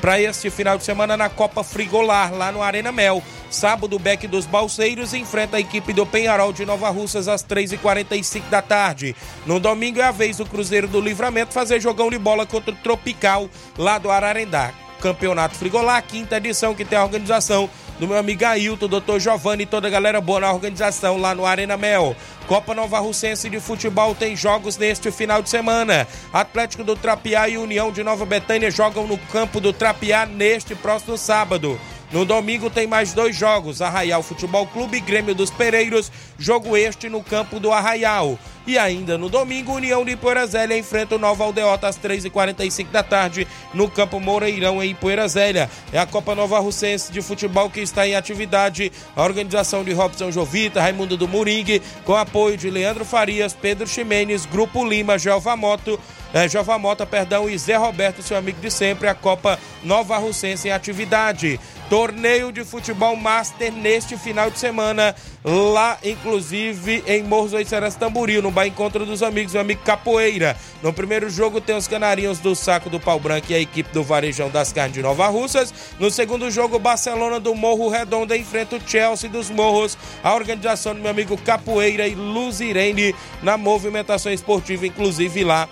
para 0.02 0.20
este 0.20 0.50
final 0.50 0.78
de 0.78 0.84
semana 0.84 1.18
na 1.18 1.30
Copa 1.30 1.64
Frigolar, 1.64 2.34
lá 2.34 2.52
no 2.52 2.62
Arena 2.62 2.92
Mel. 2.92 3.22
Sábado, 3.50 3.96
o 3.96 4.00
Beck 4.00 4.28
dos 4.28 4.46
Balseiros 4.46 5.14
enfrenta 5.14 5.58
a 5.58 5.60
equipe 5.60 5.94
do 5.94 6.06
Penharol 6.06 6.52
de 6.52 6.66
Nova 6.66 6.90
Russas 6.90 7.28
às 7.28 7.44
3h45 7.44 8.50
da 8.50 8.62
tarde. 8.62 9.16
No 9.46 9.60
domingo 9.60 10.00
é 10.00 10.04
a 10.04 10.12
vez 10.12 10.38
do 10.38 10.46
Cruzeiro 10.46 10.88
do 10.88 11.02
Livramento 11.02 11.54
fazer 11.54 11.80
jogão 11.80 12.10
de 12.10 12.18
bola 12.18 12.46
contra 12.46 12.72
o 12.72 12.76
Tropical, 12.76 13.50
lá 13.78 13.98
do 13.98 14.12
Ararendá. 14.12 14.72
Campeonato 15.02 15.56
Frigolar, 15.56 16.04
quinta 16.04 16.38
edição, 16.38 16.74
que 16.74 16.84
tem 16.84 16.98
a 16.98 17.04
organização 17.04 17.70
do 18.00 18.08
meu 18.08 18.18
amigo 18.18 18.46
Ailton, 18.46 18.88
doutor 18.88 19.20
Giovanni 19.20 19.64
e 19.64 19.66
toda 19.66 19.88
a 19.88 19.92
galera 19.92 20.22
boa 20.22 20.40
na 20.40 20.52
organização 20.52 21.18
lá 21.18 21.34
no 21.34 21.46
Arena 21.46 21.76
Mel. 21.76 22.16
Copa 22.48 22.74
Nova 22.74 23.00
Russense 23.00 23.50
de 23.50 23.60
Futebol 23.60 24.14
tem 24.14 24.36
jogos 24.36 24.78
neste 24.78 25.12
final 25.12 25.42
de 25.42 25.50
semana. 25.50 26.08
Atlético 26.32 26.84
do 26.84 26.96
Trapiá 26.96 27.50
e 27.50 27.58
União 27.58 27.92
de 27.92 28.04
Nova 28.04 28.26
Betânia 28.26 28.70
jogam 28.70 29.08
no 29.08 29.18
campo 29.18 29.60
do 29.60 29.74
Trapiá 29.74 30.26
neste 30.26 30.76
próximo 30.76 31.18
sábado. 31.18 31.80
No 32.12 32.24
domingo 32.24 32.70
tem 32.70 32.88
mais 32.88 33.14
dois 33.14 33.36
jogos: 33.36 33.82
Arraial 33.82 34.24
Futebol 34.24 34.66
Clube 34.68 34.98
e 34.98 35.02
Grêmio 35.02 35.36
dos 35.36 35.50
Pereiros, 35.50 36.12
jogo 36.38 36.78
este 36.78 37.10
no 37.10 37.22
campo 37.22 37.60
do 37.60 37.72
Arraial. 37.72 38.40
E 38.68 38.78
ainda 38.78 39.18
no 39.18 39.30
domingo, 39.30 39.72
União 39.72 40.04
de 40.04 40.12
Ipoeirazélia 40.12 40.78
enfrenta 40.78 41.16
o 41.16 41.18
Nova 41.18 41.46
Aldeota 41.46 41.88
às 41.88 41.98
3h45 41.98 42.92
da 42.92 43.02
tarde 43.02 43.48
no 43.74 43.90
campo 43.90 44.20
Moreirão 44.20 44.84
em 44.84 44.92
Ipoeirazélia. 44.92 45.70
É 45.94 45.98
a 45.98 46.06
Copa 46.06 46.36
Nova 46.36 46.60
Russense 46.60 47.10
de 47.10 47.22
Futebol 47.22 47.70
que 47.70 47.80
está 47.80 48.06
em 48.06 48.18
atividade. 48.18 48.92
A 49.16 49.24
organização 49.24 49.86
de 49.86 49.94
Robson 49.94 50.32
Jovita, 50.32 50.82
Raimundo 50.82 51.16
do 51.16 51.30
Moringue, 51.30 51.82
com 52.04 52.14
apoio 52.14 52.58
de 52.58 52.70
Leandro 52.70 53.06
Farias, 53.06 53.54
Pedro 53.54 53.88
Ximenes, 53.88 54.46
Grupo 54.46 54.84
Lima, 54.84 55.18
Gelva 55.18 55.56
Moto, 55.56 55.98
é, 56.34 56.48
Jova 56.48 56.78
Mota, 56.78 57.06
perdão, 57.06 57.50
e 57.50 57.58
Zé 57.58 57.78
Roberto, 57.78 58.22
seu 58.22 58.38
amigo 58.38 58.60
de 58.60 58.70
sempre, 58.70 59.08
a 59.08 59.16
Copa 59.16 59.58
Nova 59.84 60.18
Russense 60.18 60.68
em 60.68 60.72
atividade. 60.72 61.60
Torneio 61.90 62.52
de 62.52 62.66
futebol 62.66 63.16
master 63.16 63.72
neste 63.72 64.18
final 64.18 64.52
de 64.52 64.60
semana, 64.60 65.16
lá 65.44 65.98
inclusive 66.04 67.02
em 67.08 67.24
Morros 67.24 67.54
Oiceras 67.54 67.96
Tamboril, 67.96 68.42
no 68.42 68.52
Bar 68.58 68.66
Encontro 68.66 69.06
dos 69.06 69.22
Amigos, 69.22 69.54
meu 69.54 69.62
amigo 69.62 69.84
Capoeira. 69.84 70.58
No 70.82 70.92
primeiro 70.92 71.30
jogo 71.30 71.62
tem 71.62 71.78
os 71.78 71.88
canarinhos 71.88 72.40
do 72.40 72.56
Saco 72.56 72.90
do 72.90 73.00
Pau 73.00 73.20
Branco 73.20 73.52
e 73.52 73.54
a 73.54 73.60
equipe 73.60 73.94
do 73.94 74.04
Varejão 74.04 74.50
das 74.50 74.74
Carnes 74.74 74.96
de 74.96 75.02
Nova 75.04 75.28
Russas. 75.28 75.72
No 76.00 76.10
segundo 76.10 76.50
jogo, 76.50 76.80
Barcelona 76.80 77.40
do 77.40 77.54
Morro 77.54 77.88
Redondo 77.88 78.34
enfrenta 78.34 78.78
o 78.78 78.82
Chelsea 78.84 79.30
dos 79.30 79.52
Morros, 79.52 79.96
a 80.24 80.34
organização 80.34 80.96
do 80.96 81.02
meu 81.02 81.12
amigo 81.12 81.38
Capoeira 81.38 82.08
e 82.08 82.16
Luz 82.16 82.60
Irene 82.60 83.14
na 83.44 83.58
movimentação 83.58 84.34
esportiva, 84.34 84.88
inclusive 84.88 85.44
lá 85.44 85.70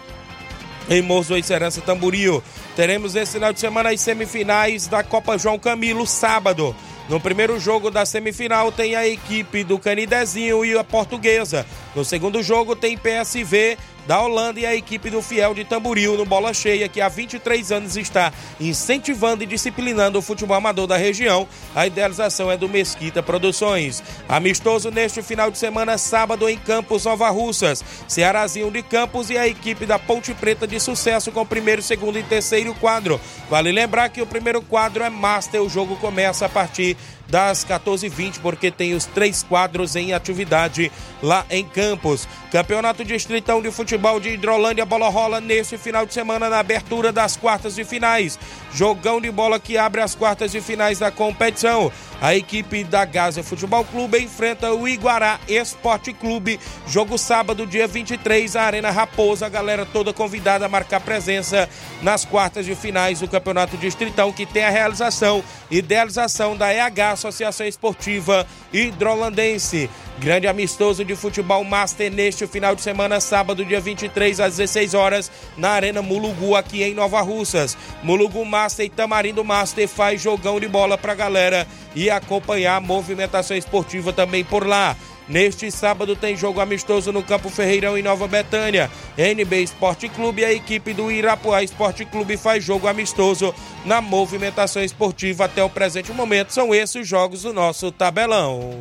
em 0.87 1.01
Morro 1.01 1.43
Serança 1.43 1.81
Tamboril. 1.81 2.43
Teremos 2.75 3.15
esse 3.15 3.31
final 3.31 3.51
de 3.51 3.59
semana 3.59 3.89
as 3.89 4.01
semifinais 4.01 4.85
da 4.85 5.01
Copa 5.01 5.39
João 5.39 5.57
Camilo, 5.57 6.05
sábado. 6.05 6.75
No 7.07 7.19
primeiro 7.19 7.59
jogo 7.59 7.91
da 7.91 8.03
semifinal 8.03 8.71
tem 8.71 8.95
a 8.95 9.07
equipe 9.07 9.63
do 9.63 9.77
Canidezinho 9.77 10.65
e 10.65 10.75
a 10.75 10.83
Portuguesa. 10.83 11.65
No 11.95 12.03
segundo 12.03 12.41
jogo 12.41 12.75
tem 12.75 12.97
PSV 12.97 13.77
da 14.07 14.21
Holanda 14.21 14.59
e 14.59 14.65
a 14.65 14.75
equipe 14.75 15.09
do 15.09 15.21
Fiel 15.21 15.53
de 15.53 15.63
Tamboril 15.63 16.17
no 16.17 16.25
Bola 16.25 16.53
Cheia, 16.53 16.87
que 16.87 17.01
há 17.01 17.09
23 17.09 17.71
anos 17.71 17.97
está 17.97 18.31
incentivando 18.59 19.43
e 19.43 19.47
disciplinando 19.47 20.19
o 20.19 20.21
futebol 20.21 20.57
amador 20.57 20.87
da 20.87 20.97
região. 20.97 21.47
A 21.75 21.87
idealização 21.87 22.51
é 22.51 22.57
do 22.57 22.69
Mesquita 22.69 23.23
Produções. 23.23 24.03
Amistoso 24.27 24.91
neste 24.91 25.21
final 25.21 25.49
de 25.49 25.57
semana, 25.57 25.97
sábado, 25.97 26.47
em 26.47 26.57
Campos 26.57 27.05
Nova 27.05 27.29
Russas. 27.29 27.83
Cearazinho 28.07 28.71
de 28.71 28.83
Campos 28.83 29.29
e 29.29 29.37
a 29.37 29.47
equipe 29.47 29.85
da 29.85 29.97
Ponte 29.97 30.33
Preta 30.33 30.67
de 30.67 30.79
sucesso 30.79 31.31
com 31.31 31.41
o 31.41 31.45
primeiro, 31.45 31.81
segundo 31.81 32.19
e 32.19 32.23
terceiro 32.23 32.73
quadro. 32.75 33.19
Vale 33.49 33.71
lembrar 33.71 34.09
que 34.09 34.21
o 34.21 34.27
primeiro 34.27 34.61
quadro 34.61 35.03
é 35.03 35.09
Master, 35.09 35.61
o 35.61 35.69
jogo 35.69 35.95
começa 35.97 36.45
a 36.45 36.49
partir 36.49 36.95
das 37.27 37.65
14h20, 37.65 38.39
porque 38.41 38.69
tem 38.71 38.93
os 38.93 39.05
três 39.05 39.43
quadros 39.43 39.95
em 39.95 40.13
atividade 40.13 40.91
lá 41.21 41.45
em 41.49 41.65
Campos. 41.65 42.27
Campeonato 42.51 43.03
Distritão 43.03 43.61
de 43.61 43.71
Futebol 43.71 44.19
de 44.19 44.29
Hidrolândia 44.29 44.85
Bola 44.85 45.09
Rola 45.09 45.41
neste 45.41 45.77
final 45.77 46.05
de 46.05 46.13
semana 46.13 46.49
na 46.49 46.59
abertura 46.59 47.11
das 47.11 47.35
quartas 47.35 47.75
de 47.75 47.83
finais. 47.83 48.39
Jogão 48.73 49.19
de 49.19 49.31
bola 49.31 49.59
que 49.59 49.77
abre 49.77 50.01
as 50.01 50.15
quartas 50.15 50.51
de 50.51 50.61
finais 50.61 50.99
da 50.99 51.11
competição. 51.11 51.91
A 52.21 52.33
equipe 52.35 52.83
da 52.83 53.03
Gaza 53.03 53.43
Futebol 53.43 53.83
Clube 53.85 54.19
enfrenta 54.19 54.73
o 54.73 54.87
Iguará 54.87 55.39
Esporte 55.47 56.13
Clube. 56.13 56.59
Jogo 56.87 57.17
sábado, 57.17 57.65
dia 57.65 57.87
23, 57.87 58.55
a 58.55 58.63
Arena 58.63 58.89
Raposa. 58.89 59.45
A 59.45 59.49
galera 59.49 59.85
toda 59.85 60.13
convidada 60.13 60.65
a 60.65 60.69
marcar 60.69 61.01
presença 61.01 61.69
nas 62.01 62.23
quartas 62.23 62.65
de 62.65 62.75
finais 62.75 63.19
do 63.19 63.27
Campeonato 63.27 63.77
Distritão, 63.77 64.31
que 64.31 64.45
tem 64.45 64.63
a 64.63 64.69
realização 64.69 65.43
e 65.69 65.81
idealização 65.85 66.55
da 66.55 66.73
EH, 66.73 67.14
Associação 67.15 67.65
Esportiva 67.65 68.47
Hidrolandense. 68.71 69.89
Grande 70.19 70.47
amistoso 70.47 71.03
de 71.03 71.15
futebol 71.15 71.63
master 71.63 72.09
neste 72.11 72.47
final 72.47 72.75
de 72.75 72.81
semana, 72.81 73.19
sábado, 73.19 73.65
dia 73.65 73.81
23, 73.81 74.39
às 74.39 74.55
16 74.55 74.93
horas, 74.93 75.31
na 75.57 75.71
Arena 75.71 76.01
Mulugu, 76.01 76.55
aqui 76.55 76.83
em 76.83 76.93
Nova 76.93 77.19
Russas. 77.21 77.77
Mulugu 78.01 78.45
Master 78.45 78.85
e 78.85 78.89
Tamarindo 78.89 79.43
Master 79.43 79.87
faz 79.87 80.21
jogão 80.21 80.59
de 80.59 80.67
bola 80.67 80.97
pra 80.97 81.15
galera 81.15 81.67
e 81.95 82.09
acompanhar 82.09 82.75
a 82.77 82.81
movimentação 82.81 83.57
esportiva 83.57 84.13
também 84.13 84.43
por 84.43 84.65
lá. 84.65 84.95
Neste 85.29 85.71
sábado 85.71 86.15
tem 86.15 86.35
jogo 86.35 86.59
amistoso 86.59 87.11
no 87.11 87.23
Campo 87.23 87.49
Ferreirão 87.49 87.97
em 87.97 88.03
Nova 88.03 88.27
Betânia. 88.27 88.91
NB 89.17 89.63
Esporte 89.63 90.09
Clube 90.09 90.41
e 90.41 90.45
a 90.45 90.53
equipe 90.53 90.93
do 90.93 91.11
Irapuá 91.11 91.63
Esporte 91.63 92.03
Clube 92.05 92.35
faz 92.35 92.63
jogo 92.63 92.87
amistoso 92.87 93.53
na 93.85 94.01
movimentação 94.01 94.83
esportiva 94.83 95.45
até 95.45 95.63
o 95.63 95.69
presente 95.69 96.11
momento. 96.11 96.51
São 96.51 96.73
esses 96.75 96.95
os 96.95 97.07
jogos 97.07 97.43
do 97.43 97.53
nosso 97.53 97.91
tabelão. 97.91 98.79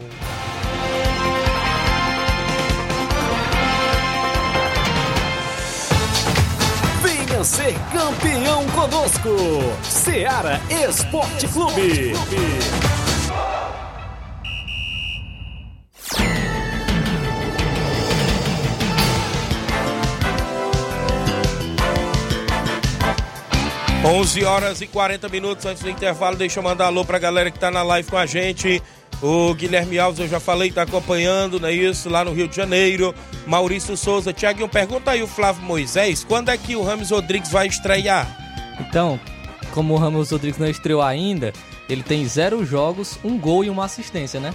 Venha 7.02 7.44
ser 7.44 7.74
campeão 7.92 8.66
conosco. 8.70 9.28
Seara 9.82 10.60
Esporte 10.88 11.46
Clube. 11.48 12.12
11 24.04 24.44
horas 24.44 24.80
e 24.82 24.86
40 24.86 25.30
minutos 25.30 25.64
antes 25.64 25.82
do 25.82 25.88
intervalo. 25.88 26.36
Deixa 26.36 26.58
eu 26.58 26.62
mandar 26.62 26.86
alô 26.86 27.06
pra 27.06 27.18
galera 27.18 27.50
que 27.50 27.58
tá 27.58 27.70
na 27.70 27.82
live 27.82 28.10
com 28.10 28.18
a 28.18 28.26
gente. 28.26 28.82
O 29.22 29.54
Guilherme 29.54 29.98
Alves, 29.98 30.20
eu 30.20 30.28
já 30.28 30.38
falei, 30.38 30.70
tá 30.70 30.82
acompanhando, 30.82 31.58
não 31.58 31.68
é 31.68 31.72
isso? 31.72 32.10
Lá 32.10 32.22
no 32.22 32.32
Rio 32.34 32.46
de 32.46 32.54
Janeiro. 32.54 33.14
Maurício 33.46 33.96
Souza. 33.96 34.30
Tiaguinho, 34.30 34.68
pergunta 34.68 35.12
aí 35.12 35.22
o 35.22 35.26
Flávio 35.26 35.62
Moisés, 35.62 36.22
quando 36.22 36.50
é 36.50 36.58
que 36.58 36.76
o 36.76 36.82
Ramos 36.82 37.10
Rodrigues 37.10 37.50
vai 37.50 37.66
estrear? 37.66 38.28
Então, 38.78 39.18
como 39.72 39.94
o 39.94 39.96
Ramos 39.96 40.30
Rodrigues 40.30 40.60
não 40.60 40.68
estreou 40.68 41.00
ainda, 41.00 41.54
ele 41.88 42.02
tem 42.02 42.26
zero 42.26 42.62
jogos, 42.62 43.18
um 43.24 43.38
gol 43.38 43.64
e 43.64 43.70
uma 43.70 43.86
assistência, 43.86 44.38
né? 44.38 44.52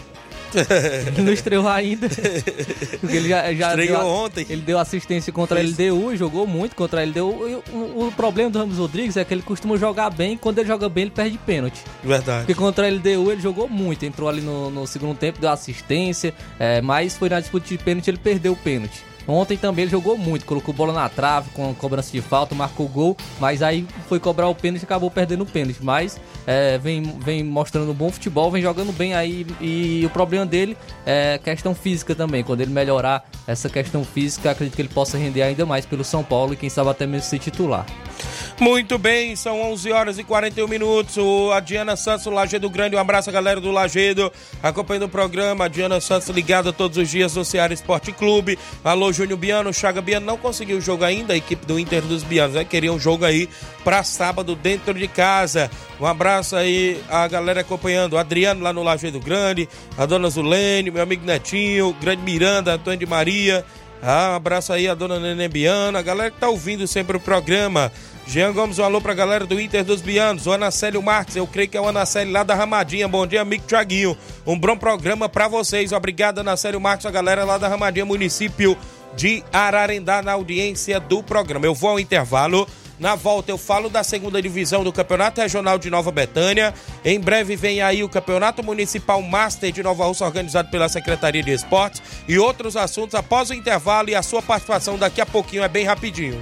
Ele 0.58 1.22
não 1.24 1.34
estreou 1.34 1.68
ainda. 1.68 2.08
Porque 3.00 3.16
ele 3.16 3.30
já, 3.30 3.54
já 3.54 3.70
Estreou 3.70 4.00
deu, 4.00 4.08
ontem. 4.08 4.46
Ele 4.50 4.62
deu 4.62 4.80
assistência 4.80 5.32
contra 5.32 5.60
a. 5.60 5.64
LDU, 5.64 6.16
jogou 6.16 6.48
muito 6.48 6.76
contra 6.76 7.02
a 7.02 7.06
LDU. 7.06 7.48
E 7.48 7.56
o, 7.72 8.08
o 8.08 8.12
problema 8.16 8.50
do 8.50 8.60
Ramos 8.60 8.78
Rodrigues 8.78 9.18
é 9.18 9.24
que 9.24 9.34
ele 9.34 9.42
costuma 9.42 9.78
jogar 9.78 10.10
bem, 10.10 10.38
quando 10.38 10.60
ele 10.60 10.68
joga 10.68 10.90
bem, 10.90 11.04
ele 11.04 11.12
perde 11.12 11.38
pênalti. 11.38 11.82
Verdade. 12.04 12.46
Porque 12.46 12.56
contra 12.56 12.88
a 12.88 12.90
LDU 12.90 13.32
ele 13.32 13.42
jogou 13.42 13.68
muito, 13.68 14.06
entrou 14.06 14.30
ali 14.30 14.42
no, 14.42 14.70
no 14.70 14.88
segundo 14.88 15.18
tempo, 15.18 15.40
deu 15.40 15.50
assistência, 15.50 16.34
é, 16.60 16.82
mas 16.82 17.18
foi 17.18 17.30
na 17.30 17.40
disputa 17.40 17.68
de 17.68 17.78
pênalti 17.78 18.10
ele 18.10 18.18
perdeu 18.18 18.54
o 18.54 18.56
pênalti. 18.56 19.09
Ontem 19.30 19.56
também 19.56 19.84
ele 19.84 19.92
jogou 19.92 20.18
muito, 20.18 20.46
colocou 20.46 20.74
bola 20.74 20.92
na 20.92 21.08
trave 21.08 21.50
com 21.52 21.74
cobrança 21.76 22.12
de 22.12 22.22
falta, 22.22 22.56
marcou 22.56 22.88
gol, 22.88 23.16
mas 23.40 23.62
aí 23.62 23.86
foi 24.08 24.20
cobrar 24.20 24.48
o 24.48 24.56
pênalti 24.56 24.82
e 24.82 24.86
acabou 24.86 25.12
perdendo 25.12 25.44
o 25.44 25.46
pênalti. 25.46 25.80
Mas 25.82 26.20
é, 26.48 26.78
vem, 26.78 27.04
vem 27.20 27.44
mostrando 27.44 27.94
bom 27.94 28.10
futebol, 28.10 28.50
vem 28.50 28.62
jogando 28.62 28.92
bem 28.92 29.14
aí. 29.14 29.46
E 29.62 30.04
o 30.06 30.10
problema 30.10 30.46
dele 30.46 30.76
é 31.06 31.38
questão 31.38 31.76
física 31.76 32.16
também. 32.16 32.44
Quando 32.44 32.62
ele 32.62 32.72
melhorar 32.72 33.30
essa 33.46 33.70
questão 33.70 34.04
física, 34.04 34.52
acredito 34.52 34.76
que 34.76 34.82
ele 34.82 34.90
possa 34.90 35.18
render 35.18 35.44
ainda 35.44 35.66
mais 35.66 35.86
pelo 35.86 36.04
São 36.04 36.24
Paulo 36.24 36.54
e 36.54 36.58
quem 36.58 36.70
sabe 36.70 36.90
até 36.90 37.06
mesmo 37.06 37.28
ser 37.28 37.40
titular. 37.40 37.86
Muito 38.60 38.98
bem, 38.98 39.36
são 39.36 39.62
11 39.72 39.92
horas 39.92 40.20
e 40.20 40.24
41 40.24 40.68
minutos. 40.68 41.18
A 41.54 41.60
Diana 41.60 41.96
Santos, 41.96 42.26
Lagedo 42.26 42.70
Grande, 42.70 42.96
um 42.96 43.00
abraço 43.00 43.30
a 43.30 43.34
galera 43.34 43.62
do 43.62 43.72
Lagedo, 43.72 44.32
acompanhando 44.62 45.04
o 45.04 45.10
programa. 45.10 45.66
A 45.66 45.68
Diana 45.68 46.02
Santos 46.02 46.28
ligada 46.30 46.74
todos 46.74 46.98
os 46.98 47.10
dias 47.10 47.36
no 47.36 47.46
Ceará 47.46 47.74
Esporte 47.74 48.12
Clube. 48.12 48.60
Alô, 48.84 49.14
Júnior 49.20 49.38
Biano, 49.38 49.74
Chaga 49.74 50.02
Biano 50.02 50.26
não 50.26 50.38
conseguiu 50.38 50.78
o 50.78 50.82
jogo 50.82 51.04
ainda, 51.04 51.34
a 51.34 51.36
equipe 51.36 51.66
do 51.66 51.78
Inter 51.78 52.02
dos 52.02 52.24
Bianos, 52.24 52.56
né? 52.56 52.64
Queria 52.64 52.94
um 52.94 52.98
jogo 52.98 53.26
aí 53.26 53.50
para 53.84 54.02
sábado 54.02 54.56
dentro 54.56 54.94
de 54.94 55.10
casa. 55.10 55.70
Um 56.00 56.06
abraço 56.06 56.56
aí 56.56 57.04
a 57.10 57.28
galera 57.28 57.60
acompanhando. 57.60 58.14
O 58.14 58.18
Adriano 58.18 58.64
lá 58.64 58.72
no 58.72 58.82
Lagedo 58.82 59.20
Grande, 59.20 59.68
a 59.98 60.06
dona 60.06 60.30
Zulene, 60.30 60.90
meu 60.90 61.04
amigo 61.04 61.26
Netinho, 61.26 61.94
Grande 62.00 62.22
Miranda, 62.22 62.76
Antônio 62.76 62.98
de 62.98 63.06
Maria. 63.06 63.66
Ah, 64.02 64.30
um 64.32 64.36
abraço 64.36 64.72
aí 64.72 64.88
a 64.88 64.96
dona 64.96 65.20
Nenê 65.20 65.50
Biana, 65.50 66.00
a 66.00 66.02
galera 66.02 66.32
que 66.32 66.40
tá 66.40 66.48
ouvindo 66.48 66.88
sempre 66.88 67.18
o 67.18 67.20
programa. 67.20 67.92
Jean 68.26 68.54
Gomes, 68.54 68.80
um 68.80 68.86
alô 68.86 69.02
pra 69.02 69.14
galera 69.14 69.46
do 69.46 69.60
Inter 69.60 69.84
dos 69.84 70.02
Bianos. 70.02 70.48
O 70.48 70.54
Anacélio 70.54 71.04
Marques, 71.04 71.36
eu 71.36 71.46
creio 71.46 71.68
que 71.68 71.76
é 71.76 71.82
o 71.82 71.90
Anacélio 71.90 72.32
lá 72.32 72.44
da 72.44 72.56
Ramadinha. 72.56 73.06
Bom 73.06 73.28
dia, 73.28 73.42
amigo 73.42 73.66
Tiaguinho. 73.68 74.18
Um 74.48 74.58
bom 74.58 74.78
programa 74.78 75.28
pra 75.28 75.50
vocês. 75.50 75.92
Obrigado, 75.92 76.40
Anacélio 76.40 76.80
Marques, 76.80 77.06
a 77.06 77.12
galera 77.12 77.44
lá 77.44 77.58
da 77.58 77.68
Ramadinha, 77.68 78.06
município 78.06 78.78
de 79.16 79.44
Ararendá, 79.52 80.22
na 80.22 80.34
audiência 80.34 81.00
do 81.00 81.22
programa. 81.24 81.66
Eu 81.66 81.76
vou 81.76 81.92
ao 81.92 82.00
intervalo. 82.00 82.68
Na 83.00 83.16
volta 83.16 83.50
eu 83.50 83.58
falo 83.58 83.90
da 83.90 84.04
segunda 84.04 84.42
divisão 84.42 84.84
do 84.84 84.92
Campeonato 84.92 85.40
Regional 85.40 85.80
de 85.80 85.90
Nova 85.90 86.12
Betânia. 86.12 86.74
Em 87.04 87.18
breve 87.18 87.56
vem 87.56 87.82
aí 87.82 88.04
o 88.04 88.10
Campeonato 88.10 88.62
Municipal 88.62 89.22
Master 89.22 89.72
de 89.72 89.82
Nova 89.82 90.06
Rússia, 90.06 90.26
organizado 90.26 90.70
pela 90.70 90.90
Secretaria 90.90 91.42
de 91.42 91.52
Esportes. 91.52 92.02
E 92.28 92.38
outros 92.38 92.76
assuntos 92.76 93.16
após 93.16 93.50
o 93.50 93.54
intervalo 93.54 94.10
e 94.10 94.16
a 94.16 94.22
sua 94.22 94.42
participação 94.42 94.98
daqui 94.98 95.22
a 95.22 95.26
pouquinho, 95.26 95.64
é 95.64 95.70
bem 95.70 95.86
rapidinho. 95.86 96.42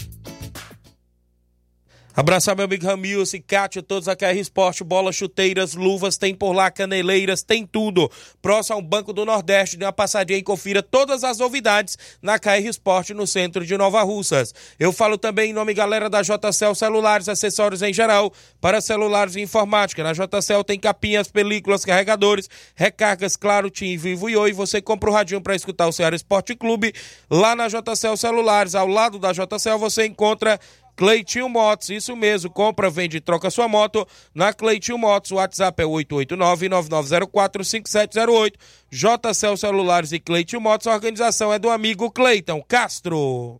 Abraçar 2.13 2.57
meu 2.57 2.65
amigo 2.65 2.85
Ramilson 2.85 3.37
Kátia, 3.47 3.81
todos 3.81 4.09
a 4.09 4.15
KR 4.17 4.35
Esporte, 4.35 4.83
bolas, 4.83 5.15
chuteiras, 5.15 5.75
luvas, 5.75 6.17
tem 6.17 6.35
por 6.35 6.51
lá, 6.51 6.69
caneleiras, 6.69 7.41
tem 7.41 7.65
tudo. 7.65 8.11
Próximo 8.41 8.75
ao 8.75 8.81
Banco 8.81 9.13
do 9.13 9.23
Nordeste, 9.23 9.77
dê 9.77 9.85
uma 9.85 9.93
passadinha 9.93 10.37
e 10.37 10.43
confira 10.43 10.83
todas 10.83 11.23
as 11.23 11.37
novidades 11.37 11.97
na 12.21 12.37
KR 12.37 12.67
Esporte 12.67 13.13
no 13.13 13.25
centro 13.25 13.65
de 13.65 13.77
Nova 13.77 14.01
Russas. 14.03 14.53
Eu 14.77 14.91
falo 14.91 15.17
também 15.17 15.51
em 15.51 15.53
nome, 15.53 15.73
galera, 15.73 16.09
da 16.09 16.21
JCL 16.21 16.75
Celulares, 16.75 17.29
acessórios 17.29 17.81
em 17.81 17.93
geral, 17.93 18.33
para 18.59 18.81
celulares 18.81 19.37
e 19.37 19.41
informática. 19.41 20.03
Na 20.03 20.11
JCL 20.11 20.65
tem 20.65 20.77
capinhas, 20.77 21.29
películas, 21.29 21.85
carregadores, 21.85 22.49
recargas, 22.75 23.37
claro, 23.37 23.69
Tim, 23.69 23.95
Vivo 23.95 24.29
e 24.29 24.35
Oi. 24.35 24.51
Você 24.51 24.81
compra 24.81 25.09
o 25.09 25.13
radinho 25.13 25.39
para 25.39 25.55
escutar 25.55 25.87
o 25.87 25.93
Ceará 25.93 26.13
Esporte 26.15 26.55
Clube. 26.55 26.93
Lá 27.29 27.55
na 27.55 27.69
JCL 27.69 28.17
Celulares, 28.17 28.75
ao 28.75 28.87
lado 28.87 29.17
da 29.17 29.31
JCL, 29.31 29.77
você 29.79 30.05
encontra 30.05 30.59
Cleitinho 31.01 31.49
Motos, 31.49 31.89
isso 31.89 32.15
mesmo, 32.15 32.51
compra, 32.51 32.87
vende 32.87 33.17
e 33.17 33.19
troca 33.19 33.49
sua 33.49 33.67
moto 33.67 34.07
na 34.35 34.53
Cleitinho 34.53 34.99
Motos, 34.99 35.31
o 35.31 35.37
WhatsApp 35.37 35.81
é 35.81 35.85
889-9904-5708, 35.87 38.53
JCL 38.91 39.57
Celulares 39.57 40.11
e 40.11 40.19
Cleitinho 40.19 40.61
Motos, 40.61 40.85
a 40.85 40.93
organização 40.93 41.51
é 41.51 41.57
do 41.57 41.71
amigo 41.71 42.11
Cleiton 42.11 42.63
Castro. 42.67 43.59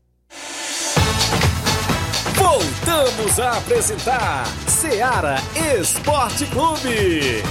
Voltamos 2.35 3.39
a 3.39 3.57
apresentar 3.57 4.45
Seara 4.67 5.37
Esporte 5.79 6.45
Clube. 6.45 7.41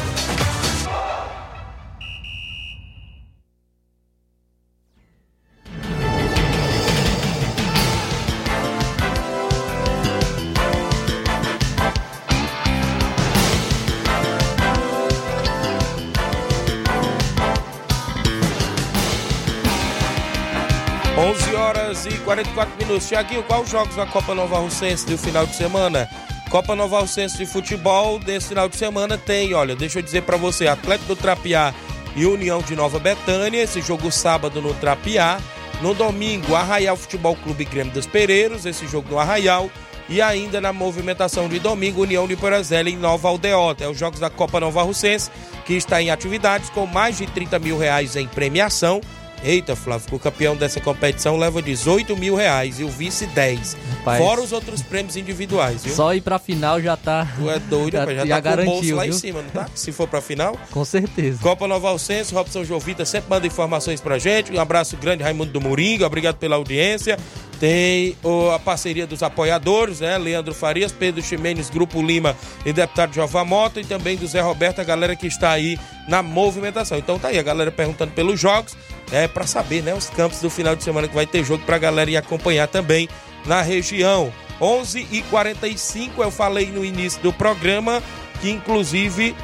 Horas 21.71 22.05
e 22.05 22.11
44 22.19 22.77
minutos. 22.79 23.07
Tiaguinho, 23.07 23.45
quais 23.45 23.63
os 23.63 23.71
jogos 23.71 23.95
da 23.95 24.05
Copa 24.05 24.35
Nova 24.35 24.59
Russense 24.59 25.07
do 25.07 25.17
final 25.17 25.47
de 25.47 25.55
semana? 25.55 26.09
Copa 26.51 26.75
Nova 26.75 26.99
Russense 26.99 27.39
de 27.39 27.47
futebol 27.47 28.19
desse 28.19 28.49
final 28.49 28.69
de 28.69 28.77
semana 28.77 29.17
tem, 29.17 29.55
olha, 29.55 29.77
deixa 29.77 30.01
eu 30.01 30.03
dizer 30.03 30.23
para 30.23 30.37
você, 30.37 30.67
Atlético 30.67 31.15
do 31.15 31.17
Trapiá 31.17 31.73
e 32.17 32.27
União 32.27 32.61
de 32.61 32.75
Nova 32.75 32.99
Betânia, 32.99 33.63
esse 33.63 33.81
jogo 33.81 34.11
sábado 34.11 34.61
no 34.61 34.75
Trapiá. 34.75 35.41
No 35.81 35.95
domingo, 35.95 36.57
Arraial 36.57 36.97
Futebol 36.97 37.37
Clube 37.37 37.65
Grêmio 37.65 37.93
dos 37.93 38.07
Pereiros, 38.07 38.67
esse 38.67 38.89
jogo 38.89 39.09
no 39.09 39.19
Arraial. 39.21 39.71
E 40.09 40.21
ainda 40.21 40.61
na 40.61 40.73
movimentação 40.73 41.49
de 41.49 41.61
domingo, 41.61 42.03
União 42.03 42.27
de 42.27 42.35
Porazela 42.35 42.91
em 42.91 42.97
Nova 42.97 43.29
Aldeota. 43.29 43.85
É 43.85 43.89
os 43.89 43.97
jogos 43.97 44.19
da 44.19 44.29
Copa 44.29 44.59
Nova 44.59 44.83
Russense, 44.83 45.31
que 45.65 45.75
está 45.75 46.03
em 46.03 46.11
atividades 46.11 46.69
com 46.71 46.85
mais 46.85 47.17
de 47.17 47.29
30 47.29 47.61
mil 47.61 47.79
reais 47.79 48.17
em 48.17 48.27
premiação. 48.27 49.01
Eita, 49.43 49.75
Flávio, 49.75 50.07
o 50.13 50.19
campeão 50.19 50.55
dessa 50.55 50.81
competição 50.81 51.37
leva 51.37 51.63
18 51.63 52.17
mil 52.17 52.35
reais 52.35 52.79
e 52.79 52.85
o 52.85 52.89
vice 52.89 53.27
10. 53.27 53.77
Rapaz. 53.99 54.19
Fora 54.23 54.41
os 54.41 54.53
outros 54.53 54.83
prêmios 54.83 55.17
individuais, 55.17 55.83
viu? 55.85 55.95
Só 55.95 56.15
ir 56.15 56.21
pra 56.21 56.39
final 56.39 56.81
já 56.81 56.97
tá. 56.97 57.27
Tu 57.37 57.51
é 57.51 57.59
doido, 57.59 57.93
já, 57.95 58.01
rapaz, 58.01 58.17
já, 58.19 58.27
já 58.27 58.43
tá 58.43 58.57
com 58.57 58.63
o 58.63 58.65
bolso 58.65 58.71
garantiu, 58.81 58.97
lá 58.97 59.07
em 59.07 59.11
viu? 59.11 59.19
cima, 59.19 59.43
não 59.43 59.51
tá? 59.51 59.67
Se 59.75 59.93
for 59.93 60.07
pra 60.07 60.21
final. 60.21 60.57
Com 60.71 60.85
certeza. 60.85 61.39
Copa 61.41 61.67
Nova 61.67 61.89
Alcenso, 61.89 62.35
Robson 62.35 62.65
Jovita 62.65 63.05
sempre 63.05 63.31
manda 63.31 63.47
informações 63.47 64.01
pra 64.01 64.19
gente. 64.19 64.53
Um 64.53 64.61
abraço 64.61 64.97
grande, 64.97 65.23
Raimundo 65.23 65.53
do 65.53 65.61
Moringa, 65.61 66.07
obrigado 66.07 66.37
pela 66.37 66.57
audiência. 66.57 67.19
Tem 67.59 68.17
a 68.55 68.59
parceria 68.59 69.07
dos 69.07 69.23
apoiadores, 69.23 70.01
né? 70.01 70.17
Leandro 70.17 70.55
Farias, 70.55 70.93
Pedro 70.93 71.23
Ximenes, 71.23 71.69
Grupo 71.69 72.03
Lima 72.03 72.35
e 72.65 72.73
deputado 72.73 73.15
Jová 73.15 73.45
Mota 73.45 73.81
e 73.81 73.85
também 73.85 74.17
do 74.17 74.27
Zé 74.27 74.41
Roberto, 74.41 74.81
a 74.81 74.85
galera 74.85 75.15
que 75.15 75.27
está 75.27 75.51
aí 75.51 75.79
na 76.11 76.23
movimentação. 76.25 76.99
Então 76.99 77.19
tá 77.19 77.29
aí, 77.29 77.39
a 77.39 77.43
galera 77.43 77.71
perguntando 77.71 78.13
pelos 78.13 78.39
jogos, 78.39 78.77
é 79.13 79.29
para 79.29 79.47
saber, 79.47 79.83
né? 79.83 79.95
Os 79.95 80.11
campos 80.11 80.41
do 80.41 80.51
final 80.51 80.75
de 80.75 80.83
semana 80.83 81.07
que 81.07 81.15
vai 81.15 81.25
ter 81.25 81.45
jogo 81.45 81.65
pra 81.65 81.79
galera 81.79 82.11
ir 82.11 82.17
acompanhar 82.17 82.67
também 82.67 83.09
na 83.47 83.63
região. 83.63 84.33
11 84.61 85.07
e 85.11 85.23
45 85.23 86.23
eu 86.23 86.31
falei 86.31 86.67
no 86.67 86.85
início 86.85 87.23
do 87.23 87.33
programa 87.33 88.03
que 88.43 88.51
inclusive 88.51 89.35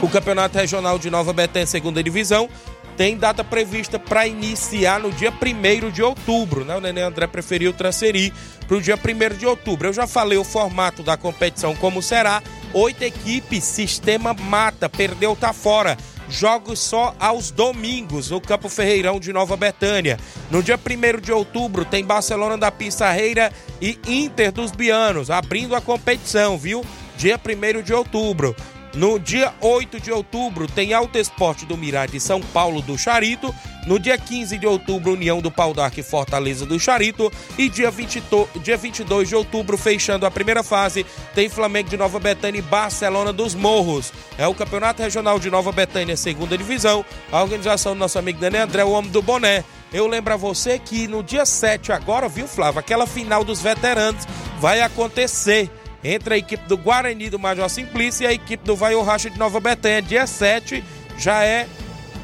o 0.00 0.08
Campeonato 0.08 0.56
Regional 0.56 0.96
de 0.98 1.10
Nova 1.10 1.32
Betânia, 1.32 1.66
segunda 1.66 2.02
divisão, 2.02 2.48
tem 2.96 3.16
data 3.16 3.42
prevista 3.42 3.98
para 3.98 4.26
iniciar 4.26 5.00
no 5.00 5.10
dia 5.10 5.32
1 5.32 5.90
de 5.90 6.02
outubro, 6.02 6.64
né? 6.64 6.76
O 6.76 6.80
Nenê 6.80 7.00
André 7.00 7.26
preferiu 7.26 7.72
transferir 7.72 8.32
para 8.66 8.76
o 8.76 8.80
dia 8.80 8.96
1 8.96 9.36
de 9.36 9.46
outubro. 9.46 9.88
Eu 9.88 9.92
já 9.92 10.06
falei 10.06 10.36
o 10.36 10.44
formato 10.44 11.02
da 11.02 11.16
competição 11.16 11.74
como 11.76 12.02
será. 12.02 12.42
Oito 12.74 13.02
equipes, 13.02 13.64
sistema 13.64 14.34
mata, 14.34 14.88
perdeu, 14.88 15.34
tá 15.34 15.52
fora. 15.52 15.96
Jogos 16.28 16.78
só 16.78 17.14
aos 17.18 17.50
domingos 17.50 18.30
no 18.30 18.40
Campo 18.40 18.68
Ferreirão 18.68 19.18
de 19.18 19.32
Nova 19.32 19.56
Betânia. 19.56 20.18
No 20.50 20.62
dia 20.62 20.78
1 20.78 21.20
de 21.20 21.32
outubro 21.32 21.86
tem 21.86 22.04
Barcelona 22.04 22.58
da 22.58 22.70
Pissarreira 22.70 23.50
e 23.80 23.98
Inter 24.06 24.52
dos 24.52 24.70
Bianos, 24.70 25.30
abrindo 25.30 25.74
a 25.74 25.80
competição, 25.80 26.58
viu? 26.58 26.84
Dia 27.16 27.40
1 27.40 27.82
de 27.82 27.94
outubro. 27.94 28.54
No 28.98 29.16
dia 29.16 29.54
8 29.60 30.00
de 30.00 30.10
outubro 30.10 30.66
tem 30.66 30.92
Alto 30.92 31.16
Esporte 31.18 31.64
do 31.64 31.76
Mirade 31.76 32.16
e 32.16 32.20
São 32.20 32.40
Paulo 32.40 32.82
do 32.82 32.98
Charito. 32.98 33.54
No 33.86 33.96
dia 33.96 34.18
15 34.18 34.58
de 34.58 34.66
outubro, 34.66 35.12
União 35.12 35.40
do 35.40 35.52
Pau 35.52 35.72
d'Arco 35.72 36.02
Fortaleza 36.02 36.66
do 36.66 36.80
Charito. 36.80 37.30
E 37.56 37.68
dia, 37.68 37.92
20, 37.92 38.20
dia 38.60 38.76
22 38.76 39.28
de 39.28 39.36
outubro, 39.36 39.78
fechando 39.78 40.26
a 40.26 40.30
primeira 40.32 40.64
fase, 40.64 41.06
tem 41.32 41.48
Flamengo 41.48 41.88
de 41.88 41.96
Nova 41.96 42.18
Betânia 42.18 42.58
e 42.58 42.62
Barcelona 42.62 43.32
dos 43.32 43.54
Morros. 43.54 44.12
É 44.36 44.48
o 44.48 44.54
Campeonato 44.54 45.00
Regional 45.00 45.38
de 45.38 45.48
Nova 45.48 45.70
Betânia, 45.70 46.16
segunda 46.16 46.58
divisão. 46.58 47.04
A 47.30 47.40
organização 47.40 47.92
do 47.92 48.00
nosso 48.00 48.18
amigo 48.18 48.40
Daniel 48.40 48.64
André, 48.64 48.82
o 48.82 48.90
homem 48.90 49.12
do 49.12 49.22
boné. 49.22 49.62
Eu 49.92 50.08
lembro 50.08 50.34
a 50.34 50.36
você 50.36 50.76
que 50.76 51.06
no 51.06 51.22
dia 51.22 51.46
7 51.46 51.92
agora, 51.92 52.28
viu, 52.28 52.48
Flávio? 52.48 52.80
Aquela 52.80 53.06
final 53.06 53.44
dos 53.44 53.62
veteranos 53.62 54.26
vai 54.58 54.80
acontecer 54.80 55.70
entre 56.02 56.34
a 56.34 56.38
equipe 56.38 56.66
do 56.68 56.76
Guarani 56.76 57.30
do 57.30 57.38
Major 57.38 57.68
Simplício 57.68 58.24
e 58.24 58.26
a 58.26 58.32
equipe 58.32 58.64
do 58.64 58.76
Vai 58.76 59.00
Racha 59.02 59.30
de 59.30 59.38
Nova 59.38 59.60
Betânia. 59.60 60.02
Dia 60.02 60.26
7 60.26 60.82
já 61.18 61.44
é, 61.44 61.66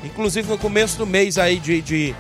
inclusive 0.05 0.49
no 0.49 0.59
começo 0.59 0.99
do 0.99 1.07
mês 1.07 1.39
aí 1.39 1.59
de, 1.59 1.83
de, 1.83 2.15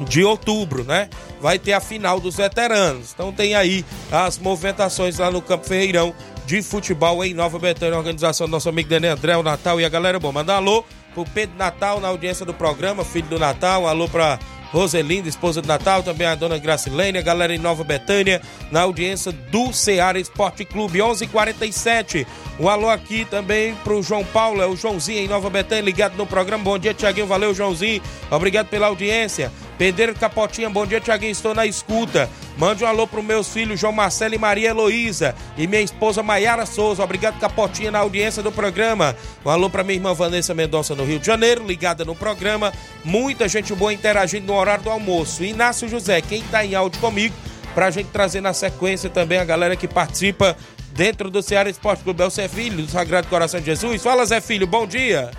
de 0.00 0.24
outubro, 0.24 0.84
né? 0.84 1.08
Vai 1.40 1.58
ter 1.58 1.72
a 1.72 1.80
final 1.80 2.20
dos 2.20 2.36
veteranos. 2.36 3.12
Então 3.14 3.32
tem 3.32 3.54
aí 3.54 3.84
as 4.12 4.38
movimentações 4.38 5.18
lá 5.18 5.30
no 5.30 5.40
Campo 5.40 5.66
Ferreirão 5.66 6.14
de 6.46 6.62
futebol 6.62 7.24
em 7.24 7.32
Nova 7.32 7.58
Betânia, 7.58 7.96
organização 7.96 8.46
do 8.46 8.50
nosso 8.50 8.68
amigo 8.68 8.88
Daniel 8.88 9.14
André, 9.14 9.36
o 9.36 9.42
Natal 9.42 9.80
e 9.80 9.84
a 9.84 9.88
galera. 9.88 10.18
Bom, 10.18 10.32
manda 10.32 10.54
alô 10.54 10.84
pro 11.14 11.24
Pedro 11.24 11.56
Natal 11.56 12.00
na 12.00 12.08
audiência 12.08 12.44
do 12.44 12.52
programa, 12.52 13.04
filho 13.04 13.28
do 13.28 13.38
Natal. 13.38 13.86
Alô 13.86 14.08
pra 14.08 14.38
Roselinda, 14.72 15.28
esposa 15.28 15.60
do 15.60 15.68
Natal, 15.68 16.02
também 16.02 16.26
a 16.26 16.34
dona 16.34 16.58
Gracilene, 16.58 17.18
a 17.18 17.22
galera 17.22 17.54
em 17.54 17.58
Nova 17.58 17.84
Betânia, 17.84 18.40
na 18.70 18.82
audiência 18.82 19.32
do 19.32 19.72
Ceará 19.72 20.18
Esporte 20.18 20.64
Clube, 20.64 21.00
11:47. 21.00 22.26
Um 22.58 22.68
alô 22.68 22.88
aqui 22.88 23.24
também 23.24 23.74
pro 23.84 24.02
João 24.02 24.24
Paulo, 24.24 24.62
é 24.62 24.66
o 24.66 24.76
Joãozinho 24.76 25.20
em 25.20 25.28
Nova 25.28 25.50
Betânia, 25.50 25.82
ligado 25.82 26.16
no 26.16 26.26
programa. 26.26 26.62
Bom 26.62 26.78
dia, 26.78 26.94
Tiaguinho, 26.94 27.26
valeu, 27.26 27.54
Joãozinho. 27.54 28.02
Obrigado 28.30 28.68
pela 28.68 28.86
audiência. 28.86 29.50
Pedreiro 29.80 30.14
Capotinha, 30.14 30.68
bom 30.68 30.84
dia, 30.84 31.00
Tiaguinho, 31.00 31.32
estou 31.32 31.54
na 31.54 31.64
escuta. 31.64 32.28
Mande 32.58 32.84
um 32.84 32.86
alô 32.86 33.06
para 33.06 33.22
meus 33.22 33.48
filhos 33.48 33.80
João 33.80 33.94
Marcelo 33.94 34.34
e 34.34 34.38
Maria 34.38 34.68
Heloísa 34.68 35.34
e 35.56 35.66
minha 35.66 35.80
esposa 35.80 36.22
Maiara 36.22 36.66
Souza. 36.66 37.02
Obrigado, 37.02 37.40
Capotinha, 37.40 37.90
na 37.90 38.00
audiência 38.00 38.42
do 38.42 38.52
programa. 38.52 39.16
Um 39.42 39.48
alô 39.48 39.70
para 39.70 39.82
minha 39.82 39.94
irmã 39.94 40.12
Vanessa 40.12 40.52
Mendonça, 40.52 40.94
no 40.94 41.02
Rio 41.02 41.18
de 41.18 41.24
Janeiro, 41.24 41.66
ligada 41.66 42.04
no 42.04 42.14
programa. 42.14 42.74
Muita 43.02 43.48
gente 43.48 43.74
boa 43.74 43.90
interagindo 43.90 44.48
no 44.48 44.52
horário 44.52 44.84
do 44.84 44.90
almoço. 44.90 45.42
Inácio 45.42 45.88
José, 45.88 46.20
quem 46.20 46.42
está 46.42 46.62
em 46.62 46.74
áudio 46.74 47.00
comigo, 47.00 47.34
para 47.74 47.86
a 47.86 47.90
gente 47.90 48.08
trazer 48.08 48.42
na 48.42 48.52
sequência 48.52 49.08
também 49.08 49.38
a 49.38 49.44
galera 49.46 49.76
que 49.76 49.88
participa 49.88 50.58
dentro 50.92 51.30
do 51.30 51.40
Ceará 51.42 51.70
Esporte 51.70 52.04
Clube. 52.04 52.22
É 52.22 52.26
o 52.26 52.30
Zé 52.30 52.48
Filho, 52.48 52.82
do 52.84 52.90
Sagrado 52.90 53.28
Coração 53.28 53.58
de 53.58 53.64
Jesus. 53.64 54.02
Fala, 54.02 54.26
Zé 54.26 54.42
Filho, 54.42 54.66
bom 54.66 54.86
dia. 54.86 55.30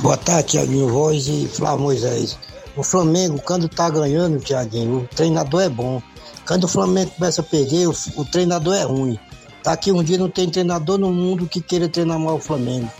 Boa 0.00 0.16
tarde, 0.16 0.52
Tiaguinho 0.52 0.88
Voz 0.88 1.28
e 1.28 1.46
Flávio 1.46 1.84
Moisés. 1.84 2.38
O 2.74 2.82
Flamengo, 2.82 3.40
quando 3.44 3.68
tá 3.68 3.90
ganhando, 3.90 4.40
Tiaguinho, 4.40 5.00
o 5.00 5.06
treinador 5.14 5.62
é 5.62 5.68
bom. 5.68 6.02
Quando 6.46 6.64
o 6.64 6.68
Flamengo 6.68 7.10
começa 7.10 7.42
a 7.42 7.44
perder, 7.44 7.88
o, 7.88 7.94
o 8.16 8.24
treinador 8.24 8.74
é 8.74 8.82
ruim. 8.82 9.18
Tá 9.62 9.76
que 9.76 9.92
um 9.92 10.02
dia 10.02 10.16
não 10.16 10.30
tem 10.30 10.48
treinador 10.48 10.98
no 10.98 11.12
mundo 11.12 11.46
que 11.46 11.60
queira 11.60 11.88
treinar 11.88 12.18
mal 12.18 12.36
o 12.36 12.40
Flamengo. 12.40 12.90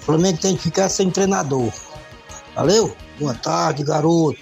O 0.00 0.04
Flamengo 0.04 0.38
tem 0.38 0.56
que 0.56 0.62
ficar 0.62 0.88
sem 0.88 1.08
treinador. 1.08 1.72
Valeu? 2.54 2.94
Boa 3.18 3.34
tarde, 3.34 3.84
garoto. 3.84 4.38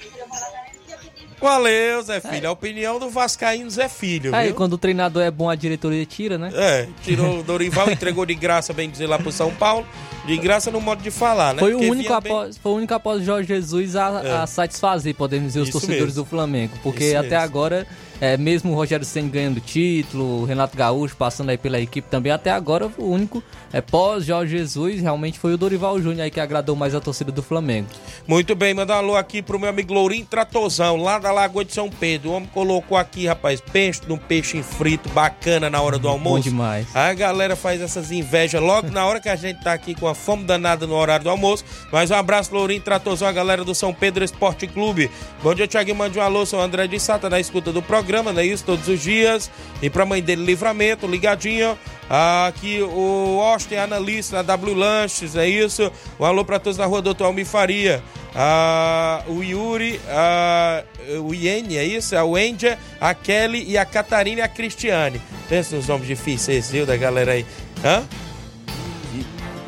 Valeu, 1.41 2.03
Zé 2.03 2.21
Filho. 2.21 2.49
A 2.49 2.53
opinião 2.53 2.99
do 2.99 3.11
Vascaíno 3.11 3.69
Zé 3.71 3.89
Filho. 3.89 4.35
Aí, 4.35 4.47
viu? 4.49 4.55
quando 4.57 4.73
o 4.73 4.79
treinador 4.79 5.23
é 5.23 5.31
bom, 5.31 5.51
a 5.51 5.55
diretoria 5.55 6.05
tira, 6.07 6.39
né? 6.39 6.51
É, 6.55 6.89
tirou 7.03 7.41
o 7.41 7.43
Dorival, 7.43 7.91
entregou 7.91 8.25
de 8.25 8.35
graça, 8.35 8.73
bem 8.73 8.89
dizer, 8.91 9.07
lá 9.07 9.19
pro 9.19 9.31
São 9.31 9.51
Paulo. 9.55 9.87
De 10.27 10.37
graça 10.39 10.71
no 10.71 10.81
modo 10.81 11.03
de 11.03 11.11
falar, 11.11 11.55
né? 11.55 11.61
Foi 11.61 11.73
o, 11.75 11.79
único 11.79 12.09
vinha 12.09 12.21
bem- 12.21 12.33
após, 12.33 12.59
foi 12.59 12.73
o 12.73 12.75
único 12.77 12.95
após 12.95 13.23
Jorge 13.23 13.47
Jesus 13.49 13.95
a, 13.95 14.23
É. 14.25 14.33
a 14.39 14.47
satisfazer, 14.47 15.15
podemos 15.15 15.49
dizer, 15.49 15.61
os 15.61 15.69
Isso 15.69 15.79
torcedores 15.79 16.07
mesmo. 16.15 16.25
do 16.25 16.29
Flamengo. 16.29 16.73
Porque 16.83 17.05
Isso 17.05 17.17
até 17.19 17.29
mesmo. 17.31 17.45
agora, 17.45 17.87
é, 18.21 18.37
mesmo 18.37 18.73
o 18.73 18.75
Rogério 18.75 19.05
Senna 19.05 19.29
ganhando 19.29 19.61
título, 19.61 20.43
o 20.43 20.45
Renato 20.45 20.77
Gaúcho 20.77 21.17
passando 21.17 21.51
aí 21.51 21.59
pela 21.59 21.81
equipe 21.81 22.09
também, 22.09 22.33
até 22.33 22.51
agora 22.51 22.91
o 22.99 23.11
único 23.11 23.43
é, 23.73 23.81
pós 23.81 24.25
Jorge 24.25 24.57
Jesus 24.57 25.01
realmente 25.01 25.39
foi 25.39 25.55
o 25.55 25.59
Dorival 25.59 26.01
Júnior 26.01 26.23
aí 26.23 26.31
que 26.31 26.41
agradou 26.41 26.75
mais 26.75 26.95
a 26.95 27.01
torcida 27.01 27.31
do 27.31 27.43
Flamengo. 27.43 27.89
Muito 28.27 28.55
bem, 28.55 28.75
mandar 28.75 28.97
um 28.97 28.99
alô 28.99 29.17
aqui 29.17 29.43
pro 29.43 29.59
meu 29.59 29.69
amigo 29.69 29.93
Lourinho 29.93 30.27
Tratozão, 30.27 30.97
lá 30.97 31.19
da 31.19 31.31
Lagoa 31.31 31.65
de 31.65 31.73
São 31.73 31.91
Pedro. 31.91 32.31
O 32.31 32.33
homem 32.35 32.49
colocou 32.53 32.97
aqui, 32.97 33.27
rapaz, 33.27 33.61
peixe 33.61 34.01
num 34.09 34.17
peixe 34.17 34.63
frito 34.63 35.09
bacana 35.11 35.69
na 35.69 35.81
hora 35.81 35.99
do 35.99 36.09
almoço. 36.09 36.45
demais. 36.45 36.87
A 36.95 37.13
galera 37.13 37.55
faz 37.55 37.81
essas 37.81 38.11
invejas 38.11 38.61
logo 38.63 38.91
na 38.91 39.05
hora 39.05 39.21
que 39.21 39.29
a 39.29 39.37
gente 39.37 39.63
tá 39.63 39.73
aqui 39.73 39.95
com 39.95 40.07
a 40.09 40.15
fome 40.15 40.45
danada 40.45 40.87
no 40.87 40.95
horário 40.95 41.25
do 41.25 41.31
almoço. 41.31 41.65
Mas 41.93 42.11
um 42.11 42.15
abraço, 42.15 42.55
Lourinho 42.55 42.81
Tratozão, 42.81 43.29
a 43.29 43.33
galera 43.33 43.65
do 43.65 43.75
São 43.75 43.93
Pedro 43.93 44.25
Esporte 44.25 44.67
Clube. 44.67 45.11
Bom 45.43 45.55
dia, 45.55 45.69
Thiaguinho. 45.69 45.97
Mande 45.97 46.19
um 46.19 46.23
alô, 46.23 46.47
sou 46.47 46.59
o 46.59 46.63
André 46.63 46.87
de 46.87 46.99
Sata, 46.99 47.29
na 47.29 47.39
escuta 47.41 47.73
do 47.73 47.83
programa, 47.83 48.06
não 48.13 48.41
é 48.41 48.47
isso? 48.47 48.65
Todos 48.65 48.89
os 48.89 49.01
dias. 49.01 49.51
E 49.83 49.91
pra 49.91 50.07
mãe 50.07 50.23
dele, 50.23 50.45
Livramento, 50.45 51.07
ligadinho. 51.07 51.79
Aqui 52.09 52.81
o 52.83 53.41
Austin, 53.43 53.77
analista 53.77 54.37
na 54.37 54.43
W 54.43 54.75
Lanches, 54.75 55.35
é 55.35 55.49
isso? 55.49 55.91
Um 56.21 56.25
alô 56.25 56.45
pra 56.45 56.61
todos 56.61 56.79
na 56.79 56.87
rua 56.87 57.03
Doutor 57.03 57.25
Almir 57.25 57.47
Faria. 57.47 58.03
Ah, 58.35 59.25
o 59.27 59.43
Yuri, 59.43 60.01
ah, 60.09 60.85
o 61.25 61.35
Iene, 61.35 61.77
é 61.77 61.85
isso? 61.85 62.17
A 62.17 62.25
Wendia, 62.25 62.79
a 63.01 63.13
Kelly 63.13 63.65
e 63.67 63.77
a 63.77 63.85
Catarina 63.85 64.41
e 64.41 64.43
a 64.43 64.49
Cristiane. 64.49 65.21
Pensa 65.49 65.75
nos 65.75 65.89
nomes 65.89 66.07
difíceis, 66.07 66.71
viu, 66.71 66.87
da 66.87 66.97
galera 66.97 67.33
aí. 67.33 67.45
Hã? 67.85 68.05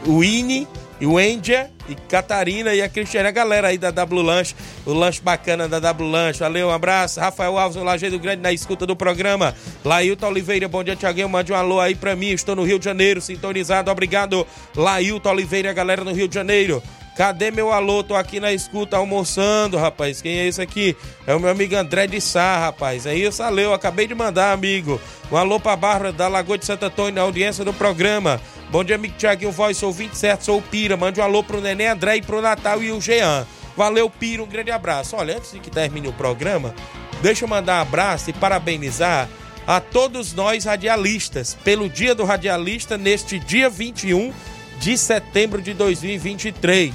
o 0.08 0.24
Ine, 0.24 0.66
e 1.00 1.06
o 1.06 1.18
Endia, 1.20 1.70
e 1.88 1.94
Catarina 1.94 2.74
e 2.74 2.82
a 2.82 2.88
Cristiane, 2.88 3.28
a 3.28 3.30
galera 3.30 3.68
aí 3.68 3.78
da 3.78 3.90
W 3.90 4.22
Lanche, 4.22 4.54
o 4.84 4.92
lanche 4.92 5.20
bacana 5.20 5.68
da 5.68 5.78
W 5.78 6.10
Lanche. 6.10 6.40
Valeu, 6.40 6.68
um 6.68 6.70
abraço. 6.70 7.20
Rafael 7.20 7.56
Alves, 7.56 7.76
no 7.76 7.84
Lajeado 7.84 8.18
Grande, 8.18 8.42
na 8.42 8.52
escuta 8.52 8.84
do 8.84 8.96
programa. 8.96 9.54
Lailton 9.84 10.28
Oliveira, 10.28 10.68
bom 10.68 10.82
dia, 10.82 10.96
Tiaguinho. 10.96 11.28
Mande 11.28 11.52
um 11.52 11.56
alô 11.56 11.80
aí 11.80 11.94
pra 11.94 12.16
mim, 12.16 12.30
estou 12.30 12.56
no 12.56 12.64
Rio 12.64 12.78
de 12.78 12.84
Janeiro, 12.84 13.20
sintonizado. 13.20 13.90
Obrigado, 13.90 14.46
Lailton 14.76 15.30
Oliveira, 15.30 15.72
galera 15.72 16.04
no 16.04 16.12
Rio 16.12 16.28
de 16.28 16.34
Janeiro. 16.34 16.82
Cadê 17.18 17.50
meu 17.50 17.72
alô? 17.72 18.04
Tô 18.04 18.14
aqui 18.14 18.38
na 18.38 18.52
escuta 18.52 18.96
almoçando, 18.96 19.76
rapaz. 19.76 20.22
Quem 20.22 20.38
é 20.38 20.46
esse 20.46 20.62
aqui? 20.62 20.96
É 21.26 21.34
o 21.34 21.40
meu 21.40 21.50
amigo 21.50 21.74
André 21.74 22.06
de 22.06 22.20
Sá, 22.20 22.58
rapaz. 22.58 23.06
É 23.06 23.14
isso, 23.16 23.38
valeu. 23.38 23.74
Acabei 23.74 24.06
de 24.06 24.14
mandar, 24.14 24.52
amigo. 24.52 25.00
Um 25.30 25.36
alô 25.36 25.58
pra 25.58 25.74
Bárbara 25.74 26.12
da 26.12 26.28
Lagoa 26.28 26.56
de 26.56 26.64
Santo 26.64 26.84
Antônio, 26.84 27.14
na 27.16 27.22
audiência 27.22 27.64
do 27.64 27.72
programa. 27.72 28.40
Bom 28.70 28.84
dia, 28.84 28.96
amigo 28.96 29.14
Tiaguinho 29.16 29.50
Voz, 29.50 29.78
sou 29.78 29.90
27, 29.90 30.44
sou 30.44 30.58
o 30.58 30.62
Pira. 30.62 30.94
Mande 30.94 31.18
um 31.18 31.22
alô 31.22 31.42
pro 31.42 31.58
Neném 31.58 31.86
André 31.86 32.18
e 32.18 32.22
pro 32.22 32.42
Natal 32.42 32.82
e 32.82 32.92
o 32.92 33.00
Jean. 33.00 33.46
Valeu, 33.74 34.10
Pira, 34.10 34.42
um 34.42 34.46
grande 34.46 34.70
abraço. 34.70 35.16
Olha, 35.16 35.38
antes 35.38 35.52
de 35.52 35.58
que 35.58 35.70
termine 35.70 36.06
o 36.06 36.12
programa, 36.12 36.74
deixa 37.22 37.46
eu 37.46 37.48
mandar 37.48 37.78
um 37.78 37.82
abraço 37.82 38.28
e 38.28 38.32
parabenizar 38.34 39.26
a 39.66 39.80
todos 39.80 40.34
nós 40.34 40.66
radialistas 40.66 41.56
pelo 41.64 41.88
Dia 41.88 42.14
do 42.14 42.24
Radialista 42.24 42.98
neste 42.98 43.38
dia 43.38 43.70
21 43.70 44.34
de 44.78 44.98
setembro 44.98 45.62
de 45.62 45.72
2023. 45.72 46.92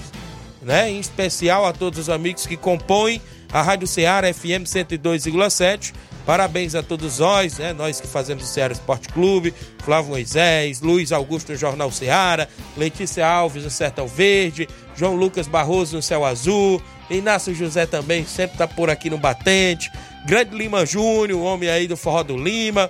Né? 0.62 0.92
Em 0.92 1.00
especial 1.00 1.66
a 1.66 1.74
todos 1.74 1.98
os 1.98 2.10
amigos 2.10 2.46
que 2.46 2.56
compõem 2.56 3.20
a 3.52 3.64
Rádio 3.64 3.88
Ceará 3.88 4.32
FM 4.32 4.66
102,7. 4.68 5.92
Parabéns 6.26 6.74
a 6.74 6.82
todos 6.82 7.20
nós, 7.20 7.58
né? 7.58 7.74
Nós 7.74 8.00
que 8.00 8.08
fazemos 8.08 8.44
o 8.44 8.48
Ceará 8.48 8.72
Esporte 8.72 9.10
Clube, 9.10 9.54
Flávio 9.84 10.12
Moisés, 10.12 10.80
Luiz 10.80 11.12
Augusto 11.12 11.52
no 11.52 11.58
Jornal 11.58 11.92
Ceará, 11.92 12.48
Letícia 12.78 13.28
Alves 13.28 13.64
no 13.64 13.70
Sertão 13.70 14.08
Verde, 14.08 14.68
João 14.96 15.16
Lucas 15.16 15.48
Barroso 15.48 15.98
no 15.98 16.02
Céu 16.02 16.24
Azul, 16.24 16.82
Inácio 17.10 17.54
José 17.54 17.86
também 17.86 18.26
sempre 18.26 18.58
tá 18.58 18.68
por 18.68 18.90
aqui 18.90 19.10
no 19.10 19.18
Batente, 19.18 19.92
Grande 20.26 20.56
Lima 20.56 20.86
Júnior, 20.86 21.40
o 21.40 21.44
homem 21.44 21.70
aí 21.70 21.88
do 21.88 21.98
Forró 21.98 22.24
do 22.24 22.38
Lima, 22.38 22.90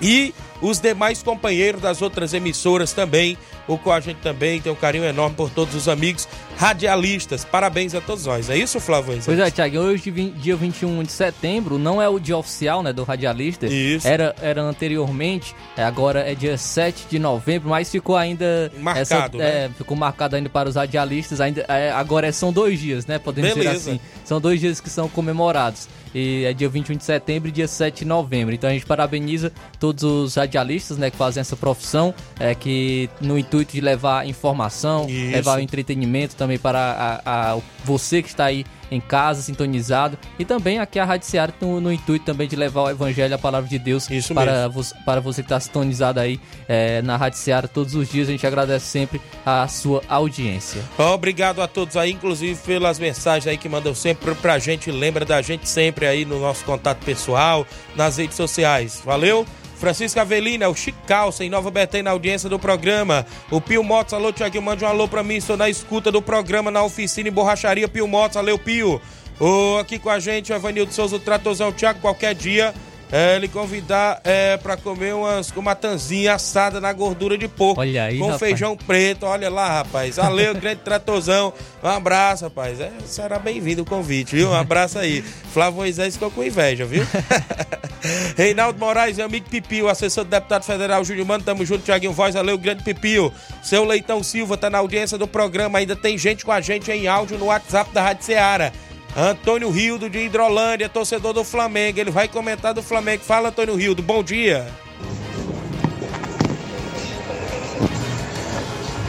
e 0.00 0.34
os 0.62 0.80
demais 0.80 1.22
companheiros 1.22 1.82
das 1.82 2.00
outras 2.00 2.32
emissoras 2.32 2.92
também, 2.92 3.36
o 3.68 3.78
qual 3.78 3.96
a 3.96 4.00
gente 4.00 4.16
também 4.16 4.60
tem 4.60 4.72
um 4.72 4.74
carinho 4.74 5.04
enorme 5.04 5.36
por 5.36 5.50
todos 5.50 5.74
os 5.74 5.86
amigos 5.88 6.26
radialistas. 6.56 7.44
Parabéns 7.44 7.94
a 7.94 8.00
todos 8.00 8.26
nós. 8.26 8.50
É 8.50 8.56
isso, 8.56 8.80
Flávio? 8.80 9.18
Pois 9.24 9.38
é, 9.38 9.50
Thiago, 9.50 9.78
hoje, 9.78 10.10
dia 10.10 10.56
21 10.56 11.02
de 11.04 11.12
setembro, 11.12 11.78
não 11.78 12.02
é 12.02 12.08
o 12.08 12.18
dia 12.18 12.36
oficial, 12.36 12.82
né, 12.82 12.92
do 12.92 13.04
radialista. 13.04 13.66
Isso. 13.66 14.06
Era, 14.06 14.34
era 14.42 14.62
anteriormente, 14.62 15.54
é, 15.76 15.84
agora 15.84 16.20
é 16.20 16.34
dia 16.34 16.56
7 16.58 17.06
de 17.08 17.18
novembro, 17.18 17.68
mas 17.68 17.90
ficou 17.90 18.16
ainda... 18.16 18.72
Marcado, 18.80 19.02
essa- 19.02 19.28
né? 19.36 19.64
é, 19.66 19.70
ficou 19.76 19.96
marcado 19.96 20.34
ainda 20.36 20.48
para 20.48 20.68
os 20.68 20.74
radialistas, 20.76 21.40
ainda, 21.40 21.64
é, 21.68 21.90
agora 21.90 22.32
são 22.32 22.52
dois 22.52 22.80
dias, 22.80 23.06
né, 23.06 23.18
podemos 23.18 23.50
dizer 23.50 23.62
Beleza. 23.64 23.90
assim. 23.90 24.00
São 24.24 24.40
dois 24.40 24.58
dias 24.60 24.80
que 24.80 24.90
são 24.90 25.08
comemorados. 25.08 25.88
E 26.14 26.44
é 26.46 26.54
dia 26.54 26.70
21 26.70 26.96
de 26.96 27.04
setembro 27.04 27.50
e 27.50 27.52
dia 27.52 27.68
7 27.68 27.98
de 27.98 28.04
novembro. 28.06 28.54
Então 28.54 28.68
a 28.70 28.72
gente 28.72 28.86
parabeniza 28.86 29.52
todos 29.78 30.02
os 30.04 30.34
radialistas, 30.36 30.96
né, 30.96 31.10
que 31.10 31.16
fazem 31.18 31.40
essa 31.42 31.54
profissão, 31.54 32.14
é, 32.40 32.54
que 32.54 33.10
no 33.20 33.38
intuito 33.38 33.57
de 33.64 33.80
levar 33.80 34.26
informação, 34.26 35.06
Isso. 35.08 35.32
levar 35.32 35.60
entretenimento 35.60 36.34
também 36.36 36.58
para 36.58 37.20
a, 37.24 37.52
a- 37.54 37.58
você 37.84 38.22
que 38.22 38.28
está 38.28 38.46
aí 38.46 38.64
em 38.90 39.00
casa, 39.00 39.42
sintonizado. 39.42 40.18
E 40.38 40.44
também 40.46 40.78
aqui 40.78 40.98
a 40.98 41.04
Rádio 41.04 41.26
Seara 41.28 41.52
no, 41.60 41.78
no 41.78 41.92
intuito 41.92 42.24
também 42.24 42.48
de 42.48 42.56
levar 42.56 42.82
o 42.84 42.90
Evangelho, 42.90 43.34
a 43.34 43.38
palavra 43.38 43.68
de 43.68 43.78
Deus 43.78 44.08
Isso 44.10 44.32
para, 44.34 44.66
vo- 44.68 44.82
para 45.04 45.20
você 45.20 45.42
que 45.42 45.46
está 45.46 45.60
sintonizado 45.60 46.18
aí 46.20 46.40
é, 46.66 47.02
na 47.02 47.16
Rádio 47.16 47.38
Seara 47.38 47.68
todos 47.68 47.94
os 47.94 48.08
dias. 48.08 48.28
A 48.28 48.30
gente 48.32 48.46
agradece 48.46 48.86
sempre 48.86 49.20
a 49.44 49.68
sua 49.68 50.02
audiência. 50.08 50.80
Obrigado 50.96 51.60
a 51.60 51.68
todos 51.68 51.96
aí, 51.98 52.12
inclusive 52.12 52.58
pelas 52.64 52.98
mensagens 52.98 53.46
aí 53.46 53.58
que 53.58 53.68
mandam 53.68 53.94
sempre 53.94 54.34
pra 54.36 54.58
gente, 54.58 54.90
lembra 54.90 55.24
da 55.24 55.42
gente 55.42 55.68
sempre 55.68 56.06
aí 56.06 56.24
no 56.24 56.40
nosso 56.40 56.64
contato 56.64 57.04
pessoal, 57.04 57.66
nas 57.94 58.16
redes 58.16 58.36
sociais. 58.36 59.02
Valeu? 59.04 59.46
Francisco 59.78 60.18
Avelina, 60.18 60.68
o 60.68 60.74
Chico 60.74 60.98
Calça, 61.06 61.44
em 61.44 61.50
Nova 61.50 61.70
Betém, 61.70 62.02
na 62.02 62.10
audiência 62.10 62.48
do 62.48 62.58
programa. 62.58 63.24
O 63.50 63.60
Pio 63.60 63.82
Motos, 63.84 64.12
alô, 64.12 64.32
Tiaguinho, 64.32 64.62
mande 64.62 64.84
um 64.84 64.88
alô 64.88 65.06
pra 65.06 65.22
mim, 65.22 65.36
estou 65.36 65.56
na 65.56 65.70
escuta 65.70 66.10
do 66.10 66.20
programa, 66.20 66.70
na 66.70 66.82
oficina 66.82 67.28
e 67.28 67.30
borracharia 67.30 67.88
Pio 67.88 68.08
Motos, 68.08 68.34
valeu, 68.34 68.58
Pio. 68.58 69.00
O, 69.40 69.78
aqui 69.78 69.98
com 69.98 70.10
a 70.10 70.18
gente, 70.18 70.52
o 70.52 70.56
Evanildo 70.56 70.92
Souza, 70.92 71.16
o 71.16 71.20
Tratozão, 71.20 71.72
Tiago, 71.72 72.00
qualquer 72.00 72.34
dia, 72.34 72.74
é, 73.10 73.36
ele 73.36 73.48
convidar 73.48 74.20
é, 74.24 74.56
pra 74.56 74.76
comer 74.76 75.14
umas 75.14 75.50
com 75.50 75.62
matanzinha 75.62 76.34
assada 76.34 76.80
na 76.80 76.92
gordura 76.92 77.38
de 77.38 77.48
porco. 77.48 77.80
Olha 77.80 78.04
aí, 78.04 78.18
Com 78.18 78.26
rapaz. 78.26 78.40
feijão 78.40 78.76
preto, 78.76 79.24
olha 79.24 79.48
lá, 79.48 79.78
rapaz. 79.78 80.16
Valeu, 80.16 80.54
grande 80.56 80.80
Tratozão. 80.82 81.52
Um 81.82 81.88
abraço, 81.88 82.44
rapaz. 82.44 82.80
É, 82.80 82.90
será 83.06 83.38
bem-vindo 83.38 83.82
o 83.82 83.86
convite, 83.86 84.36
viu? 84.36 84.50
Um 84.50 84.54
abraço 84.54 84.98
aí. 84.98 85.22
Flávio 85.22 85.78
Moisés 85.78 86.14
ficou 86.14 86.30
com 86.30 86.44
inveja, 86.44 86.84
viu? 86.84 87.06
Reinaldo 88.36 88.78
Moraes, 88.78 89.16
meu 89.16 89.26
amigo 89.26 89.48
Pipio, 89.48 89.88
assessor 89.88 90.24
do 90.24 90.30
deputado 90.30 90.62
federal 90.64 91.04
Júlio 91.04 91.26
Mano, 91.26 91.42
tamo 91.42 91.64
junto, 91.64 91.82
Tiaguinho 91.82 92.12
Voz, 92.12 92.34
valeu, 92.34 92.56
grande 92.56 92.84
Pipio. 92.84 93.32
Seu 93.62 93.84
Leitão 93.84 94.22
Silva 94.22 94.56
tá 94.56 94.70
na 94.70 94.78
audiência 94.78 95.18
do 95.18 95.26
programa, 95.26 95.78
ainda 95.78 95.96
tem 95.96 96.16
gente 96.16 96.44
com 96.44 96.52
a 96.52 96.60
gente 96.60 96.90
em 96.90 97.08
áudio 97.08 97.38
no 97.38 97.46
WhatsApp 97.46 97.92
da 97.92 98.02
Rádio 98.02 98.24
Ceará. 98.24 98.72
Antônio 99.16 99.70
Rildo 99.70 100.08
de 100.08 100.18
Hidrolândia, 100.18 100.88
torcedor 100.88 101.32
do 101.32 101.42
Flamengo, 101.42 101.98
ele 101.98 102.10
vai 102.10 102.28
comentar 102.28 102.72
do 102.72 102.82
Flamengo. 102.82 103.24
Fala, 103.24 103.48
Antônio 103.48 103.74
Rildo, 103.74 104.02
bom 104.02 104.22
dia. 104.22 104.66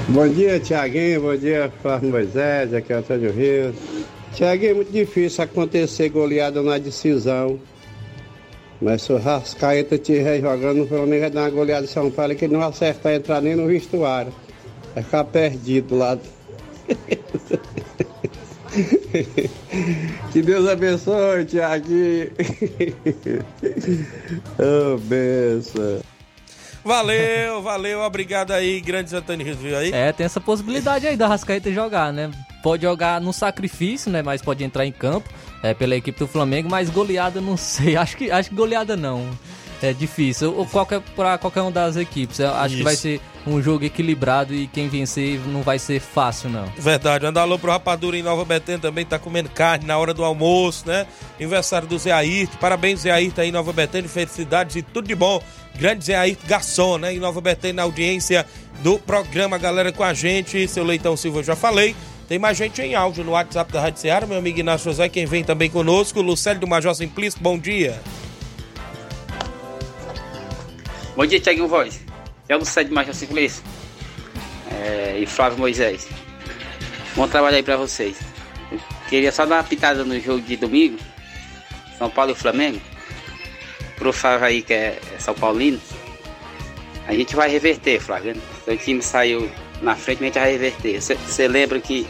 Bom 0.08 0.28
dia, 0.28 0.60
Tiaguinho. 0.60 1.22
Bom 1.22 1.38
dia, 1.38 1.72
Flávio 1.84 2.10
Moisés. 2.10 2.74
Aqui 2.74 2.92
é 2.92 2.96
Antônio 2.96 3.32
Rio. 3.32 3.76
Tiaguinho, 4.34 4.72
é 4.72 4.74
muito 4.74 4.92
difícil 4.92 5.44
acontecer 5.44 6.10
goleada 6.10 6.64
na 6.64 6.80
decisão. 6.80 7.60
Mas 8.82 9.04
se 9.04 9.14
o 9.14 9.18
Rascaeta 9.18 9.96
estiver 9.96 10.42
jogando, 10.42 10.84
o 10.84 10.88
Flamengo 10.88 11.22
vai 11.22 11.30
dar 11.30 11.42
uma 11.42 11.50
goleada 11.52 11.86
em 11.86 11.90
São 11.90 12.10
Paulo 12.10 12.34
que 12.34 12.48
não 12.48 12.62
acertar 12.62 13.14
entrar 13.14 13.42
nem 13.42 13.56
no 13.56 13.68
vestuário. 13.68 14.34
Vai 14.96 15.04
ficar 15.04 15.26
perdido 15.26 15.96
lá. 15.96 16.18
que 20.32 20.42
Deus 20.42 20.68
abençoe, 20.68 21.46
Tiaguinho. 21.46 22.32
oh, 24.58 24.98
benção. 25.06 26.02
Valeu, 26.84 27.62
valeu, 27.62 28.00
obrigado 28.02 28.52
aí, 28.52 28.80
grande 28.80 29.14
Antônio 29.16 29.46
aí? 29.78 29.92
É, 29.92 30.12
tem 30.12 30.26
essa 30.26 30.40
possibilidade 30.40 31.06
aí 31.06 31.16
da 31.16 31.28
Rascaeta 31.28 31.72
jogar, 31.72 32.12
né? 32.12 32.32
Pode 32.64 32.84
jogar 32.84 33.20
no 33.22 33.34
sacrifício, 33.34 34.10
né? 34.12 34.22
Mas 34.22 34.42
pode 34.42 34.64
entrar 34.64 34.86
em 34.86 34.92
campo 34.92 35.30
é, 35.62 35.74
pela 35.74 35.96
equipe 35.96 36.18
do 36.18 36.28
Flamengo, 36.28 36.70
mas 36.70 36.90
goleada 36.90 37.42
não 37.42 37.56
sei. 37.58 37.96
Acho 37.96 38.18
que, 38.18 38.32
acho 38.32 38.50
que 38.50 38.56
goleada 38.56 38.96
não. 38.96 39.30
É 39.82 39.94
difícil. 39.94 40.56
Ou 40.58 40.66
qualquer, 40.66 41.02
pra 41.16 41.38
qualquer 41.38 41.62
uma 41.62 41.72
das 41.72 41.96
equipes. 41.96 42.40
Eu 42.40 42.54
acho 42.54 42.70
que 42.70 42.82
Isso. 42.82 42.84
vai 42.84 42.96
ser 42.96 43.22
um 43.50 43.62
jogo 43.62 43.84
equilibrado 43.84 44.54
e 44.54 44.68
quem 44.68 44.88
vencer 44.88 45.40
não 45.48 45.62
vai 45.62 45.80
ser 45.80 46.00
fácil, 46.00 46.50
não. 46.50 46.66
Verdade, 46.78 47.26
manda 47.26 47.42
alô 47.42 47.58
pro 47.58 47.72
Rapadura 47.72 48.18
em 48.18 48.22
Nova 48.22 48.46
Betânia 48.46 48.80
também, 48.80 49.06
tá 49.06 49.18
comendo 49.18 49.50
carne 49.50 49.86
na 49.86 49.98
hora 49.98 50.14
do 50.14 50.24
almoço, 50.24 50.88
né? 50.88 51.08
Aniversário 51.38 51.88
do 51.88 51.98
Zé 51.98 52.12
Ayrton, 52.12 52.58
parabéns 52.58 53.02
Zé 53.02 53.12
Ayrton 53.12 53.42
aí 53.42 53.50
em 53.50 53.52
Nova 53.52 53.74
Betânia, 53.74 54.10
felicidades 54.10 54.76
e 54.76 54.82
tudo 54.82 55.08
de 55.08 55.16
bom. 55.16 55.42
Grande 55.76 56.06
Zé 56.06 56.16
Ayrton 56.16 56.48
Garçom, 56.48 56.98
né? 56.98 57.14
Em 57.14 57.20
Nova 57.20 57.42
Betânia, 57.42 57.76
na 57.76 57.84
audiência 57.84 58.46
do 58.82 59.00
programa, 59.00 59.58
galera 59.58 59.92
com 59.92 60.04
a 60.04 60.14
gente, 60.14 60.68
seu 60.68 60.84
Leitão 60.84 61.18
Silva, 61.18 61.40
eu 61.40 61.44
já 61.44 61.56
falei. 61.56 61.96
Tem 62.28 62.38
mais 62.38 62.58
gente 62.58 62.80
em 62.82 62.94
áudio 62.94 63.24
no 63.24 63.32
WhatsApp 63.32 63.72
da 63.74 63.82
Rádio 63.82 64.02
Seara, 64.02 64.28
meu 64.28 64.38
amigo 64.38 64.60
Inácio 64.60 64.92
José, 64.92 65.10
quem 65.10 65.26
vem 65.26 65.44
também 65.44 65.70
conosco, 65.70 66.22
Lucélio 66.22 66.62
do 66.62 66.68
Major 66.68 66.94
Simplício, 66.94 67.40
bom 67.42 67.58
dia. 67.58 68.00
Bom 71.16 71.26
dia, 71.26 71.40
Tiaguinho 71.40 71.68
Voz. 71.68 72.09
É 72.50 72.56
o 72.56 72.60
Lucélio 72.60 72.90
de 72.90 72.96
Major 72.96 73.14
Simplício. 73.14 73.64
É, 74.72 75.20
e 75.20 75.26
Flávio 75.28 75.60
Moisés. 75.60 76.08
Bom 77.16 77.28
trabalho 77.28 77.58
aí 77.58 77.64
pra 77.64 77.78
vocês. 77.78 78.18
Eu 78.72 78.80
queria 79.08 79.32
só 79.32 79.46
dar 79.46 79.58
uma 79.58 79.64
pitada 79.64 80.04
no 80.04 80.20
jogo 80.20 80.42
de 80.42 80.58
domingo. 80.58 80.98
São 82.00 82.10
Paulo 82.10 82.32
e 82.32 82.36
Flamengo. 82.36 82.82
Pro 83.98 84.12
Flávio 84.12 84.48
aí 84.48 84.62
que 84.64 84.74
é, 84.74 85.00
é 85.14 85.20
São 85.20 85.36
Paulino. 85.36 85.80
A 87.08 87.14
gente 87.14 87.36
vai 87.36 87.50
reverter, 87.50 88.00
Flávio. 88.00 88.36
Seu 88.66 88.76
time 88.76 89.02
saiu 89.04 89.48
na 89.84 89.96
frente, 89.96 90.24
a 90.24 90.26
gente 90.26 90.40
vai 90.40 90.52
reverter. 90.52 91.00
Você 91.00 91.48
lembra 91.48 91.80
que 91.80 92.08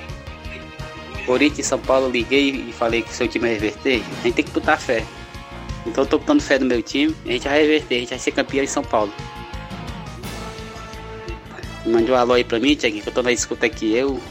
Corinthians 1.26 1.66
e 1.66 1.70
São 1.70 1.80
Paulo 1.80 2.10
liguei 2.10 2.50
e 2.70 2.72
falei 2.72 3.02
que 3.02 3.14
seu 3.14 3.28
time 3.28 3.46
vai 3.46 3.54
reverter? 3.56 4.02
A 4.20 4.24
gente 4.24 4.36
tem 4.36 4.46
que 4.46 4.52
botar 4.52 4.78
fé. 4.78 5.04
Então 5.86 6.06
eu 6.06 6.10
tô 6.10 6.18
botando 6.18 6.42
fé 6.42 6.58
no 6.60 6.66
meu 6.66 6.82
time, 6.82 7.14
a 7.26 7.32
gente 7.32 7.48
vai 7.48 7.62
reverter, 7.62 7.96
a 7.96 8.00
gente 8.00 8.10
vai 8.10 8.20
ser 8.20 8.32
campeão 8.32 8.64
em 8.64 8.68
São 8.68 8.84
Paulo. 8.84 9.14
Mande 11.86 12.12
um 12.12 12.16
alô 12.16 12.34
aí 12.34 12.44
pra 12.44 12.60
mim, 12.60 12.76
Tiaguinho, 12.76 13.02
que 13.02 13.10
eu 13.10 13.14
tô 13.14 13.24
na 13.24 13.32
escuta 13.32 13.66
aqui, 13.66 13.94
eu 13.96 14.22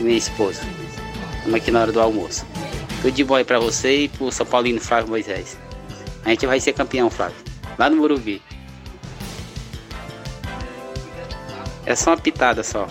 e 0.00 0.02
minha 0.02 0.16
esposa. 0.16 0.62
Estamos 1.36 1.54
aqui 1.54 1.70
na 1.70 1.82
hora 1.82 1.92
do 1.92 2.00
almoço. 2.00 2.46
Tudo 3.02 3.12
de 3.12 3.22
bom 3.22 3.34
aí 3.34 3.44
pra 3.44 3.58
você 3.58 4.04
e 4.04 4.08
pro 4.08 4.32
São 4.32 4.46
Paulino 4.46 4.80
Flávio 4.80 5.10
Moisés. 5.10 5.58
A 6.24 6.30
gente 6.30 6.46
vai 6.46 6.58
ser 6.58 6.72
campeão, 6.72 7.10
Flávio. 7.10 7.36
Lá 7.78 7.90
no 7.90 7.96
Morumbi. 7.96 8.40
É 11.84 11.94
só 11.94 12.10
uma 12.10 12.16
pitada 12.16 12.62
só. 12.62 12.88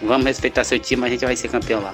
Vamos 0.00 0.26
respeitar 0.26 0.64
seu 0.64 0.78
time, 0.78 1.04
a 1.04 1.08
gente 1.08 1.24
vai 1.24 1.36
ser 1.36 1.48
campeão 1.48 1.80
lá. 1.80 1.92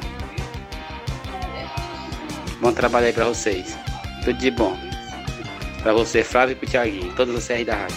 Bom 2.60 2.72
trabalho 2.72 3.06
aí 3.06 3.12
pra 3.12 3.24
vocês. 3.24 3.76
Tudo 4.24 4.38
de 4.38 4.50
bom. 4.50 4.85
Pra 5.86 5.92
você, 5.94 6.24
Flávio 6.24 6.54
e 6.54 6.56
pro 6.56 6.68
Thiaguinho. 6.68 7.12
Todos 7.14 7.32
vocês 7.32 7.60
aí 7.60 7.64
da 7.64 7.76
rádio. 7.76 7.96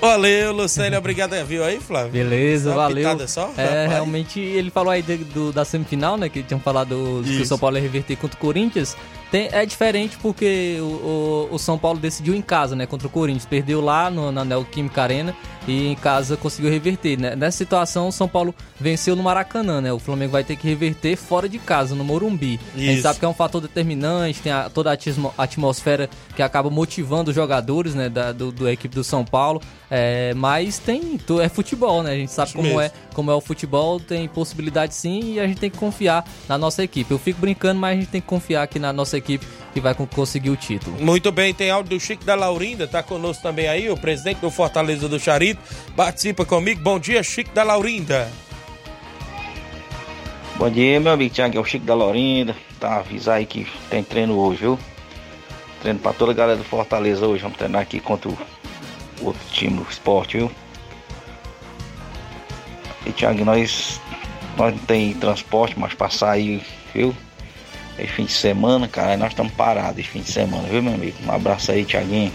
Valeu, 0.00 0.50
Lucélio, 0.54 0.96
obrigado, 0.98 1.32
viu 1.44 1.62
aí, 1.62 1.78
Flávio? 1.78 2.10
Beleza, 2.10 2.72
valeu. 2.72 2.96
pitada 2.96 3.28
só? 3.28 3.52
É, 3.54 3.64
Rapaz. 3.82 3.90
realmente, 3.90 4.40
ele 4.40 4.70
falou 4.70 4.90
aí 4.90 5.02
do- 5.02 5.52
da 5.52 5.62
semifinal, 5.62 6.16
né? 6.16 6.30
Que 6.30 6.42
tinham 6.42 6.58
falado 6.58 7.20
que 7.22 7.28
o 7.28 7.32
Isso. 7.34 7.44
São 7.44 7.58
Paulo 7.58 7.76
ia 7.76 7.82
reverter 7.82 8.16
contra 8.16 8.34
o 8.34 8.40
Corinthians. 8.40 8.96
Tem- 9.30 9.50
é 9.52 9.66
diferente 9.66 10.16
porque 10.22 10.78
o, 10.80 10.84
o- 10.84 11.48
o 11.54 11.58
São 11.58 11.76
Paulo 11.76 11.98
decidiu 11.98 12.34
em 12.34 12.40
casa, 12.40 12.74
né? 12.74 12.86
Contra 12.86 13.08
o 13.08 13.10
Corinthians. 13.10 13.44
Perdeu 13.44 13.82
lá 13.82 14.08
no, 14.08 14.32
na 14.32 14.42
Neoquímica 14.42 15.02
Arena 15.02 15.36
e 15.70 15.88
em 15.88 15.94
casa 15.94 16.36
conseguiu 16.36 16.70
reverter. 16.70 17.18
Né? 17.18 17.34
Nessa 17.36 17.58
situação, 17.58 18.08
o 18.08 18.12
São 18.12 18.28
Paulo 18.28 18.54
venceu 18.80 19.14
no 19.16 19.22
Maracanã, 19.22 19.80
né? 19.80 19.92
O 19.92 19.98
Flamengo 19.98 20.32
vai 20.32 20.44
ter 20.44 20.56
que 20.56 20.66
reverter 20.68 21.16
fora 21.16 21.48
de 21.48 21.58
casa, 21.58 21.94
no 21.94 22.04
Morumbi. 22.04 22.58
A 22.74 22.78
gente 22.78 22.92
Isso. 22.94 23.02
sabe 23.02 23.18
que 23.18 23.24
é 23.24 23.28
um 23.28 23.34
fator 23.34 23.60
determinante, 23.60 24.40
tem 24.42 24.52
a- 24.52 24.68
toda 24.68 24.90
a 24.90 24.96
atmosfera 25.38 26.08
que 26.34 26.42
acaba 26.42 26.70
motivando 26.70 27.30
os 27.30 27.34
jogadores, 27.34 27.94
né? 27.94 28.08
Da, 28.08 28.32
do, 28.32 28.50
do 28.52 28.68
equipe 28.68 28.94
do 28.94 29.04
São 29.04 29.24
Paulo. 29.24 29.60
É, 29.90 30.32
mas 30.34 30.78
tem. 30.78 31.18
É 31.42 31.48
futebol, 31.48 32.02
né? 32.02 32.12
A 32.12 32.16
gente 32.16 32.30
sabe 32.32 32.48
Isso 32.48 32.56
como 32.56 32.68
mesmo. 32.68 32.80
é 32.80 32.92
como 33.20 33.30
é 33.30 33.34
o 33.34 33.40
futebol, 33.42 34.00
tem 34.00 34.26
possibilidade 34.26 34.94
sim 34.94 35.34
e 35.34 35.40
a 35.40 35.46
gente 35.46 35.60
tem 35.60 35.68
que 35.68 35.76
confiar 35.76 36.24
na 36.48 36.56
nossa 36.56 36.82
equipe. 36.82 37.10
Eu 37.10 37.18
fico 37.18 37.38
brincando, 37.38 37.78
mas 37.78 37.92
a 37.94 38.00
gente 38.00 38.08
tem 38.08 38.18
que 38.18 38.26
confiar 38.26 38.62
aqui 38.62 38.78
na 38.78 38.94
nossa 38.94 39.18
equipe 39.18 39.46
que 39.74 39.80
vai 39.80 39.94
con- 39.94 40.06
conseguir 40.06 40.48
o 40.48 40.56
título. 40.56 40.98
Muito 40.98 41.30
bem, 41.30 41.52
tem 41.52 41.70
áudio 41.70 41.98
do 41.98 42.00
Chico 42.02 42.24
da 42.24 42.34
Laurinda, 42.34 42.88
tá 42.88 43.02
conosco 43.02 43.42
também 43.42 43.68
aí, 43.68 43.90
o 43.90 43.96
presidente 43.96 44.38
do 44.38 44.50
Fortaleza 44.50 45.06
do 45.06 45.20
Charito, 45.20 45.60
participa 45.94 46.46
comigo. 46.46 46.80
Bom 46.80 46.98
dia, 46.98 47.22
Chico 47.22 47.52
da 47.54 47.62
Laurinda. 47.62 48.26
Bom 50.56 50.70
dia, 50.70 50.98
meu 50.98 51.12
amigo 51.12 51.34
Tiago, 51.34 51.58
é 51.58 51.60
o 51.60 51.64
Chico 51.64 51.84
da 51.84 51.94
Laurinda. 51.94 52.56
Tá, 52.80 53.00
avisar 53.00 53.36
aí 53.36 53.44
que 53.44 53.66
tem 53.90 54.02
treino 54.02 54.38
hoje, 54.38 54.60
viu? 54.60 54.78
Treino 55.82 55.98
pra 55.98 56.14
toda 56.14 56.32
a 56.32 56.34
galera 56.34 56.56
do 56.56 56.64
Fortaleza 56.64 57.26
hoje. 57.26 57.42
Vamos 57.42 57.58
treinar 57.58 57.82
aqui 57.82 58.00
contra 58.00 58.30
o 58.30 58.38
outro 59.20 59.42
time 59.52 59.76
do 59.76 59.86
esporte, 59.90 60.38
viu? 60.38 60.50
E 63.06 63.12
Tiago, 63.12 63.44
nós, 63.44 64.00
nós 64.56 64.74
não 64.74 64.80
tem 64.84 65.14
transporte, 65.14 65.78
mas 65.78 65.94
pra 65.94 66.10
sair, 66.10 66.62
viu? 66.94 67.14
Esse 67.98 68.12
fim 68.12 68.24
de 68.24 68.32
semana, 68.32 68.88
cara, 68.88 69.16
nós 69.16 69.30
estamos 69.30 69.52
parados 69.52 69.98
esse 69.98 70.08
fim 70.08 70.20
de 70.20 70.32
semana, 70.32 70.68
viu, 70.68 70.82
meu 70.82 70.94
amigo? 70.94 71.16
Um 71.24 71.32
abraço 71.32 71.70
aí, 71.70 71.84
Tiaguinho. 71.84 72.32